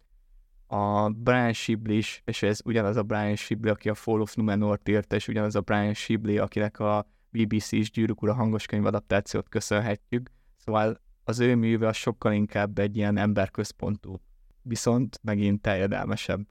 a 0.72 1.08
Brian 1.08 1.52
Shibley 1.52 1.96
is, 1.96 2.22
és 2.24 2.42
ez 2.42 2.60
ugyanaz 2.64 2.96
a 2.96 3.02
Brian 3.02 3.36
Shibley, 3.36 3.72
aki 3.72 3.88
a 3.88 3.94
Fall 3.94 4.20
of 4.20 4.34
Numenort 4.34 4.88
írta, 4.88 5.16
és 5.16 5.28
ugyanaz 5.28 5.54
a 5.56 5.60
Brian 5.60 5.94
Shibley, 5.94 6.42
akinek 6.42 6.78
a 6.78 7.06
BBC-s 7.30 7.90
Gyűrűk 7.90 8.22
Ura 8.22 8.34
hangoskönyv 8.34 8.86
adaptációt 8.86 9.48
köszönhetjük. 9.48 10.30
Szóval 10.56 11.00
az 11.24 11.40
ő 11.40 11.54
műve 11.54 11.86
az 11.86 11.96
sokkal 11.96 12.32
inkább 12.32 12.78
egy 12.78 12.96
ilyen 12.96 13.16
emberközpontú, 13.16 14.20
viszont 14.62 15.18
megint 15.22 15.60
teljedelmesebb. 15.60 16.48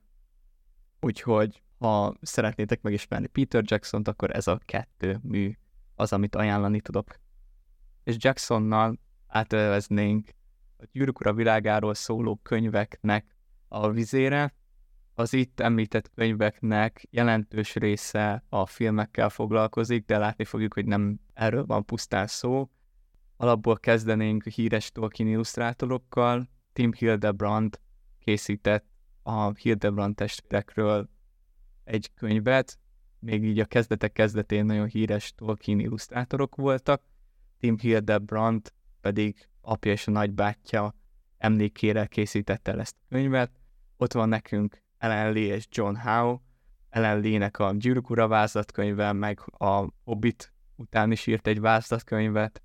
Úgyhogy 1.00 1.62
ha 1.78 2.16
szeretnétek 2.22 2.82
megismerni 2.82 3.28
Peter 3.28 3.64
Jackson-t, 3.66 4.08
akkor 4.08 4.36
ez 4.36 4.48
a 4.48 4.60
kettő 4.66 5.20
mű 5.22 5.54
az, 5.96 6.14
amit 6.14 6.36
ajánlani 6.36 6.82
tudok. 6.82 7.20
És 8.04 8.16
Jacksonnal 8.18 9.00
átölveznénk 9.28 10.30
a 10.78 10.84
Gyűrűk 10.92 11.20
Ura 11.20 11.34
világáról 11.34 11.94
szóló 11.94 12.40
könyveknek 12.44 13.36
a 13.68 13.90
vizére. 13.90 14.54
Az 15.14 15.34
itt 15.34 15.60
említett 15.60 16.10
könyveknek 16.16 17.08
jelentős 17.10 17.76
része 17.76 18.44
a 18.50 18.66
filmekkel 18.66 19.30
foglalkozik, 19.30 20.06
de 20.06 20.18
látni 20.18 20.44
fogjuk, 20.44 20.74
hogy 20.74 20.86
nem 20.86 21.20
erről 21.34 21.66
van 21.66 21.86
pusztán 21.86 22.28
szó. 22.28 22.70
Alapból 23.38 23.78
kezdenénk 23.80 24.44
híres 24.44 24.92
Tolkien 24.92 25.30
illusztrátorokkal. 25.30 26.50
Tim 26.74 26.92
Hildebrand 26.94 27.80
készített 28.24 28.86
a 29.24 29.54
Hildebrand 29.54 30.16
testvérekről 30.16 31.10
egy 31.84 32.12
könyvet, 32.14 32.80
még 33.20 33.44
így 33.44 33.60
a 33.60 33.66
kezdetek 33.66 34.12
kezdetén 34.12 34.66
nagyon 34.66 34.88
híres 34.88 35.34
Tolkien 35.36 35.80
illusztrátorok 35.80 36.56
voltak. 36.56 37.02
Tim 37.60 37.78
Hildebrand 37.78 38.74
pedig 39.02 39.48
apja 39.62 39.92
és 39.92 40.08
a 40.08 40.12
nagybátyja 40.12 40.96
emlékére 41.38 42.06
készítette 42.06 42.72
el 42.72 42.80
ezt 42.80 42.96
a 43.00 43.06
könyvet. 43.10 43.52
Ott 43.98 44.14
van 44.14 44.30
nekünk 44.30 44.82
Ellen 44.98 45.34
Lee 45.34 45.56
és 45.56 45.68
John 45.72 45.96
Howe, 45.96 46.42
Ellen 46.90 47.20
Lee-nek 47.20 47.60
a 47.60 47.74
Gyűrűk 47.74 48.10
Ura 48.10 48.28
vázlatkönyve, 48.28 49.12
meg 49.12 49.40
a 49.58 49.88
Hobbit 50.04 50.54
után 50.76 51.12
is 51.12 51.28
írt 51.28 51.48
egy 51.48 51.60
vázlatkönyvet, 51.60 52.62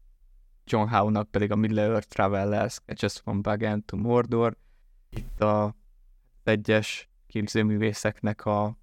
John 0.64 0.88
Howe-nak 0.88 1.30
pedig 1.30 1.50
a 1.50 1.56
Middle-earth 1.56 2.08
Traveller, 2.08 2.70
Sketches 2.70 3.18
from 3.18 3.42
Bagan 3.42 3.84
to 3.84 3.96
Mordor. 3.96 4.56
Itt 5.10 5.40
a 5.40 5.74
egyes 6.42 7.08
képzőművészeknek 7.26 8.44
a 8.44 8.78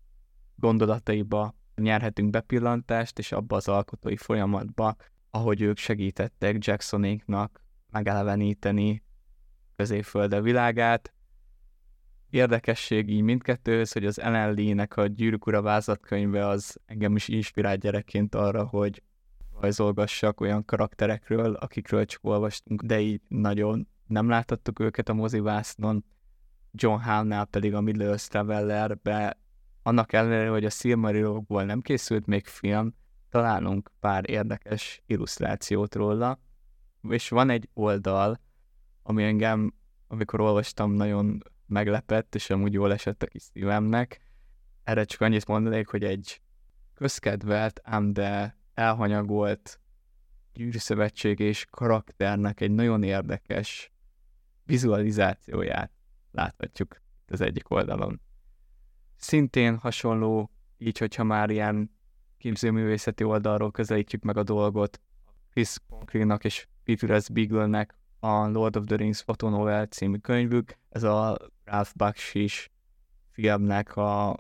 gondolataiba 0.56 1.56
nyerhetünk 1.76 2.30
bepillantást, 2.30 3.20
és 3.20 3.32
abba 3.32 3.56
az 3.56 3.68
alkotói 3.68 4.18
folyamatba, 4.18 4.96
ahogy 5.30 5.62
ők 5.62 5.78
segítettek 5.78 6.66
Jacksonéknak 6.66 7.64
megeleveníteni 7.92 9.04
középfölde 9.76 10.42
világát, 10.42 11.14
érdekesség 12.30 13.10
így 13.10 13.22
mindkettőhöz, 13.22 13.92
hogy 13.92 14.06
az 14.06 14.16
NLD-nek 14.16 14.98
a 14.98 15.08
Gyűrűk 15.08 15.46
Ura 15.46 15.62
vázlatkönyve 15.62 16.48
az 16.48 16.80
engem 16.86 17.16
is 17.16 17.28
inspirált 17.28 17.80
gyerekként 17.80 18.36
arra, 18.36 18.66
hogy 18.66 19.04
rajzolgassak 19.60 20.42
olyan 20.42 20.66
karakterekről, 20.66 21.54
akikről 21.54 22.06
csak 22.06 22.24
olvastunk, 22.24 22.82
de 22.82 23.00
így 23.00 23.22
nagyon 23.28 23.88
nem 24.08 24.30
láthattuk 24.30 24.80
őket 24.80 25.10
a 25.10 25.14
mozivásznon. 25.14 26.06
John 26.76 27.02
Hall-nál 27.02 27.46
pedig 27.46 27.74
a 27.74 27.82
Middle-earth 27.82 28.28
Traveller-be, 28.28 29.38
annak 29.84 30.14
ellenére, 30.14 30.50
hogy 30.50 30.66
a 30.66 30.70
Silmarillokból 30.70 31.64
nem 31.64 31.82
készült 31.82 32.26
még 32.26 32.46
film, 32.46 32.96
találunk 33.30 33.92
pár 34.00 34.30
érdekes 34.30 35.02
illusztrációt 35.06 35.96
róla, 35.96 36.40
és 37.10 37.30
van 37.30 37.50
egy 37.50 37.70
oldal, 37.74 38.40
ami 39.04 39.24
engem, 39.24 39.74
amikor 40.08 40.40
olvastam, 40.40 40.92
nagyon 40.92 41.44
meglepett, 41.66 42.36
és 42.36 42.50
amúgy 42.50 42.74
jól 42.74 42.94
esett 42.94 43.24
a 43.24 43.28
kis 43.28 43.42
szívemnek. 43.42 44.22
Erre 44.84 45.04
csak 45.04 45.22
annyit 45.22 45.48
mondanék, 45.48 45.88
hogy 45.88 46.04
egy 46.04 46.42
közkedvelt, 46.94 47.80
ám 47.84 48.14
de 48.14 48.58
elhanyagolt 48.74 49.80
gyűrűszövetség 50.54 51.40
és 51.40 51.66
karakternek 51.70 52.62
egy 52.62 52.72
nagyon 52.72 53.04
érdekes 53.04 53.92
vizualizációját 54.66 55.92
láthatjuk 56.34 57.02
az 57.28 57.42
egyik 57.42 57.70
oldalon. 57.70 58.22
Szintén 59.16 59.78
hasonló, 59.78 60.52
így, 60.78 60.98
hogyha 60.98 61.24
már 61.24 61.50
ilyen 61.50 61.92
képzőművészeti 62.38 63.24
oldalról 63.24 63.72
közelítjük 63.72 64.24
meg 64.24 64.38
a 64.38 64.44
dolgot, 64.44 65.02
Chris 65.50 65.76
Conklin-nak 65.90 66.44
és 66.44 66.68
Peter 66.84 67.22
S. 67.22 67.30
Beagle-nek 67.30 67.98
a 68.20 68.48
Lord 68.48 68.76
of 68.76 68.86
the 68.86 68.96
Rings 68.96 69.22
fotonovel 69.22 69.86
című 69.86 70.18
könyvük, 70.18 70.78
ez 70.90 71.04
a 71.04 71.38
Ralph 71.64 71.92
Bakshis 71.96 72.72
filmnek 73.32 73.96
a 73.96 74.38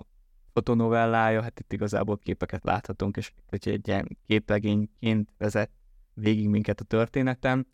fotonovellája, 0.53 1.41
hát 1.41 1.59
itt 1.59 1.73
igazából 1.73 2.17
képeket 2.17 2.63
láthatunk, 2.63 3.17
és 3.17 3.31
hogy 3.47 3.67
egy 3.67 3.87
ilyen 3.87 4.17
képlegényként 4.25 5.33
vezet 5.37 5.71
végig 6.13 6.49
minket 6.49 6.79
a 6.79 6.83
történetem. 6.83 7.67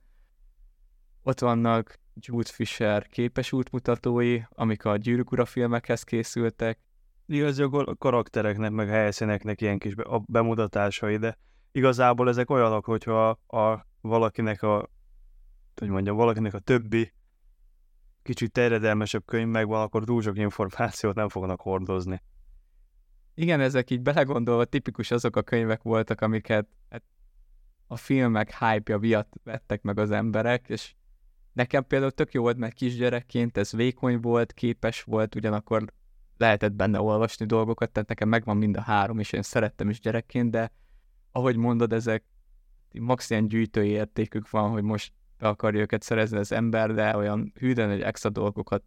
Ott 1.23 1.39
vannak 1.39 1.99
Jude 2.15 2.50
Fisher 2.52 3.08
képes 3.08 3.52
útmutatói, 3.52 4.39
amik 4.50 4.86
a 4.86 4.98
Gyűrűk 4.98 5.32
Ura 5.32 5.45
filmekhez 5.45 6.04
készültek. 6.04 6.80
Igazából 7.26 7.84
a 7.84 7.95
karaktereknek, 7.95 8.72
meg 8.72 8.89
a 8.89 8.91
helyszíneknek 8.91 9.62
ilyen 9.62 9.78
kis 9.78 9.95
be- 9.95 10.04
a 10.04 10.24
bemutatásai, 10.28 11.17
de 11.17 11.38
igazából 11.72 12.30
ezek 12.30 12.50
olyanok, 12.50 12.86
hogyha 12.86 13.30
a, 13.48 13.86
valakinek 14.02 14.63
a 14.63 14.89
hogy 15.76 15.89
mondjam, 15.89 16.15
valakinek 16.15 16.54
a 16.54 16.60
többi 16.60 17.13
kicsit 18.22 18.52
terjedelmesebb 18.52 19.26
könyv 19.26 19.48
megvan, 19.48 19.82
akkor 19.82 20.04
túl 20.04 20.22
sok 20.22 20.38
információt 20.38 21.15
nem 21.15 21.30
fognak 21.30 21.62
hordozni. 21.62 22.22
Igen, 23.34 23.60
ezek 23.60 23.89
így 23.89 24.02
belegondolva 24.02 24.65
tipikus 24.65 25.12
azok 25.12 25.36
a 25.36 25.41
könyvek 25.41 25.82
voltak, 25.82 26.22
amiket 26.22 26.67
hát 26.89 27.04
a 27.88 27.95
filmek 27.95 28.58
hype-ja 28.58 28.98
miatt 28.98 29.34
vettek 29.43 29.82
meg 29.82 30.00
az 30.00 30.12
emberek, 30.12 30.69
és 30.69 30.93
nekem 31.60 31.88
például 31.88 32.12
tök 32.12 32.34
jó 32.34 32.41
volt, 32.41 32.58
mert 32.58 32.74
kisgyerekként 32.74 33.58
ez 33.58 33.72
vékony 33.72 34.19
volt, 34.19 34.54
képes 34.54 35.04
volt, 35.04 35.36
ugyanakkor 35.36 35.93
lehetett 36.38 36.72
benne 36.72 37.02
olvasni 37.02 37.45
dolgokat, 37.45 37.91
tehát 37.91 38.10
nekem 38.10 38.30
megvan 38.30 38.58
mind 38.58 38.78
a 38.78 38.82
három, 38.82 39.19
és 39.19 39.32
én 39.32 39.41
szerettem 39.41 39.89
is 39.89 40.00
gyerekként, 40.00 40.52
de 40.52 40.72
ahogy 41.32 41.56
mondod, 41.56 41.93
ezek 41.93 42.24
max 43.00 43.30
ilyen 43.30 43.48
gyűjtői 43.48 43.89
értékük 43.89 44.50
van, 44.50 44.72
hogy 44.72 44.84
most 44.84 45.13
be 45.38 45.48
akarja 45.48 45.82
őket 45.82 46.02
szerezni 46.02 46.38
az 46.38 46.52
ember, 46.52 46.93
de 46.93 47.17
olyan 47.17 47.52
hűden 47.56 47.89
egy 47.89 48.02
extra 48.02 48.30
dolgokat 48.30 48.84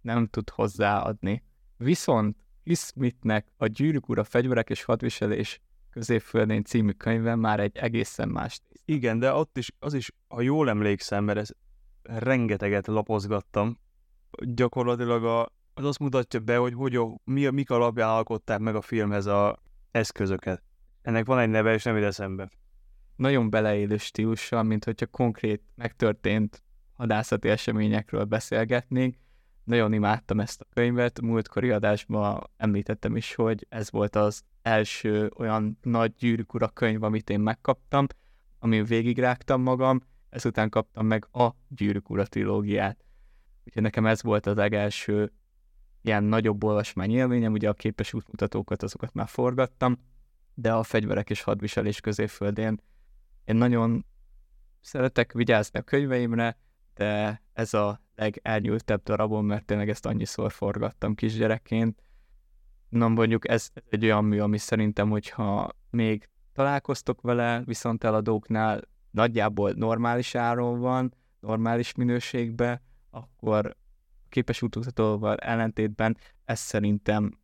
nem 0.00 0.26
tud 0.26 0.50
hozzáadni. 0.50 1.42
Viszont 1.76 2.36
Smithnek 2.74 3.46
a 3.56 3.66
Gyűrűk 3.66 4.08
ura 4.08 4.24
fegyverek 4.24 4.70
és 4.70 4.82
hadviselés 4.82 5.60
középföldén 5.90 6.64
című 6.64 6.90
könyve 6.90 7.34
már 7.34 7.60
egy 7.60 7.76
egészen 7.76 8.28
más 8.28 8.60
Igen, 8.84 9.18
de 9.18 9.32
ott 9.32 9.58
is, 9.58 9.72
az 9.78 9.94
is, 9.94 10.10
ha 10.28 10.40
jól 10.40 10.68
emlékszem, 10.68 11.24
mert 11.24 11.38
ez 11.38 11.50
rengeteget 12.04 12.86
lapozgattam, 12.86 13.78
gyakorlatilag 14.40 15.24
a, 15.24 15.42
az 15.74 15.84
azt 15.84 15.98
mutatja 15.98 16.40
be, 16.40 16.56
hogy, 16.56 16.74
hogy 16.74 17.00
mi, 17.24 17.48
mik 17.48 17.70
alapján 17.70 18.08
alkották 18.08 18.58
meg 18.58 18.74
a 18.74 18.80
filmhez 18.80 19.26
a 19.26 19.62
eszközöket. 19.90 20.62
Ennek 21.02 21.26
van 21.26 21.38
egy 21.38 21.48
neve, 21.48 21.72
és 21.72 21.82
nem 21.82 21.96
eszembe. 21.96 22.50
Nagyon 23.16 23.50
beleélő 23.50 23.96
stílussal, 23.96 24.62
mint 24.62 24.84
hogyha 24.84 25.06
konkrét 25.06 25.62
megtörtént 25.74 26.62
hadászati 26.96 27.48
eseményekről 27.48 28.24
beszélgetnénk. 28.24 29.16
Nagyon 29.64 29.92
imádtam 29.92 30.40
ezt 30.40 30.60
a 30.60 30.66
könyvet, 30.74 31.20
múltkori 31.20 31.70
adásban 31.70 32.50
említettem 32.56 33.16
is, 33.16 33.34
hogy 33.34 33.66
ez 33.68 33.90
volt 33.90 34.16
az 34.16 34.42
első 34.62 35.32
olyan 35.36 35.78
nagy 35.82 36.14
gyűrűk 36.14 36.72
könyv, 36.72 37.02
amit 37.02 37.30
én 37.30 37.40
megkaptam, 37.40 38.06
amin 38.58 38.84
végigrágtam 38.84 39.62
magam, 39.62 40.02
ezután 40.34 40.68
kaptam 40.68 41.06
meg 41.06 41.28
a 41.32 41.48
gyűrűk 41.68 42.10
ura 42.10 42.26
trilógiát. 42.26 43.04
Úgyhogy 43.64 43.82
nekem 43.82 44.06
ez 44.06 44.22
volt 44.22 44.46
az 44.46 44.56
legelső 44.56 45.32
ilyen 46.02 46.24
nagyobb 46.24 46.64
olvasmány 46.64 47.10
élményem, 47.10 47.52
ugye 47.52 47.68
a 47.68 47.74
képes 47.74 48.12
útmutatókat, 48.12 48.82
azokat 48.82 49.12
már 49.12 49.28
forgattam, 49.28 49.98
de 50.54 50.72
a 50.72 50.82
fegyverek 50.82 51.30
és 51.30 51.42
hadviselés 51.42 52.00
középföldén 52.00 52.80
én 53.44 53.56
nagyon 53.56 54.04
szeretek 54.80 55.32
vigyázni 55.32 55.78
a 55.78 55.82
könyveimre, 55.82 56.58
de 56.94 57.42
ez 57.52 57.74
a 57.74 58.00
legelnyültebb 58.14 59.02
darabom, 59.02 59.46
mert 59.46 59.64
tényleg 59.64 59.88
ezt 59.88 60.06
annyiszor 60.06 60.52
forgattam 60.52 61.14
kisgyerekként. 61.14 62.02
Na 62.88 63.08
mondjuk 63.08 63.48
ez, 63.48 63.70
egy 63.90 64.04
olyan 64.04 64.24
mű, 64.24 64.40
ami 64.40 64.58
szerintem, 64.58 65.10
hogyha 65.10 65.70
még 65.90 66.28
találkoztok 66.52 67.20
vele 67.20 67.62
viszont 67.64 68.04
eladóknál 68.04 68.80
nagyjából 69.14 69.72
normális 69.72 70.34
áron 70.34 70.80
van, 70.80 71.14
normális 71.40 71.94
minőségben, 71.94 72.80
akkor 73.10 73.76
képes 74.28 74.62
útmutatóval 74.62 75.36
ellentétben 75.36 76.16
ez 76.44 76.60
szerintem, 76.60 77.38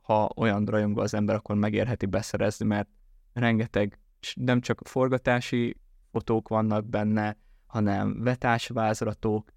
ha 0.00 0.30
olyan 0.36 0.64
rajongó 0.64 1.00
az 1.00 1.14
ember, 1.14 1.34
akkor 1.34 1.56
megérheti 1.56 2.06
beszerezni, 2.06 2.66
mert 2.66 2.88
rengeteg, 3.32 3.98
nem 4.34 4.60
csak 4.60 4.80
forgatási 4.84 5.76
fotók 6.10 6.48
vannak 6.48 6.86
benne, 6.86 7.36
hanem 7.66 8.22
vetásvázlatok, 8.22 9.50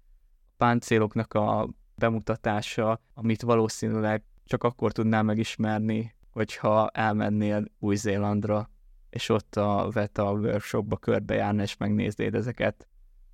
páncéloknak 0.56 1.34
a 1.34 1.68
bemutatása, 1.94 3.00
amit 3.14 3.42
valószínűleg 3.42 4.22
csak 4.44 4.64
akkor 4.64 4.92
tudnál 4.92 5.22
megismerni, 5.22 6.14
hogyha 6.30 6.88
elmennél 6.88 7.64
Új-Zélandra, 7.78 8.70
és 9.16 9.28
ott 9.28 9.56
a 9.56 9.90
VETA 9.92 10.32
workshopba 10.32 10.96
körbejárna, 10.96 11.62
és 11.62 11.76
megnéznéd 11.76 12.34
ezeket 12.34 12.88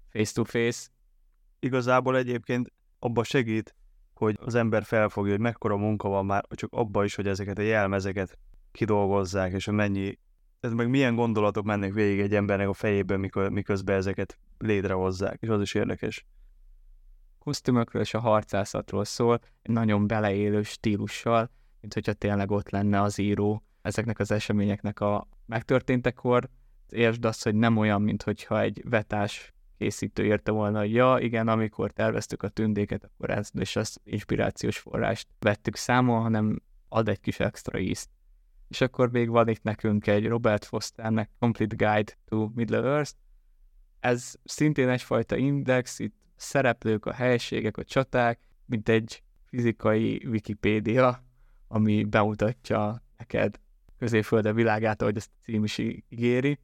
face-to-face. 0.09 0.89
Igazából 1.59 2.17
egyébként 2.17 2.73
abba 2.99 3.25
segít, 3.25 3.75
hogy 4.15 4.39
az 4.41 4.55
ember 4.55 4.85
felfogja, 4.85 5.31
hogy 5.33 5.41
mekkora 5.41 5.77
munka 5.77 6.09
van 6.09 6.27
már, 6.27 6.45
csak 6.51 6.73
abba 6.73 7.05
is, 7.05 7.15
hogy 7.15 7.27
ezeket 7.27 7.59
a 7.59 7.63
jelmezeket 7.63 8.39
kidolgozzák, 8.73 9.53
és 9.53 9.65
hogy 9.65 9.75
mennyi, 9.75 10.19
ez 10.61 10.73
meg 10.73 10.89
milyen 10.89 11.15
gondolatok 11.15 11.65
mennek 11.65 11.93
végig 11.93 12.21
egy 12.21 12.35
embernek 12.35 12.69
a 12.69 12.73
fejében, 12.73 13.21
mikor, 13.21 13.51
miközben 13.51 13.97
ezeket 13.97 14.39
létrehozzák, 14.59 15.41
és 15.41 15.49
az 15.49 15.61
is 15.61 15.75
érdekes. 15.75 16.25
Kosztümökről 17.39 18.03
és 18.03 18.15
a 18.15 18.21
harcászatról 18.21 19.05
szól, 19.05 19.41
egy 19.63 19.73
nagyon 19.73 20.07
beleélő 20.07 20.63
stílussal, 20.63 21.51
mint 21.81 21.95
hogyha 21.95 22.13
tényleg 22.13 22.51
ott 22.51 22.71
lenne 22.71 23.01
az 23.01 23.19
író 23.19 23.63
ezeknek 23.83 24.19
az 24.19 24.31
eseményeknek 24.31 25.01
a 25.01 25.29
megtörténtekor. 25.47 26.49
Értsd 26.89 27.25
azt, 27.25 27.45
hogy 27.45 27.55
nem 27.55 27.77
olyan, 27.77 28.03
mint 28.03 28.23
hogyha 28.23 28.61
egy 28.61 28.83
vetás 28.85 29.53
készítő 29.79 30.25
érte 30.25 30.51
volna, 30.51 30.79
hogy 30.79 30.93
ja, 30.93 31.17
igen, 31.21 31.49
amikor 31.49 31.93
terveztük 31.93 32.43
a 32.43 32.49
tündéket, 32.49 33.05
akkor 33.05 33.31
ez 33.31 33.51
és 33.53 33.77
az 33.77 33.99
inspirációs 34.05 34.79
forrást 34.79 35.29
vettük 35.39 35.77
számon, 35.77 36.23
hanem 36.23 36.63
ad 36.89 37.09
egy 37.09 37.21
kis 37.21 37.41
extra 37.41 37.79
ízt. 37.79 38.11
És 38.69 38.81
akkor 38.81 39.11
még 39.11 39.29
van 39.29 39.49
itt 39.49 39.63
nekünk 39.63 40.07
egy 40.07 40.27
Robert 40.27 40.65
Fosternek 40.65 41.31
Complete 41.39 41.77
Guide 41.77 42.13
to 42.25 42.51
Middle-earth. 42.55 43.13
Ez 44.01 44.35
szintén 44.45 44.89
egyfajta 44.89 45.37
index, 45.37 45.99
itt 45.99 46.15
szereplők, 46.37 47.07
a 47.07 47.13
helységek, 47.13 47.77
a 47.77 47.85
csaták, 47.85 48.41
mint 48.67 48.89
egy 48.89 49.23
fizikai 49.45 50.27
Wikipédia, 50.27 51.25
ami 51.69 52.05
bemutatja 52.05 53.03
neked 53.17 53.61
középfölde 54.03 54.53
világát, 54.53 55.03
ahogy 55.03 55.17
ezt 55.17 55.31
a 55.35 55.43
cím 55.43 55.65
is 55.65 55.79
ígéri. 55.79 56.59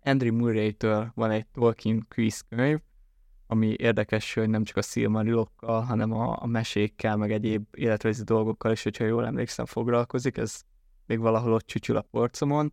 Andrew 0.00 0.36
Murray-től 0.36 1.12
van 1.14 1.30
egy 1.30 1.46
Tolkien 1.46 2.06
quiz 2.08 2.40
könyv, 2.48 2.78
ami 3.46 3.74
érdekes, 3.78 4.34
hogy 4.34 4.48
nem 4.48 4.64
csak 4.64 4.76
a 4.76 4.82
Silmarilokkal, 4.82 5.80
hanem 5.80 6.12
a, 6.12 6.42
a 6.42 6.46
mesékkel, 6.46 7.16
meg 7.16 7.32
egyéb 7.32 7.66
életrajzi 7.70 8.22
dolgokkal 8.24 8.72
is, 8.72 8.82
hogyha 8.82 9.04
jól 9.04 9.26
emlékszem, 9.26 9.66
foglalkozik, 9.66 10.36
ez 10.36 10.60
még 11.06 11.18
valahol 11.18 11.52
ott 11.52 11.66
csücsül 11.66 11.96
a 11.96 12.06
porcomon. 12.10 12.68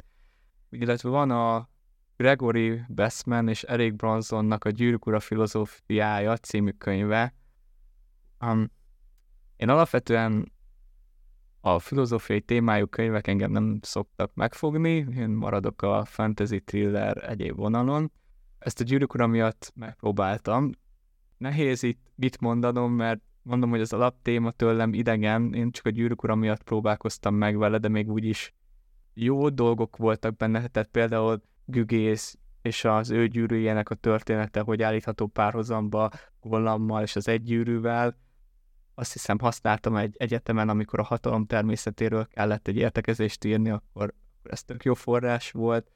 Illetve 0.70 1.10
van 1.10 1.32
a 1.32 1.70
Gregory 2.18 2.82
Bestman 2.88 3.48
és 3.48 3.64
Eric 3.64 3.96
Bronsonnak 3.96 4.66
a 4.66 4.70
Gyűrűk 4.70 5.06
Ura 5.06 5.20
filozófiája 5.20 6.38
című 6.38 6.72
könyve. 6.72 7.34
Um, 8.40 8.72
én 9.56 9.70
alapvetően 9.70 10.52
a 11.62 11.80
filozófiai 11.80 12.42
témájú 12.42 12.86
könyvek 12.86 13.28
engem 13.28 13.52
nem 13.52 13.80
szoktak 13.82 14.32
megfogni, 14.34 15.08
én 15.18 15.30
maradok 15.30 15.82
a 15.82 16.06
fantasy 16.06 16.60
thriller 16.60 17.30
egyéb 17.30 17.56
vonalon. 17.56 18.12
Ezt 18.60 18.80
a 18.80 18.84
gyűrűk 18.84 19.28
miatt 19.28 19.72
megpróbáltam. 19.76 20.72
Nehéz 21.38 21.84
itt 21.84 22.02
mit 22.16 22.40
mondanom, 22.40 22.94
mert 22.94 23.22
mondom, 23.42 23.70
hogy 23.70 23.82
az 23.82 23.94
alaptéma 23.94 24.52
tőlem 24.52 24.94
idegen, 24.94 25.54
én 25.54 25.72
csak 25.72 25.86
a 25.86 25.90
gyűrűk 25.90 26.24
ura 26.24 26.36
miatt 26.36 26.64
próbálkoztam 26.64 27.36
meg 27.36 27.58
vele, 27.58 27.78
de 27.78 27.88
még 27.88 28.12
úgyis 28.12 28.54
jó 29.14 29.50
dolgok 29.50 29.98
voltak 29.98 30.36
benne, 30.38 30.68
tehát 30.68 30.90
például 30.90 31.42
Gügész 31.66 32.38
és 32.62 32.86
az 32.86 33.10
ő 33.10 33.28
gyűrűjének 33.28 33.90
a 33.90 33.96
története, 33.96 34.60
hogy 34.60 34.82
állítható 34.82 35.28
párhozamba 35.28 36.10
Gollammal 36.42 37.02
és 37.02 37.16
az 37.16 37.28
egy 37.28 37.44
gyűrűvel, 37.44 38.18
azt 39.00 39.14
hiszem 39.14 39.40
használtam 39.40 39.96
egy 39.96 40.16
egyetemen, 40.18 40.70
amikor 40.70 41.00
a 41.00 41.04
hatalom 41.04 41.46
természetéről 41.46 42.26
kellett 42.26 42.68
egy 42.68 42.76
értekezést 42.76 43.44
írni, 43.44 43.70
akkor 43.70 44.14
ez 44.44 44.64
tök 44.64 44.84
jó 44.84 44.94
forrás 44.94 45.52
volt. 45.52 45.92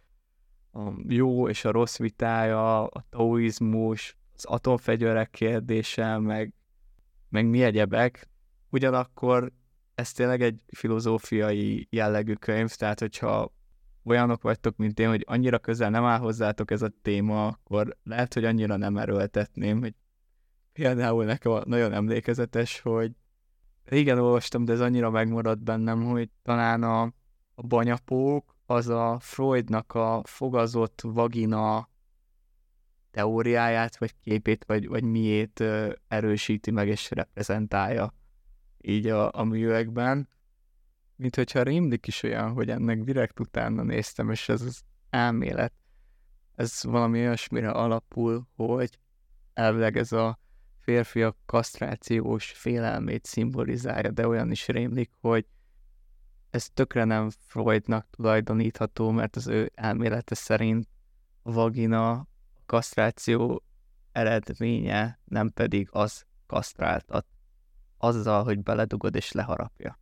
A 0.71 0.91
jó 1.07 1.49
és 1.49 1.65
a 1.65 1.71
rossz 1.71 1.97
vitája, 1.97 2.87
a 2.87 3.05
taoizmus, 3.09 4.17
az 4.35 4.45
atomfegyverek 4.45 5.29
kérdése, 5.29 6.17
meg, 6.17 6.53
meg 7.29 7.45
mi 7.45 7.63
egyebek. 7.63 8.29
Ugyanakkor 8.69 9.51
ez 9.95 10.11
tényleg 10.11 10.41
egy 10.41 10.59
filozófiai 10.67 11.87
jellegű 11.89 12.33
könyv, 12.33 12.69
tehát 12.69 12.99
hogyha 12.99 13.53
olyanok 14.03 14.41
vagytok, 14.41 14.77
mint 14.77 14.99
én, 14.99 15.09
hogy 15.09 15.23
annyira 15.27 15.59
közel 15.59 15.89
nem 15.89 16.03
áll 16.05 16.19
hozzátok 16.19 16.71
ez 16.71 16.81
a 16.81 16.91
téma, 17.01 17.47
akkor 17.47 17.97
lehet, 18.03 18.33
hogy 18.33 18.45
annyira 18.45 18.75
nem 18.75 18.97
erőltetném, 18.97 19.79
hogy 19.79 19.93
például 20.73 21.25
nekem 21.25 21.61
nagyon 21.65 21.93
emlékezetes, 21.93 22.79
hogy 22.79 23.11
régen 23.85 24.19
olvastam, 24.19 24.65
de 24.65 24.73
ez 24.73 24.79
annyira 24.79 25.09
megmaradt 25.09 25.63
bennem, 25.63 26.03
hogy 26.03 26.29
talán 26.41 26.83
a, 26.83 27.01
a 27.55 27.61
banyapók 27.67 28.55
az 28.65 28.87
a 28.87 29.17
Freudnak 29.19 29.93
a 29.93 30.21
fogazott 30.23 31.01
vagina 31.03 31.89
teóriáját, 33.11 33.97
vagy 33.97 34.13
képét, 34.21 34.63
vagy, 34.65 34.87
vagy 34.87 35.03
miét 35.03 35.63
erősíti 36.07 36.71
meg 36.71 36.87
és 36.87 37.11
reprezentálja 37.11 38.13
így 38.81 39.07
a, 39.07 39.31
a 39.33 39.43
művekben. 39.43 40.29
Mint 41.15 41.35
hogyha 41.35 41.63
rémlik 41.63 42.07
is 42.07 42.23
olyan, 42.23 42.51
hogy 42.51 42.69
ennek 42.69 43.03
direkt 43.03 43.39
utána 43.39 43.83
néztem, 43.83 44.29
és 44.29 44.49
ez 44.49 44.61
az 44.61 44.81
elmélet, 45.09 45.73
ez 46.55 46.83
valami 46.83 47.19
olyasmire 47.19 47.69
alapul, 47.69 48.47
hogy 48.55 48.99
elvileg 49.53 49.97
ez 49.97 50.11
a 50.11 50.39
férfiak 50.83 51.37
kasztrációs 51.45 52.51
félelmét 52.51 53.25
szimbolizálja, 53.25 54.11
de 54.11 54.27
olyan 54.27 54.51
is 54.51 54.67
rémlik, 54.67 55.11
hogy 55.21 55.45
ez 56.49 56.69
tökre 56.73 57.03
nem 57.03 57.29
Freudnak 57.45 58.07
tulajdonítható, 58.09 59.11
mert 59.11 59.35
az 59.35 59.47
ő 59.47 59.71
elmélete 59.75 60.35
szerint 60.35 60.87
a 61.41 61.51
vagina 61.51 62.27
kasztráció 62.65 63.63
eredménye, 64.11 65.19
nem 65.25 65.49
pedig 65.49 65.87
az 65.91 66.25
kasztráltat. 66.45 67.25
Azzal, 67.97 68.43
hogy 68.43 68.59
beledugod 68.59 69.15
és 69.15 69.31
leharapja. 69.31 69.99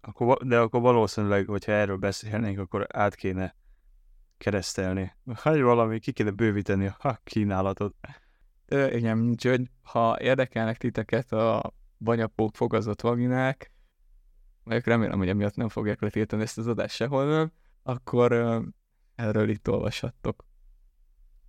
Akkor, 0.00 0.46
de 0.46 0.58
akkor 0.58 0.80
valószínűleg, 0.80 1.46
hogyha 1.46 1.72
erről 1.72 1.96
beszélnénk, 1.96 2.58
akkor 2.58 2.86
át 2.88 3.14
kéne 3.14 3.56
keresztelni. 4.38 5.14
Vagy 5.42 5.60
valami, 5.60 5.98
ki 5.98 6.12
kéne 6.12 6.30
bővíteni 6.30 6.86
a 6.98 7.20
kínálatot. 7.24 7.94
Ö, 8.72 8.90
igen, 8.90 9.28
úgyhogy 9.28 9.70
ha 9.82 10.20
érdekelnek 10.20 10.76
titeket 10.76 11.32
a 11.32 11.72
banyapók 11.98 12.56
fogazott 12.56 13.00
vaginák, 13.00 13.72
mert 14.64 14.86
remélem, 14.86 15.18
hogy 15.18 15.28
emiatt 15.28 15.54
nem 15.54 15.68
fogják 15.68 16.00
letiltani 16.00 16.42
ezt 16.42 16.58
az 16.58 16.66
adást 16.66 16.94
sehol, 16.94 17.52
akkor 17.82 18.32
ö, 18.32 18.60
erről 19.14 19.48
itt 19.48 19.68
olvashattok. 19.68 20.44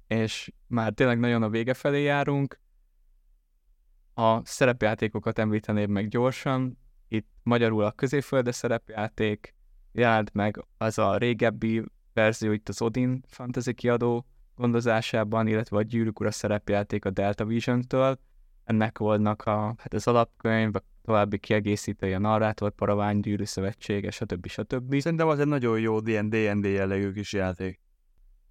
És 0.08 0.52
már 0.68 0.94
tényleg 0.94 1.20
nagyon 1.20 1.44
a 1.44 1.50
vége 1.50 1.74
felé 1.74 2.04
járunk. 2.04 2.60
A 4.14 4.46
szerepjátékokat 4.46 5.40
említeném 5.40 5.92
meg 5.92 6.08
gyorsan. 6.08 6.78
Itt 7.08 7.30
magyarul 7.44 7.84
a 7.84 7.92
középfölde 7.92 8.52
szerepjáték, 8.52 9.56
jelent 9.92 10.34
meg 10.34 10.66
az 10.78 10.98
a 10.98 11.18
régebbi 11.18 11.84
verzió 12.14 12.52
itt 12.52 12.70
az 12.70 12.82
Odin 12.82 13.24
Fantasy 13.28 13.74
kiadó 13.74 14.26
gondozásában, 14.62 15.47
illetve 15.47 15.78
a 15.78 15.82
Gyűrűk 15.82 16.20
Ura 16.20 16.32
szerepjáték 16.32 17.05
a 17.05 17.09
Delta 17.09 17.45
Vision-től. 17.45 18.20
Ennek 18.64 18.97
voltak 18.97 19.45
a, 19.45 19.76
hát 19.78 19.93
az 19.93 20.07
alapkönyv, 20.07 20.76
a 20.76 20.84
további 21.01 21.38
kiegészítői, 21.38 22.14
a 22.14 22.20
narrátor, 22.20 22.72
paravány, 22.72 23.20
gyűrű 23.20 23.43
szövetsége, 23.43 24.12
stb. 24.12 24.47
stb. 24.47 24.99
Szerintem 24.99 25.28
az 25.28 25.39
egy 25.39 25.47
nagyon 25.47 25.80
jó 25.80 25.99
ilyen 26.05 26.30
D&D 26.30 26.66
jellegű 26.66 27.12
kis 27.12 27.34
játék. 27.34 27.80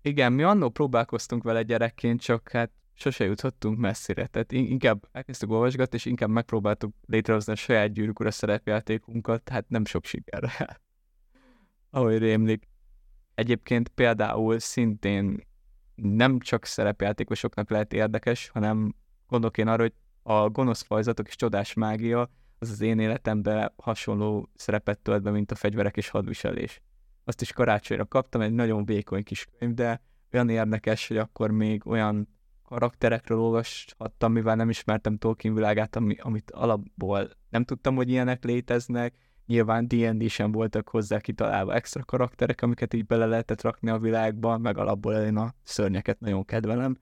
Igen, 0.03 0.33
mi 0.33 0.43
annó 0.43 0.69
próbálkoztunk 0.69 1.43
vele 1.43 1.63
gyerekként, 1.63 2.21
csak 2.21 2.49
hát 2.49 2.71
sose 2.95 3.25
jutottunk 3.25 3.79
messzire. 3.79 4.27
Tehát 4.27 4.53
inkább 4.53 5.09
elkezdtük 5.13 5.51
olvasgatni, 5.51 5.97
és 5.97 6.05
inkább 6.05 6.29
megpróbáltuk 6.29 6.95
létrehozni 7.07 7.53
a 7.53 7.57
saját 7.57 7.93
gyűrűk 7.93 8.21
ura 8.21 8.31
szerepjátékunkat, 8.31 9.49
hát 9.49 9.69
nem 9.69 9.85
sok 9.85 10.05
sikerrel. 10.05 10.81
Ahogy 11.91 12.19
rémlik. 12.19 12.69
Egyébként 13.35 13.89
például 13.89 14.59
szintén 14.59 15.49
nem 16.03 16.39
csak 16.39 16.65
szerepjátékosoknak 16.65 17.71
lehet 17.71 17.93
érdekes, 17.93 18.49
hanem 18.49 18.95
gondolok 19.27 19.59
én 19.59 19.69
arra, 19.69 19.83
hogy 19.83 19.95
a 20.23 20.49
gonosz 20.49 20.83
fajzatok 20.83 21.29
és 21.29 21.37
csodás 21.37 21.75
mágia 21.75 22.31
az 22.59 22.71
az 22.71 22.81
én 22.81 22.99
életemben 22.99 23.73
hasonló 23.77 24.51
szerepet 24.55 24.99
tölt 24.99 25.23
be, 25.23 25.31
mint 25.31 25.51
a 25.51 25.55
fegyverek 25.55 25.97
és 25.97 26.09
hadviselés. 26.09 26.81
Azt 27.25 27.41
is 27.41 27.53
karácsonyra 27.53 28.07
kaptam, 28.07 28.41
egy 28.41 28.53
nagyon 28.53 28.85
vékony 28.85 29.23
kis 29.23 29.47
könyv, 29.59 29.75
de 29.75 30.03
olyan 30.33 30.49
érdekes, 30.49 31.09
hogy 31.09 31.17
akkor 31.17 31.51
még 31.51 31.87
olyan 31.87 32.29
karakterekről 32.63 33.39
olvashattam, 33.39 34.33
mivel 34.33 34.57
nem 34.57 34.69
ismertem 34.69 35.19
Tolkien 35.19 35.55
világát, 35.55 35.97
ami, 35.97 36.17
amit 36.19 36.51
alapból 36.51 37.31
nem 37.49 37.65
tudtam, 37.65 37.95
hogy 37.95 38.09
ilyenek 38.09 38.45
léteznek. 38.45 39.15
Nyilván 39.51 39.89
D&D 39.89 40.29
sem 40.29 40.53
voltak 40.53 40.89
hozzá 40.89 41.19
kitalálva 41.21 41.75
extra 41.75 42.05
karakterek, 42.05 42.63
amiket 42.63 42.95
így 42.95 43.07
bele 43.07 43.27
lehetett 43.27 43.63
rakni 43.63 43.91
a 43.91 43.99
világba, 43.99 44.59
meg 44.59 44.79
alapból 44.79 45.15
én 45.15 45.37
a 45.37 45.55
szörnyeket 45.63 46.21
nagyon 46.21 46.45
kedvelem. 46.45 46.99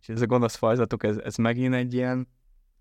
És 0.00 0.08
ez 0.08 0.20
a 0.20 0.26
gonosz 0.26 0.54
fajzatok, 0.54 1.04
ez, 1.04 1.16
ez 1.16 1.36
megint 1.36 1.74
egy 1.74 1.94
ilyen 1.94 2.28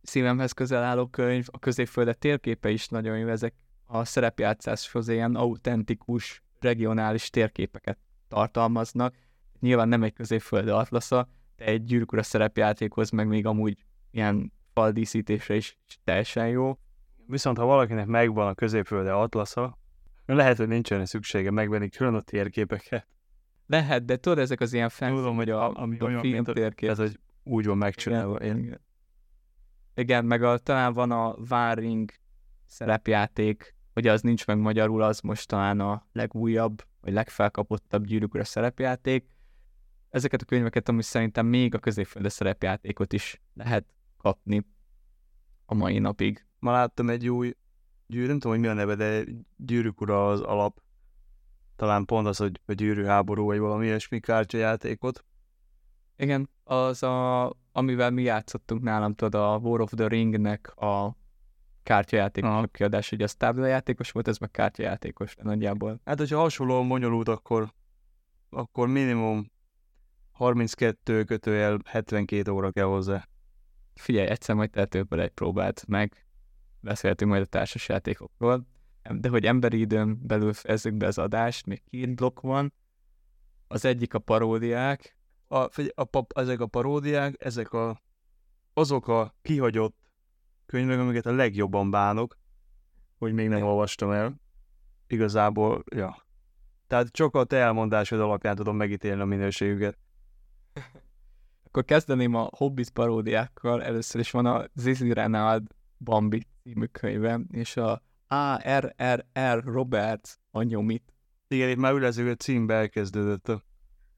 szívemhez 0.02 0.52
közel 0.52 0.84
álló 0.84 1.08
könyv. 1.08 1.46
A 1.52 1.60
középföldet 1.60 2.18
térképe 2.18 2.70
is 2.70 2.88
nagyon 2.88 3.18
jó, 3.18 3.28
ezek 3.28 3.54
a 3.86 4.06
szerepjátszáshoz 4.06 5.08
ilyen 5.08 5.36
autentikus, 5.36 6.44
regionális 6.60 7.30
térképeket 7.30 7.98
tartalmaznak. 8.28 9.16
Nyilván 9.60 9.88
nem 9.88 10.04
egy 10.04 10.14
középföldi 10.14 10.70
atlasza, 10.70 11.28
de 11.56 11.66
egy 11.66 11.84
gyűrűk 11.84 12.24
szerepjátékhoz 12.24 13.10
meg 13.10 13.28
még 13.28 13.46
amúgy 13.46 13.78
ilyen 14.12 14.54
faldíszítésre 14.74 15.56
is 15.56 15.80
teljesen 16.04 16.48
jó. 16.48 16.78
Viszont 17.28 17.58
ha 17.58 17.66
valakinek 17.66 18.06
megvan 18.06 18.48
a 18.48 18.54
középfölde 18.54 19.14
atlasza, 19.14 19.78
lehet, 20.26 20.58
hogy 20.58 20.68
nincsen 20.68 21.06
szüksége 21.06 21.52
megvenni 21.52 21.90
külön 21.90 22.14
a 22.14 22.22
térképeket. 22.22 23.08
Lehet, 23.68 24.06
de 24.06 24.18
tudod, 24.18 24.40
ezek 24.40 24.60
az 24.60 24.74
ilyen 24.74 24.90
fancy, 24.90 25.16
Tudom, 25.16 25.36
hogy 25.36 25.50
a, 25.50 25.74
ami 25.74 26.00
a 26.00 26.20
film 26.20 26.44
térkép. 26.44 26.90
Ez, 26.90 26.98
hogy 26.98 27.20
úgy 27.44 27.66
van 27.66 27.78
megcsinálva. 27.78 28.44
Igen, 28.44 28.58
igen. 28.58 28.82
igen, 29.96 30.26
meg 30.26 30.44
a, 30.44 30.58
talán 30.58 30.94
van 30.94 31.12
a 31.12 31.36
Váring 31.48 32.12
szerepjáték, 32.66 33.76
hogy 33.94 34.08
az 34.08 34.22
nincs 34.22 34.48
meg 34.48 34.58
magyarul, 34.58 35.02
az 35.02 35.20
most 35.20 35.48
talán 35.48 35.80
a 35.80 36.08
legújabb, 36.12 36.84
vagy 37.02 37.14
legfelkapottabb 37.14 38.06
gyűrűk 38.06 38.44
szerepjáték. 38.44 39.26
Ezeket 40.10 40.42
a 40.42 40.46
könyveket, 40.46 40.90
ami 40.90 41.02
szerintem 41.02 41.46
még 41.46 41.76
a 41.76 41.80
középfölde 41.80 42.30
szerepjátékot 42.30 43.14
is 43.14 43.42
lehet 43.54 43.86
kapni 44.18 44.66
a 45.66 45.74
mai 45.74 46.00
napig. 46.00 46.46
Ma 46.66 46.72
láttam 46.72 47.10
egy 47.10 47.30
új 47.30 47.54
gyűrű, 48.08 48.28
nem 48.28 48.40
tudom, 48.40 48.52
hogy 48.52 48.62
mi 48.62 48.68
a 48.68 48.74
neve, 48.74 48.96
de 48.96 49.24
gyűrűk 49.58 50.02
ura 50.02 50.30
az 50.30 50.42
alap. 50.42 50.82
Talán 51.76 52.06
pont 52.06 52.28
az, 52.28 52.38
hogy 52.38 52.62
a 52.66 52.74
gyűrű 52.74 53.04
háború, 53.04 53.46
vagy 53.46 53.60
valami 53.60 53.86
ilyesmi 53.86 54.20
kártyajátékot. 54.20 55.26
Igen, 56.18 56.50
az 56.64 57.04
a, 57.04 57.54
amivel 57.72 58.12
mi 58.12 58.22
játszottunk 58.22 58.82
nálam, 58.82 59.14
tudod, 59.14 59.36
a 59.42 59.58
War 59.58 59.82
of 59.82 59.92
the 59.96 60.08
Ringnek 60.08 60.76
a 60.76 61.18
kártyajátékos 61.84 62.50
Aha. 62.50 62.68
kiadás, 62.68 63.10
hogy 63.10 63.22
az 63.22 63.36
táblajátékos 63.36 64.12
volt, 64.12 64.28
ez 64.28 64.38
meg 64.38 64.52
kártyajátékos 64.52 65.36
nagyjából. 65.36 66.00
Hát, 66.06 66.18
hogyha 66.18 66.40
hasonlóan 66.40 66.88
bonyolult, 66.88 67.28
akkor, 67.28 67.74
akkor 68.50 68.88
minimum 68.88 69.52
32 70.32 71.24
kötőjel 71.24 71.80
72 71.86 72.52
óra 72.52 72.72
kell 72.72 72.86
hozzá. 72.86 73.28
Figyelj, 73.96 74.28
egyszer 74.28 74.56
majd 74.56 74.70
tehetőbb 74.70 75.14
egy 75.14 75.30
próbát 75.30 75.86
meg, 75.88 76.25
beszéltünk 76.86 77.32
majd 77.32 77.44
a 77.44 77.46
társasjátékokról, 77.46 78.68
de 79.10 79.30
hogy 79.30 79.46
emberi 79.46 79.80
időn 79.80 80.20
belül 80.28 80.54
fejezzük 80.54 80.94
be 80.94 81.08
az 81.08 81.18
adást, 81.18 81.66
még 81.66 81.84
két 81.90 82.16
blokk 82.16 82.40
van, 82.40 82.74
az 83.68 83.86
egyik 83.86 84.14
a 84.14 84.20
paródiák. 84.20 85.18
A, 85.48 85.58
a 85.96 86.04
pap, 86.04 86.32
ezek 86.38 86.60
a 86.60 86.68
paródiák, 86.68 87.44
ezek 87.44 87.74
a, 87.74 88.02
azok 88.74 89.08
a 89.08 89.36
kihagyott 89.42 90.12
könyvek, 90.66 91.00
amiket 91.00 91.26
a 91.26 91.32
legjobban 91.32 91.92
bánok, 91.92 92.38
hogy 93.18 93.34
még 93.34 93.48
nem 93.48 93.64
olvastam 93.64 94.12
el. 94.12 94.42
Igazából, 95.08 95.84
ja. 95.96 96.26
Tehát 96.88 97.08
csak 97.12 97.36
a 97.36 97.44
te 97.44 97.58
elmondásod 97.58 98.20
alapján 98.20 98.56
tudom 98.56 98.76
megítélni 98.76 99.22
a 99.22 99.26
minőségüket. 99.26 99.98
Akkor 101.66 101.86
kezdeném 101.86 102.36
a 102.36 102.50
Hobbit 102.58 102.90
paródiákkal. 102.90 103.84
Először 103.84 104.22
is 104.22 104.32
van 104.32 104.46
a 104.46 104.66
Zizi 104.74 105.14
Renald 105.14 105.68
Bambi 105.98 106.48
című 106.66 106.86
könyve, 106.86 107.40
és 107.52 107.78
a 107.78 108.04
A.R.R.R. 108.28 109.64
Roberts 109.64 110.34
anyomit. 110.52 111.14
Igen, 111.48 111.70
itt 111.70 111.78
már 111.78 111.94
ülező 111.94 112.34
címbe 112.34 112.74
elkezdődött. 112.74 113.50
A... 113.50 113.64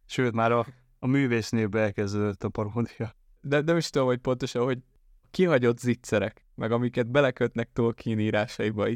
Sőt, 0.05 0.33
már 0.33 0.51
a, 0.51 0.65
a 0.99 1.07
művésznévbe 1.07 1.79
elkezdődött 1.79 2.43
a 2.43 2.49
paródia. 2.49 3.15
De 3.41 3.61
nem 3.61 3.77
is 3.77 3.89
tudom, 3.89 4.07
hogy 4.07 4.17
pontosan, 4.17 4.63
hogy 4.63 4.79
kihagyott 5.31 5.79
zicserek, 5.79 6.45
meg 6.55 6.71
amiket 6.71 7.11
belekötnek 7.11 7.69
Tolkien 7.73 8.19
írásaiba, 8.19 8.87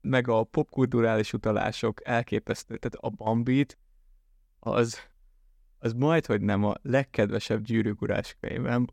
meg 0.00 0.28
a 0.28 0.44
popkulturális 0.44 1.32
utalások 1.32 2.06
elképesztő. 2.08 2.76
Tehát 2.76 3.06
a 3.06 3.24
Bambit, 3.24 3.78
az, 4.58 4.98
az 5.78 5.92
majd, 5.92 6.26
hogy 6.26 6.40
nem 6.40 6.64
a 6.64 6.74
legkedvesebb 6.82 7.62
gyűrűkurás 7.62 8.36
könyvem, 8.40 8.86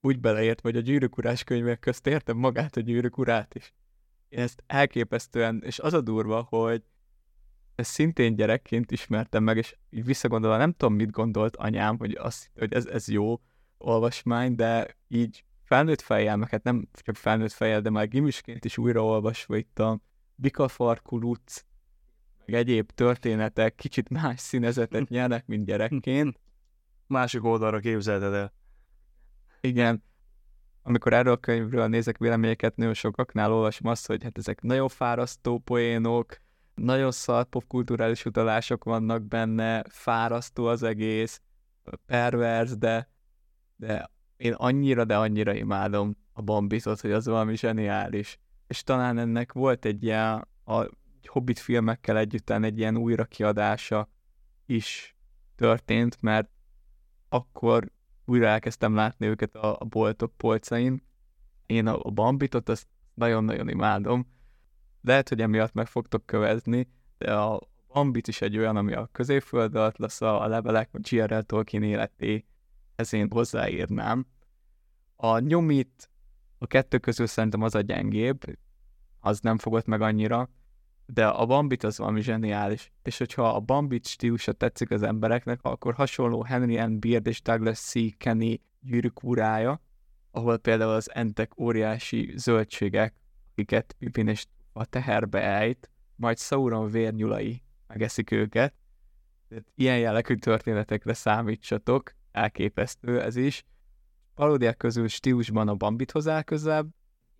úgy 0.00 0.20
beleért, 0.20 0.60
hogy 0.60 0.76
a 0.76 0.80
gyűrűkurás 0.80 1.44
könyvek 1.44 1.78
közt 1.78 2.06
értem 2.06 2.36
magát 2.36 2.76
a 2.76 2.80
gyűrűkurát 2.80 3.54
is. 3.54 3.72
Én 4.28 4.40
ezt 4.40 4.62
elképesztően, 4.66 5.62
és 5.64 5.78
az 5.78 5.92
a 5.92 6.00
durva, 6.00 6.46
hogy 6.48 6.82
ezt 7.74 7.90
szintén 7.90 8.34
gyerekként 8.34 8.90
ismertem 8.90 9.42
meg, 9.42 9.56
és 9.56 9.76
így 9.90 10.04
visszagondolva 10.04 10.56
nem 10.56 10.72
tudom, 10.72 10.94
mit 10.94 11.10
gondolt 11.10 11.56
anyám, 11.56 11.98
hogy, 11.98 12.14
az, 12.14 12.48
hogy 12.58 12.72
ez, 12.72 12.86
ez 12.86 13.08
jó 13.08 13.40
olvasmány, 13.78 14.54
de 14.54 14.96
így 15.08 15.44
felnőtt 15.62 16.00
fejjel, 16.00 16.36
meg 16.36 16.48
hát 16.48 16.62
nem 16.62 16.88
csak 16.92 17.16
felnőtt 17.16 17.52
fejjel, 17.52 17.80
de 17.80 17.90
már 17.90 18.08
gimisként 18.08 18.64
is 18.64 18.78
újraolvasva 18.78 19.56
itt 19.56 19.78
a 19.78 20.00
Bikafarkú 20.34 21.18
Luc, 21.18 21.64
meg 22.46 22.54
egyéb 22.54 22.90
történetek 22.90 23.74
kicsit 23.74 24.08
más 24.08 24.40
színezetet 24.40 25.08
nyernek, 25.08 25.46
mint 25.46 25.66
gyerekként. 25.66 26.40
Másik 27.06 27.44
oldalra 27.44 27.78
képzelted 27.78 28.32
el. 28.32 28.52
Igen. 29.60 30.02
Amikor 30.82 31.12
erről 31.12 31.32
a 31.32 31.36
könyvről 31.36 31.86
nézek 31.86 32.18
véleményeket, 32.18 32.76
nagyon 32.76 32.94
sokaknál 32.94 33.52
olvasom 33.52 33.90
azt, 33.90 34.06
hogy 34.06 34.22
hát 34.22 34.38
ezek 34.38 34.60
nagyon 34.60 34.88
fárasztó 34.88 35.58
poénok, 35.58 36.38
nagyon 36.74 37.10
szar 37.10 37.44
popkulturális 37.44 38.24
utalások 38.24 38.84
vannak 38.84 39.22
benne, 39.22 39.84
fárasztó 39.88 40.66
az 40.66 40.82
egész, 40.82 41.40
pervers, 42.06 42.76
de, 42.76 43.10
de 43.76 44.10
én 44.36 44.52
annyira, 44.52 45.04
de 45.04 45.16
annyira 45.16 45.54
imádom 45.54 46.16
a 46.32 46.42
Bambitot, 46.42 47.00
hogy 47.00 47.12
az 47.12 47.26
valami 47.26 47.56
zseniális. 47.56 48.38
És 48.66 48.82
talán 48.82 49.18
ennek 49.18 49.52
volt 49.52 49.84
egy 49.84 50.04
ilyen, 50.04 50.48
a 50.64 50.86
Hobbit 51.26 51.58
filmekkel 51.58 52.18
együtt 52.18 52.50
egy 52.50 52.78
ilyen 52.78 52.96
újrakiadása 52.96 54.08
is 54.66 55.16
történt, 55.56 56.22
mert 56.22 56.50
akkor 57.28 57.90
újra 58.28 58.46
elkezdtem 58.46 58.94
látni 58.94 59.26
őket 59.26 59.54
a, 59.54 59.76
a 59.80 59.84
boltok 59.84 60.36
polcain. 60.36 61.02
Én 61.66 61.86
a, 61.86 61.98
a 62.02 62.10
Bambitot 62.10 62.68
azt 62.68 62.86
nagyon-nagyon 63.14 63.68
imádom. 63.68 64.26
Lehet, 65.02 65.28
hogy 65.28 65.40
emiatt 65.40 65.72
meg 65.72 65.86
fogtok 65.86 66.26
követni, 66.26 66.88
de 67.18 67.34
a 67.34 67.60
Bambit 67.92 68.28
is 68.28 68.40
egy 68.40 68.58
olyan, 68.58 68.76
ami 68.76 68.92
a 68.92 69.08
középföld 69.12 69.74
atlasz, 69.74 70.20
a 70.20 70.46
levelek, 70.46 70.88
a 70.92 70.98
G.R.L. 70.98 71.40
Tolkien 71.40 71.82
életé, 71.82 72.44
ez 72.96 73.12
én 73.12 73.30
hozzáírnám. 73.30 74.26
A 75.16 75.38
nyomit 75.38 76.10
a 76.58 76.66
kettő 76.66 76.98
közül 76.98 77.26
szerintem 77.26 77.62
az 77.62 77.74
a 77.74 77.80
gyengébb, 77.80 78.58
az 79.20 79.40
nem 79.40 79.58
fogott 79.58 79.86
meg 79.86 80.00
annyira, 80.00 80.50
de 81.12 81.26
a 81.26 81.46
Bambit 81.46 81.84
az 81.84 81.98
valami 81.98 82.20
zseniális. 82.20 82.92
És 83.02 83.18
hogyha 83.18 83.48
a 83.48 83.60
Bambit 83.60 84.06
stílusa 84.06 84.52
tetszik 84.52 84.90
az 84.90 85.02
embereknek, 85.02 85.58
akkor 85.62 85.94
hasonló 85.94 86.42
Henry 86.42 86.84
N. 86.84 86.98
Beard 87.00 87.26
és 87.26 87.42
Douglas 87.42 87.78
C. 87.78 88.16
Kenny 88.16 88.54
gyűrűk 88.80 89.22
urája, 89.22 89.82
ahol 90.30 90.58
például 90.58 90.92
az 90.92 91.14
entek 91.14 91.58
óriási 91.58 92.32
zöldségek, 92.36 93.14
akiket 93.52 93.96
Pippin 93.98 94.28
és 94.28 94.46
a 94.72 94.84
teherbe 94.84 95.42
ejt, 95.42 95.90
majd 96.16 96.38
Sauron 96.38 96.90
vérnyulai 96.90 97.62
megeszik 97.86 98.30
őket. 98.30 98.74
Ilyen 99.74 99.98
jellegű 99.98 100.34
történetekre 100.34 101.12
számítsatok, 101.12 102.12
elképesztő 102.32 103.22
ez 103.22 103.36
is. 103.36 103.64
Paródiák 104.34 104.76
közül 104.76 105.08
stílusban 105.08 105.68
a 105.68 105.74
Bambithoz 105.74 106.28
áll 106.28 106.42
közelebb, 106.42 106.88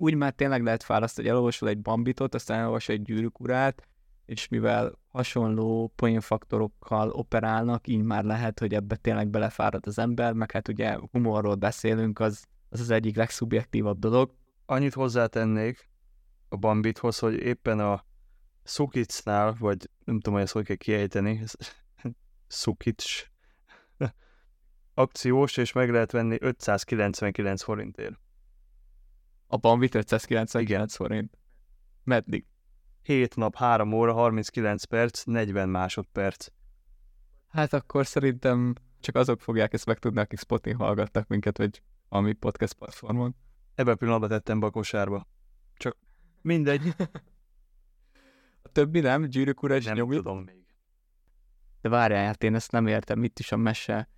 úgy 0.00 0.14
már 0.14 0.32
tényleg 0.32 0.62
lehet 0.62 0.82
fáraszt, 0.82 1.16
hogy 1.16 1.26
elolvasol 1.26 1.68
egy 1.68 1.80
Bambitot, 1.80 2.34
aztán 2.34 2.58
elolvasol 2.58 2.94
egy 2.94 3.02
gyűrűk 3.02 3.40
urát, 3.40 3.88
és 4.26 4.48
mivel 4.48 4.98
hasonló 5.08 5.92
poénfaktorokkal 5.96 7.10
operálnak, 7.10 7.88
így 7.88 8.02
már 8.02 8.24
lehet, 8.24 8.58
hogy 8.58 8.74
ebbe 8.74 8.96
tényleg 8.96 9.28
belefárad 9.28 9.86
az 9.86 9.98
ember, 9.98 10.32
meg 10.32 10.50
hát 10.50 10.68
ugye 10.68 10.98
humorról 11.10 11.54
beszélünk, 11.54 12.18
az 12.18 12.44
az, 12.68 12.80
az 12.80 12.90
egyik 12.90 13.16
legszubjektívabb 13.16 13.98
dolog. 13.98 14.34
Annyit 14.66 14.94
hozzátennék 14.94 15.88
a 16.48 16.56
Bambithoz, 16.56 17.18
hogy 17.18 17.34
éppen 17.34 17.80
a 17.80 18.04
Szukicnál, 18.62 19.56
vagy 19.58 19.90
nem 20.04 20.14
tudom, 20.14 20.34
hogy 20.34 20.42
ezt 20.42 20.52
hogy 20.52 20.64
kell 20.64 20.76
kiejteni, 20.76 21.44
Szukic 22.46 23.26
akciós, 24.94 25.56
és 25.56 25.72
meg 25.72 25.90
lehet 25.90 26.12
venni 26.12 26.36
599 26.40 27.62
forintért. 27.62 28.18
A 29.50 29.56
Bambit 29.56 29.94
599 29.94 30.94
forint. 30.94 31.38
Meddig? 32.04 32.44
7 33.02 33.36
nap, 33.36 33.56
3 33.56 33.92
óra, 33.92 34.12
39 34.12 34.84
perc, 34.84 35.24
40 35.24 35.68
másodperc. 35.68 36.46
Hát 37.48 37.72
akkor 37.72 38.06
szerintem 38.06 38.74
csak 39.00 39.14
azok 39.14 39.40
fogják 39.40 39.72
ezt 39.72 39.86
megtudni, 39.86 40.20
akik 40.20 40.38
Spotin 40.38 40.76
hallgattak 40.76 41.28
minket, 41.28 41.58
vagy 41.58 41.82
ami 42.08 42.32
podcast 42.32 42.74
platformon. 42.74 43.36
Ebben 43.74 43.92
a 43.92 43.96
pillanatban 43.96 44.28
tettem 44.28 44.60
be 44.60 44.66
a 44.66 44.70
kosárba. 44.70 45.26
Csak 45.76 45.96
mindegy. 46.42 46.94
a 48.62 48.68
többi 48.72 49.00
nem? 49.00 49.24
Gyűrűk 49.24 49.62
ura 49.62 49.76
és 49.76 49.84
Nem 49.84 49.94
nyomjuk? 49.96 50.22
tudom 50.22 50.38
még. 50.38 50.66
De 51.80 51.88
várjál, 51.88 52.24
hát 52.24 52.42
én 52.42 52.54
ezt 52.54 52.72
nem 52.72 52.86
értem. 52.86 53.24
Itt 53.24 53.38
is 53.38 53.52
a 53.52 53.56
mese 53.56 54.08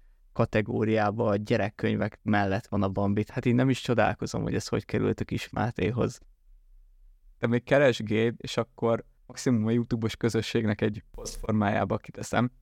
kategóriában 0.41 1.29
a 1.29 1.37
gyerekkönyvek 1.37 2.19
mellett 2.23 2.67
van 2.67 2.83
a 2.83 2.89
Bambit. 2.89 3.31
Hát 3.31 3.47
én 3.47 3.55
nem 3.55 3.71
is 3.71 3.81
csodálkozom, 3.81 4.43
hogy 4.43 4.55
ez 4.55 4.69
hogy 4.69 4.85
került 4.85 5.21
a 5.21 5.25
kis 5.25 5.49
Mátéhoz. 5.51 6.21
De 7.39 7.47
még 7.47 7.63
keresgéd, 7.63 8.35
és 8.37 8.57
akkor 8.57 9.05
maximum 9.27 9.67
a 9.67 9.71
YouTube-os 9.71 10.17
közösségnek 10.17 10.81
egy 10.81 11.05
poszt 11.11 11.37
formájába 11.37 11.97
kiteszem. 11.97 12.53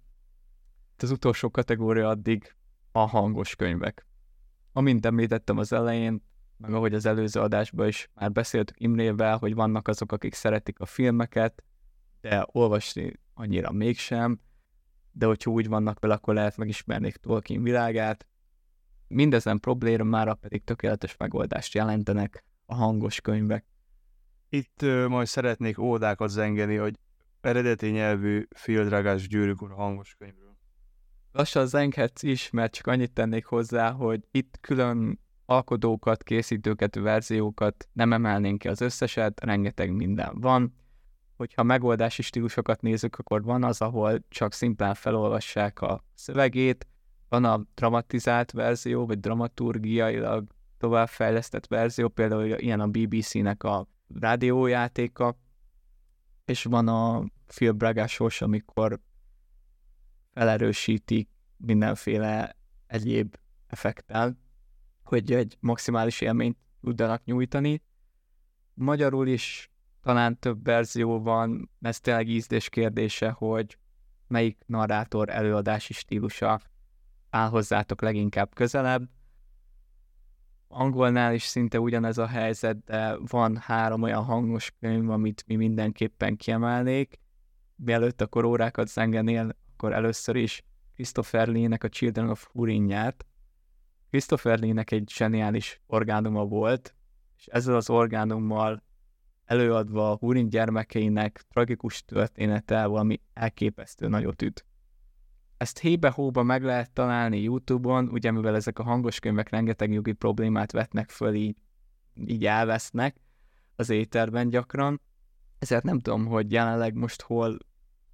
Itt 0.92 1.02
az 1.02 1.10
utolsó 1.10 1.50
kategória 1.50 2.08
addig 2.08 2.54
a 2.92 2.98
hangos 2.98 3.56
könyvek. 3.56 4.06
Amint 4.72 5.06
említettem 5.06 5.58
az 5.58 5.72
elején, 5.72 6.22
meg 6.56 6.72
ahogy 6.72 6.94
az 6.94 7.06
előző 7.06 7.40
adásban 7.40 7.88
is 7.88 8.10
már 8.14 8.32
beszéltük 8.32 8.80
Imrével, 8.80 9.36
hogy 9.36 9.54
vannak 9.54 9.88
azok, 9.88 10.12
akik 10.12 10.34
szeretik 10.34 10.80
a 10.80 10.86
filmeket, 10.86 11.64
de 12.20 12.46
olvasni 12.52 13.12
annyira 13.34 13.72
mégsem, 13.72 14.40
de 15.12 15.26
hogyha 15.26 15.50
úgy 15.50 15.68
vannak 15.68 16.00
vele, 16.00 16.14
akkor 16.14 16.34
lehet 16.34 16.56
megismerni 16.56 17.12
Tolkien 17.12 17.62
világát. 17.62 18.26
Mindezen 19.08 19.58
problémára 19.58 20.34
pedig 20.34 20.64
tökéletes 20.64 21.16
megoldást 21.16 21.74
jelentenek 21.74 22.44
a 22.66 22.74
hangos 22.74 23.20
könyvek. 23.20 23.64
Itt 24.48 24.82
ö, 24.82 25.08
majd 25.08 25.26
szeretnék 25.26 25.78
ódákat 25.78 26.28
zengeni, 26.28 26.76
hogy 26.76 26.98
eredeti 27.40 27.88
nyelvű 27.88 28.46
fildrágás 28.50 29.28
gyűrűk 29.28 29.62
ura 29.62 29.74
hangos 29.74 30.14
könyvről. 30.18 30.56
Lassan 31.32 31.66
zenghetsz 31.66 32.22
is, 32.22 32.50
mert 32.50 32.74
csak 32.74 32.86
annyit 32.86 33.12
tennék 33.12 33.44
hozzá, 33.44 33.90
hogy 33.90 34.26
itt 34.30 34.58
külön 34.60 35.20
alkodókat, 35.44 36.22
készítőket, 36.22 36.94
verziókat 36.94 37.88
nem 37.92 38.12
emelnénk 38.12 38.58
ki 38.58 38.68
az 38.68 38.80
összeset, 38.80 39.44
rengeteg 39.44 39.92
minden 39.92 40.40
van. 40.40 40.74
Hogyha 41.38 41.62
megoldási 41.62 42.22
stílusokat 42.22 42.82
nézzük, 42.82 43.16
akkor 43.16 43.42
van 43.42 43.64
az, 43.64 43.80
ahol 43.80 44.24
csak 44.28 44.52
szimplán 44.52 44.94
felolvassák 44.94 45.80
a 45.80 46.04
szövegét, 46.14 46.86
van 47.28 47.44
a 47.44 47.66
dramatizált 47.74 48.50
verzió, 48.50 49.06
vagy 49.06 49.20
dramaturgiailag 49.20 50.46
továbbfejlesztett 50.78 51.66
verzió, 51.66 52.08
például 52.08 52.44
ilyen 52.44 52.80
a 52.80 52.86
BBC-nek 52.86 53.62
a 53.62 53.88
rádiójátéka, 54.20 55.38
és 56.44 56.64
van 56.64 56.88
a 56.88 57.24
Phil 57.46 57.72
Bragasos, 57.72 58.40
amikor 58.40 59.00
felerősítik 60.32 61.28
mindenféle 61.56 62.56
egyéb 62.86 63.36
effektel, 63.66 64.38
hogy 65.02 65.32
egy 65.32 65.56
maximális 65.60 66.20
élményt 66.20 66.58
tudjanak 66.80 67.24
nyújtani. 67.24 67.82
Magyarul 68.74 69.28
is 69.28 69.70
talán 70.08 70.38
több 70.38 70.64
verzió 70.64 71.22
van, 71.22 71.70
ez 71.80 72.00
tényleg 72.00 72.28
ízlés 72.28 72.68
kérdése, 72.68 73.30
hogy 73.30 73.78
melyik 74.26 74.62
narrátor 74.66 75.28
előadási 75.28 75.92
stílusa 75.92 76.60
áll 77.30 77.48
hozzátok 77.48 78.02
leginkább 78.02 78.54
közelebb. 78.54 79.08
Angolnál 80.68 81.34
is 81.34 81.42
szinte 81.42 81.80
ugyanez 81.80 82.18
a 82.18 82.26
helyzet, 82.26 82.84
de 82.84 83.16
van 83.16 83.56
három 83.56 84.02
olyan 84.02 84.24
hangos 84.24 84.72
könyv, 84.80 85.10
amit 85.10 85.44
mi 85.46 85.56
mindenképpen 85.56 86.36
kiemelnék. 86.36 87.20
Mielőtt 87.76 88.20
akkor 88.20 88.44
órákat 88.44 88.88
zengenél, 88.88 89.56
akkor 89.72 89.92
először 89.92 90.36
is 90.36 90.62
Christopher 90.94 91.48
Lee-nek 91.48 91.84
a 91.84 91.88
Children 91.88 92.30
of 92.30 92.48
Hurin-ját. 92.52 93.26
Christopher 94.10 94.58
Lee-nek 94.58 94.90
egy 94.90 95.10
zseniális 95.10 95.80
orgánuma 95.86 96.44
volt, 96.44 96.94
és 97.36 97.46
ezzel 97.46 97.74
az 97.74 97.90
orgánummal 97.90 98.86
előadva 99.48 100.10
a 100.10 100.16
Hurin 100.16 100.48
gyermekeinek 100.48 101.42
tragikus 101.48 102.04
története 102.04 102.86
valami 102.86 103.20
elképesztő 103.32 104.08
nagyot 104.08 104.42
üt. 104.42 104.64
Ezt 105.56 105.78
hébe-hóba 105.78 106.42
meg 106.42 106.62
lehet 106.62 106.90
találni 106.90 107.42
YouTube-on, 107.42 108.08
ugye 108.08 108.30
mivel 108.30 108.54
ezek 108.54 108.78
a 108.78 108.82
hangos 108.82 109.18
könyvek 109.18 109.48
rengeteg 109.48 109.92
jogi 109.92 110.12
problémát 110.12 110.72
vetnek 110.72 111.10
föl, 111.10 111.34
így, 111.34 111.56
így 112.14 112.46
elvesznek 112.46 113.16
az 113.76 113.90
éterben 113.90 114.48
gyakran. 114.48 115.00
Ezért 115.58 115.84
nem 115.84 115.98
tudom, 115.98 116.26
hogy 116.26 116.52
jelenleg 116.52 116.94
most 116.94 117.22
hol 117.22 117.58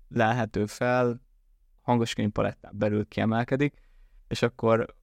lelhető 0.08 0.66
fel, 0.66 1.20
hangos 1.80 2.14
könyvpalettán 2.14 2.72
belül 2.74 3.08
kiemelkedik, 3.08 3.80
és 4.28 4.42
akkor 4.42 4.94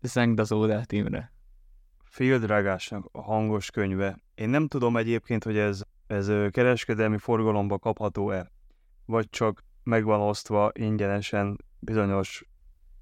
zengd 0.00 0.40
az 0.40 0.52
Ódát 0.52 0.92
Imre. 0.92 1.32
Fildrágásnak 2.08 3.08
a 3.12 3.20
hangos 3.20 3.70
könyve. 3.70 4.18
Én 4.34 4.48
nem 4.48 4.66
tudom 4.66 4.96
egyébként, 4.96 5.44
hogy 5.44 5.58
ez, 5.58 5.82
ez 6.06 6.30
kereskedelmi 6.50 7.18
forgalomba 7.18 7.78
kapható-e, 7.78 8.50
vagy 9.04 9.30
csak 9.30 9.64
megvan 9.82 10.20
osztva 10.20 10.70
ingyenesen 10.74 11.64
bizonyos 11.78 12.44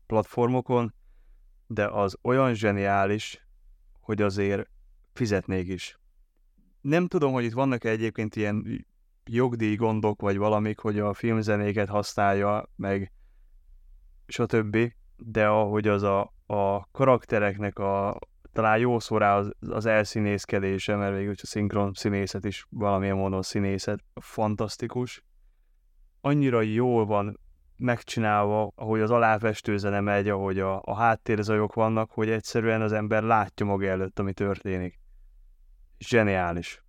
platformokon, 0.07 0.95
de 1.67 1.87
az 1.89 2.17
olyan 2.23 2.55
zseniális, 2.55 3.47
hogy 4.01 4.23
azért 4.23 4.69
fizetnék 5.13 5.69
is. 5.69 5.99
Nem 6.81 7.07
tudom, 7.07 7.33
hogy 7.33 7.45
itt 7.45 7.53
vannak 7.53 7.85
-e 7.85 7.89
egyébként 7.89 8.37
ilyen 8.37 8.87
jogdíj 9.25 9.75
gondok, 9.75 10.21
vagy 10.21 10.37
valamik, 10.37 10.79
hogy 10.79 10.99
a 10.99 11.15
filmzenéket 11.15 11.89
használja, 11.89 12.71
meg 12.77 13.13
stb. 14.27 14.93
De 15.17 15.47
ahogy 15.47 15.89
az 15.89 16.03
a, 16.03 16.33
a 16.47 16.91
karaktereknek 16.91 17.79
a 17.79 18.19
talán 18.57 18.79
jó 18.79 18.99
szó 18.99 19.17
rá 19.17 19.37
az, 19.37 19.51
az 19.69 19.87
elszínészkedése, 19.87 20.97
mert 20.97 21.17
végül 21.17 21.35
a 21.43 21.47
szinkron 21.47 21.93
színészet 21.93 22.45
is 22.45 22.67
valamilyen 22.71 23.17
módon 23.17 23.43
színészet, 23.43 24.05
fantasztikus. 24.15 25.25
Annyira 26.21 26.61
jól 26.61 27.07
van 27.07 27.41
megcsinálva, 27.77 28.73
ahogy 28.75 29.01
az 29.01 29.11
aláfestő 29.11 29.77
zene 29.77 30.01
megy, 30.01 30.29
ahogy 30.29 30.59
a, 30.59 30.83
a 30.85 30.95
háttérzajok 30.95 31.75
vannak, 31.75 32.11
hogy 32.11 32.31
egyszerűen 32.31 32.83
az 32.83 32.93
ember 32.93 33.23
látja 33.23 33.67
maga 33.67 33.87
előtt, 33.87 34.19
ami 34.19 34.33
történik. 34.33 35.01
Zseniális. 35.99 36.85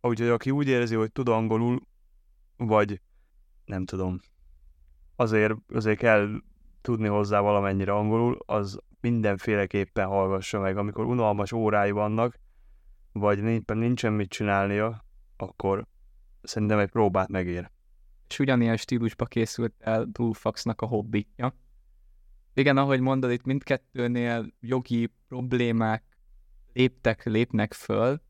Úgyhogy 0.00 0.28
aki 0.28 0.50
úgy 0.50 0.68
érzi, 0.68 0.94
hogy 0.94 1.12
tud 1.12 1.28
angolul, 1.28 1.80
vagy 2.56 3.00
nem 3.64 3.84
tudom, 3.84 4.20
azért, 5.16 5.54
azért 5.68 5.98
kell 5.98 6.28
tudni 6.80 7.08
hozzá 7.08 7.40
valamennyire 7.40 7.92
angolul, 7.92 8.38
az 8.46 8.78
mindenféleképpen 9.00 10.06
hallgassa 10.06 10.60
meg. 10.60 10.76
Amikor 10.76 11.04
unalmas 11.04 11.52
órái 11.52 11.90
vannak, 11.90 12.38
vagy 13.12 13.38
éppen 13.38 13.76
nincsen 13.78 14.12
mit 14.12 14.28
csinálnia, 14.28 15.04
akkor 15.36 15.86
szerintem 16.42 16.78
egy 16.78 16.90
próbát 16.90 17.28
megér. 17.28 17.70
És 18.28 18.38
ugyanilyen 18.38 18.76
stílusba 18.76 19.24
készült 19.24 19.74
el 19.78 20.04
Bluefoxnak 20.04 20.80
a 20.80 20.86
hobbitja. 20.86 21.54
Igen, 22.54 22.76
ahogy 22.76 23.00
mondod, 23.00 23.30
itt 23.30 23.44
mindkettőnél 23.44 24.52
jogi 24.60 25.12
problémák 25.28 26.04
léptek, 26.72 27.24
lépnek 27.24 27.72
föl, 27.72 28.20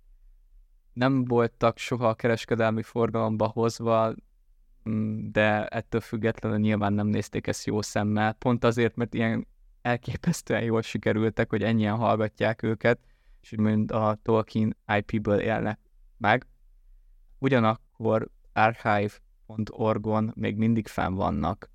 nem 0.93 1.25
voltak 1.25 1.79
soha 1.79 2.09
a 2.09 2.15
kereskedelmi 2.15 2.83
forgalomba 2.83 3.47
hozva, 3.47 4.15
mm, 4.89 5.31
de 5.31 5.67
ettől 5.67 6.01
függetlenül 6.01 6.59
nyilván 6.59 6.93
nem 6.93 7.07
nézték 7.07 7.47
ezt 7.47 7.67
jó 7.67 7.83
szemmel, 7.83 8.33
pont 8.33 8.65
azért, 8.65 8.97
mert 8.97 9.15
ilyen 9.15 9.47
elképesztően 9.83 10.63
jól 10.63 10.83
sikerültek, 10.83 11.51
hogy 11.51 11.63
ennyien 11.63 11.97
hallgatják 11.97 12.63
őket, 12.63 13.01
és 13.41 13.53
úgymond 13.53 13.91
a 13.91 14.19
Tolkien 14.23 14.77
IP-ből 14.97 15.39
élnek 15.39 15.79
meg. 16.17 16.47
Ugyanakkor 17.39 18.31
archive.org-on 18.53 20.33
még 20.35 20.57
mindig 20.57 20.87
fenn 20.87 21.15
vannak, 21.15 21.71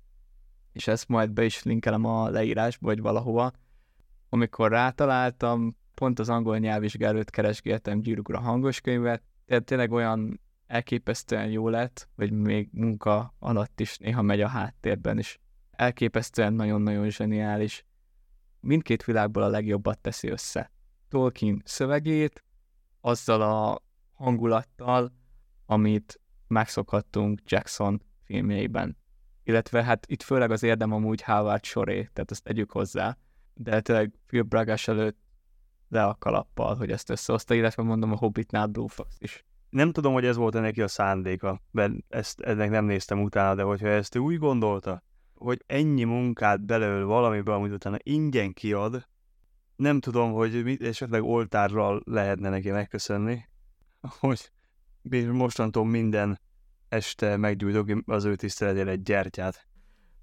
és 0.72 0.86
ezt 0.86 1.08
majd 1.08 1.30
be 1.30 1.44
is 1.44 1.62
linkelem 1.62 2.04
a 2.04 2.28
leírásba, 2.28 2.86
vagy 2.86 3.00
valahova. 3.00 3.52
Amikor 4.28 4.70
rátaláltam, 4.70 5.76
pont 5.94 6.18
az 6.18 6.28
angol 6.28 6.58
nyelvvizsga 6.58 7.06
előtt 7.06 7.30
keresgéltem 7.30 8.00
gyűrűkra 8.00 8.40
hangos 8.40 8.80
könyvet, 8.80 9.22
tehát 9.46 9.64
tényleg 9.64 9.92
olyan 9.92 10.40
elképesztően 10.66 11.50
jó 11.50 11.68
lett, 11.68 12.08
vagy 12.14 12.30
még 12.30 12.68
munka 12.72 13.34
alatt 13.38 13.80
is 13.80 13.98
néha 13.98 14.22
megy 14.22 14.40
a 14.40 14.48
háttérben, 14.48 15.18
és 15.18 15.38
elképesztően 15.70 16.52
nagyon-nagyon 16.52 17.10
zseniális. 17.10 17.84
Mindkét 18.60 19.04
világból 19.04 19.42
a 19.42 19.48
legjobbat 19.48 19.98
teszi 19.98 20.28
össze. 20.28 20.70
Tolkien 21.08 21.62
szövegét, 21.64 22.44
azzal 23.00 23.42
a 23.42 23.82
hangulattal, 24.12 25.12
amit 25.66 26.20
megszokhattunk 26.46 27.40
Jackson 27.44 28.02
filmjeiben. 28.24 28.96
Illetve 29.42 29.84
hát 29.84 30.06
itt 30.06 30.22
főleg 30.22 30.50
az 30.50 30.62
érdem 30.62 30.92
amúgy 30.92 31.22
Howard 31.22 31.64
soré, 31.64 32.08
tehát 32.12 32.30
ezt 32.30 32.42
tegyük 32.42 32.70
hozzá, 32.70 33.16
de 33.54 33.80
tényleg 33.80 34.12
Phil 34.26 34.42
Bragas 34.42 34.88
előtt 34.88 35.18
le 35.88 36.04
a 36.04 36.16
kalappal, 36.18 36.74
hogy 36.74 36.90
ezt 36.90 37.10
összehozta, 37.10 37.54
illetve 37.54 37.82
mondom 37.82 38.12
a 38.12 38.16
Hobbitnál 38.16 38.66
Blue 38.66 38.88
Fox 38.88 39.16
is. 39.18 39.44
Nem 39.70 39.92
tudom, 39.92 40.12
hogy 40.12 40.24
ez 40.24 40.36
volt 40.36 40.54
neki 40.54 40.82
a 40.82 40.88
szándéka, 40.88 41.60
mert 41.70 41.92
ezt, 42.08 42.40
ennek 42.40 42.70
nem 42.70 42.84
néztem 42.84 43.22
utána, 43.22 43.54
de 43.54 43.62
hogyha 43.62 43.88
ezt 43.88 44.14
ő 44.14 44.18
úgy 44.18 44.38
gondolta, 44.38 45.02
hogy 45.36 45.64
ennyi 45.66 46.04
munkát 46.04 46.66
belőle 46.66 47.04
valamibe, 47.04 47.54
amit 47.54 47.72
utána 47.72 47.96
ingyen 48.02 48.52
kiad, 48.52 49.08
nem 49.76 50.00
tudom, 50.00 50.32
hogy 50.32 50.64
mit, 50.64 50.82
esetleg 50.82 51.22
oltárral 51.22 52.02
lehetne 52.04 52.48
neki 52.48 52.70
megköszönni, 52.70 53.48
hogy 54.20 54.50
mostantól 55.32 55.84
minden 55.84 56.40
este 56.88 57.36
meggyújtok 57.36 58.02
az 58.06 58.24
ő 58.24 58.36
tiszteletére 58.36 58.90
egy 58.90 59.02
gyertyát. 59.02 59.66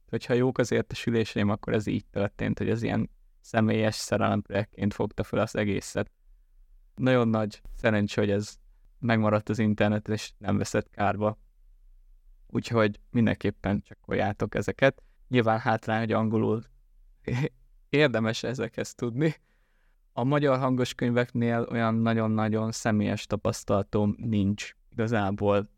Hogyha 0.09 0.33
jók 0.33 0.57
az 0.57 0.71
értesüléseim, 0.71 1.49
akkor 1.49 1.73
ez 1.73 1.87
így 1.87 2.05
történt, 2.05 2.57
hogy 2.57 2.69
az 2.69 2.83
ilyen 2.83 3.09
személyes 3.41 3.95
szerelemprojektként 3.95 4.93
fogta 4.93 5.23
fel 5.23 5.39
az 5.39 5.55
egészet. 5.55 6.11
Nagyon 6.95 7.27
nagy 7.27 7.61
szerencsé, 7.75 8.21
hogy 8.21 8.29
ez 8.29 8.55
megmaradt 8.99 9.49
az 9.49 9.59
interneten, 9.59 10.13
és 10.13 10.31
nem 10.37 10.57
veszett 10.57 10.89
kárba. 10.89 11.37
Úgyhogy 12.55 12.99
mindenképpen 13.11 13.81
csekkoljátok 13.81 14.55
ezeket. 14.55 15.03
Nyilván 15.27 15.59
hátrány, 15.59 15.99
hogy 15.99 16.11
angolul 16.11 16.63
érdemes 17.89 18.43
ezekhez 18.43 18.95
tudni. 18.95 19.35
A 20.11 20.23
magyar 20.23 20.59
hangos 20.59 20.93
könyveknél 20.93 21.67
olyan 21.71 21.95
nagyon-nagyon 21.95 22.71
személyes 22.71 23.25
tapasztalatom 23.25 24.15
nincs 24.17 24.73
igazából. 24.89 25.69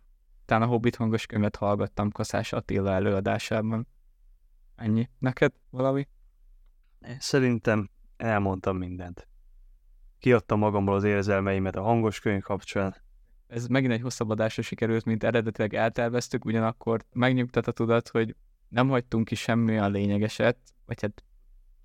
Talán 0.46 0.64
a 0.64 0.72
Hobbit 0.72 0.96
hangos 0.96 1.26
könyvet 1.26 1.56
hallgattam 1.56 2.12
Kaszás 2.12 2.54
Attila 2.54 2.92
előadásában. 2.92 3.88
Ennyi. 4.76 5.10
Neked 5.20 5.54
valami? 5.70 6.08
Szerintem 7.20 7.90
elmondtam 8.18 8.78
mindent. 8.78 9.28
Kiadtam 10.20 10.60
magamból 10.60 10.96
az 10.96 11.04
érzelmeimet 11.04 11.76
a 11.76 11.82
hangos 11.82 12.20
könyv 12.20 12.42
kapcsán. 12.42 12.96
Ez 13.48 13.68
megint 13.68 13.94
egy 13.94 14.02
hosszabb 14.02 14.30
adásra 14.30 14.62
sikerült, 14.62 15.06
mint 15.06 15.24
eredetileg 15.24 15.74
elterveztük, 15.74 16.46
ugyanakkor 16.46 17.06
megnyugtat 17.14 17.68
a 17.68 17.72
tudat, 17.72 18.08
hogy 18.08 18.36
nem 18.68 18.90
hagytunk 18.90 19.26
ki 19.26 19.36
semmi 19.36 19.72
olyan 19.72 19.92
lényegeset, 19.92 20.58
vagy 20.86 21.02
hát 21.02 21.24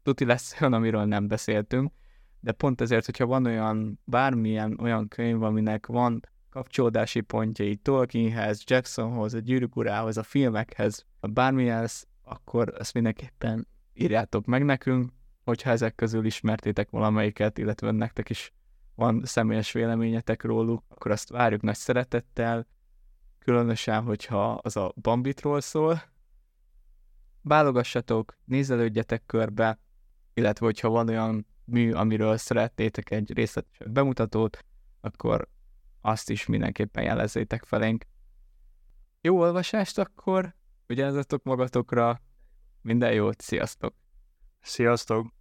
tuti 0.02 0.24
lesz 0.24 0.54
olyan, 0.60 0.72
amiről 0.72 1.04
nem 1.04 1.28
beszéltünk, 1.28 1.92
de 2.40 2.52
pont 2.52 2.80
ezért, 2.80 3.04
hogyha 3.04 3.26
van 3.26 3.46
olyan, 3.46 4.00
bármilyen 4.04 4.78
olyan 4.80 5.08
könyv, 5.08 5.42
aminek 5.42 5.86
van 5.86 6.20
kapcsolódási 6.50 7.20
pontjai 7.20 7.76
Tolkienhez, 7.76 8.62
Jacksonhoz, 8.64 9.34
a 9.34 9.38
gyűrűk 9.38 9.76
urához, 9.76 10.16
a 10.16 10.22
filmekhez, 10.22 11.06
bármihez, 11.20 12.06
akkor 12.22 12.74
ezt 12.78 12.94
mindenképpen 12.94 13.66
írjátok 13.94 14.46
meg 14.46 14.64
nekünk, 14.64 15.12
hogyha 15.44 15.70
ezek 15.70 15.94
közül 15.94 16.24
ismertétek 16.24 16.90
valamelyiket, 16.90 17.58
illetve 17.58 17.90
nektek 17.90 18.30
is 18.30 18.52
van 19.00 19.22
személyes 19.24 19.72
véleményetek 19.72 20.42
róluk, 20.42 20.84
akkor 20.88 21.10
azt 21.10 21.28
várjuk 21.28 21.62
nagy 21.62 21.76
szeretettel, 21.76 22.66
különösen, 23.38 24.02
hogyha 24.02 24.52
az 24.52 24.76
a 24.76 24.92
Bambitról 24.96 25.60
szól. 25.60 26.02
Válogassatok, 27.42 28.36
nézelődjetek 28.44 29.26
körbe, 29.26 29.78
illetve 30.34 30.66
hogyha 30.66 30.88
van 30.88 31.08
olyan 31.08 31.46
mű, 31.64 31.92
amiről 31.92 32.36
szeretnétek 32.36 33.10
egy 33.10 33.32
részletes 33.32 33.78
bemutatót, 33.86 34.64
akkor 35.00 35.48
azt 36.00 36.30
is 36.30 36.46
mindenképpen 36.46 37.04
jelezzétek 37.04 37.64
felénk. 37.64 38.04
Jó 39.20 39.38
olvasást 39.38 39.98
akkor, 39.98 40.54
vigyázzatok 40.86 41.42
magatokra, 41.42 42.20
minden 42.82 43.12
jót, 43.12 43.40
sziasztok! 43.40 43.94
Sziasztok! 44.60 45.32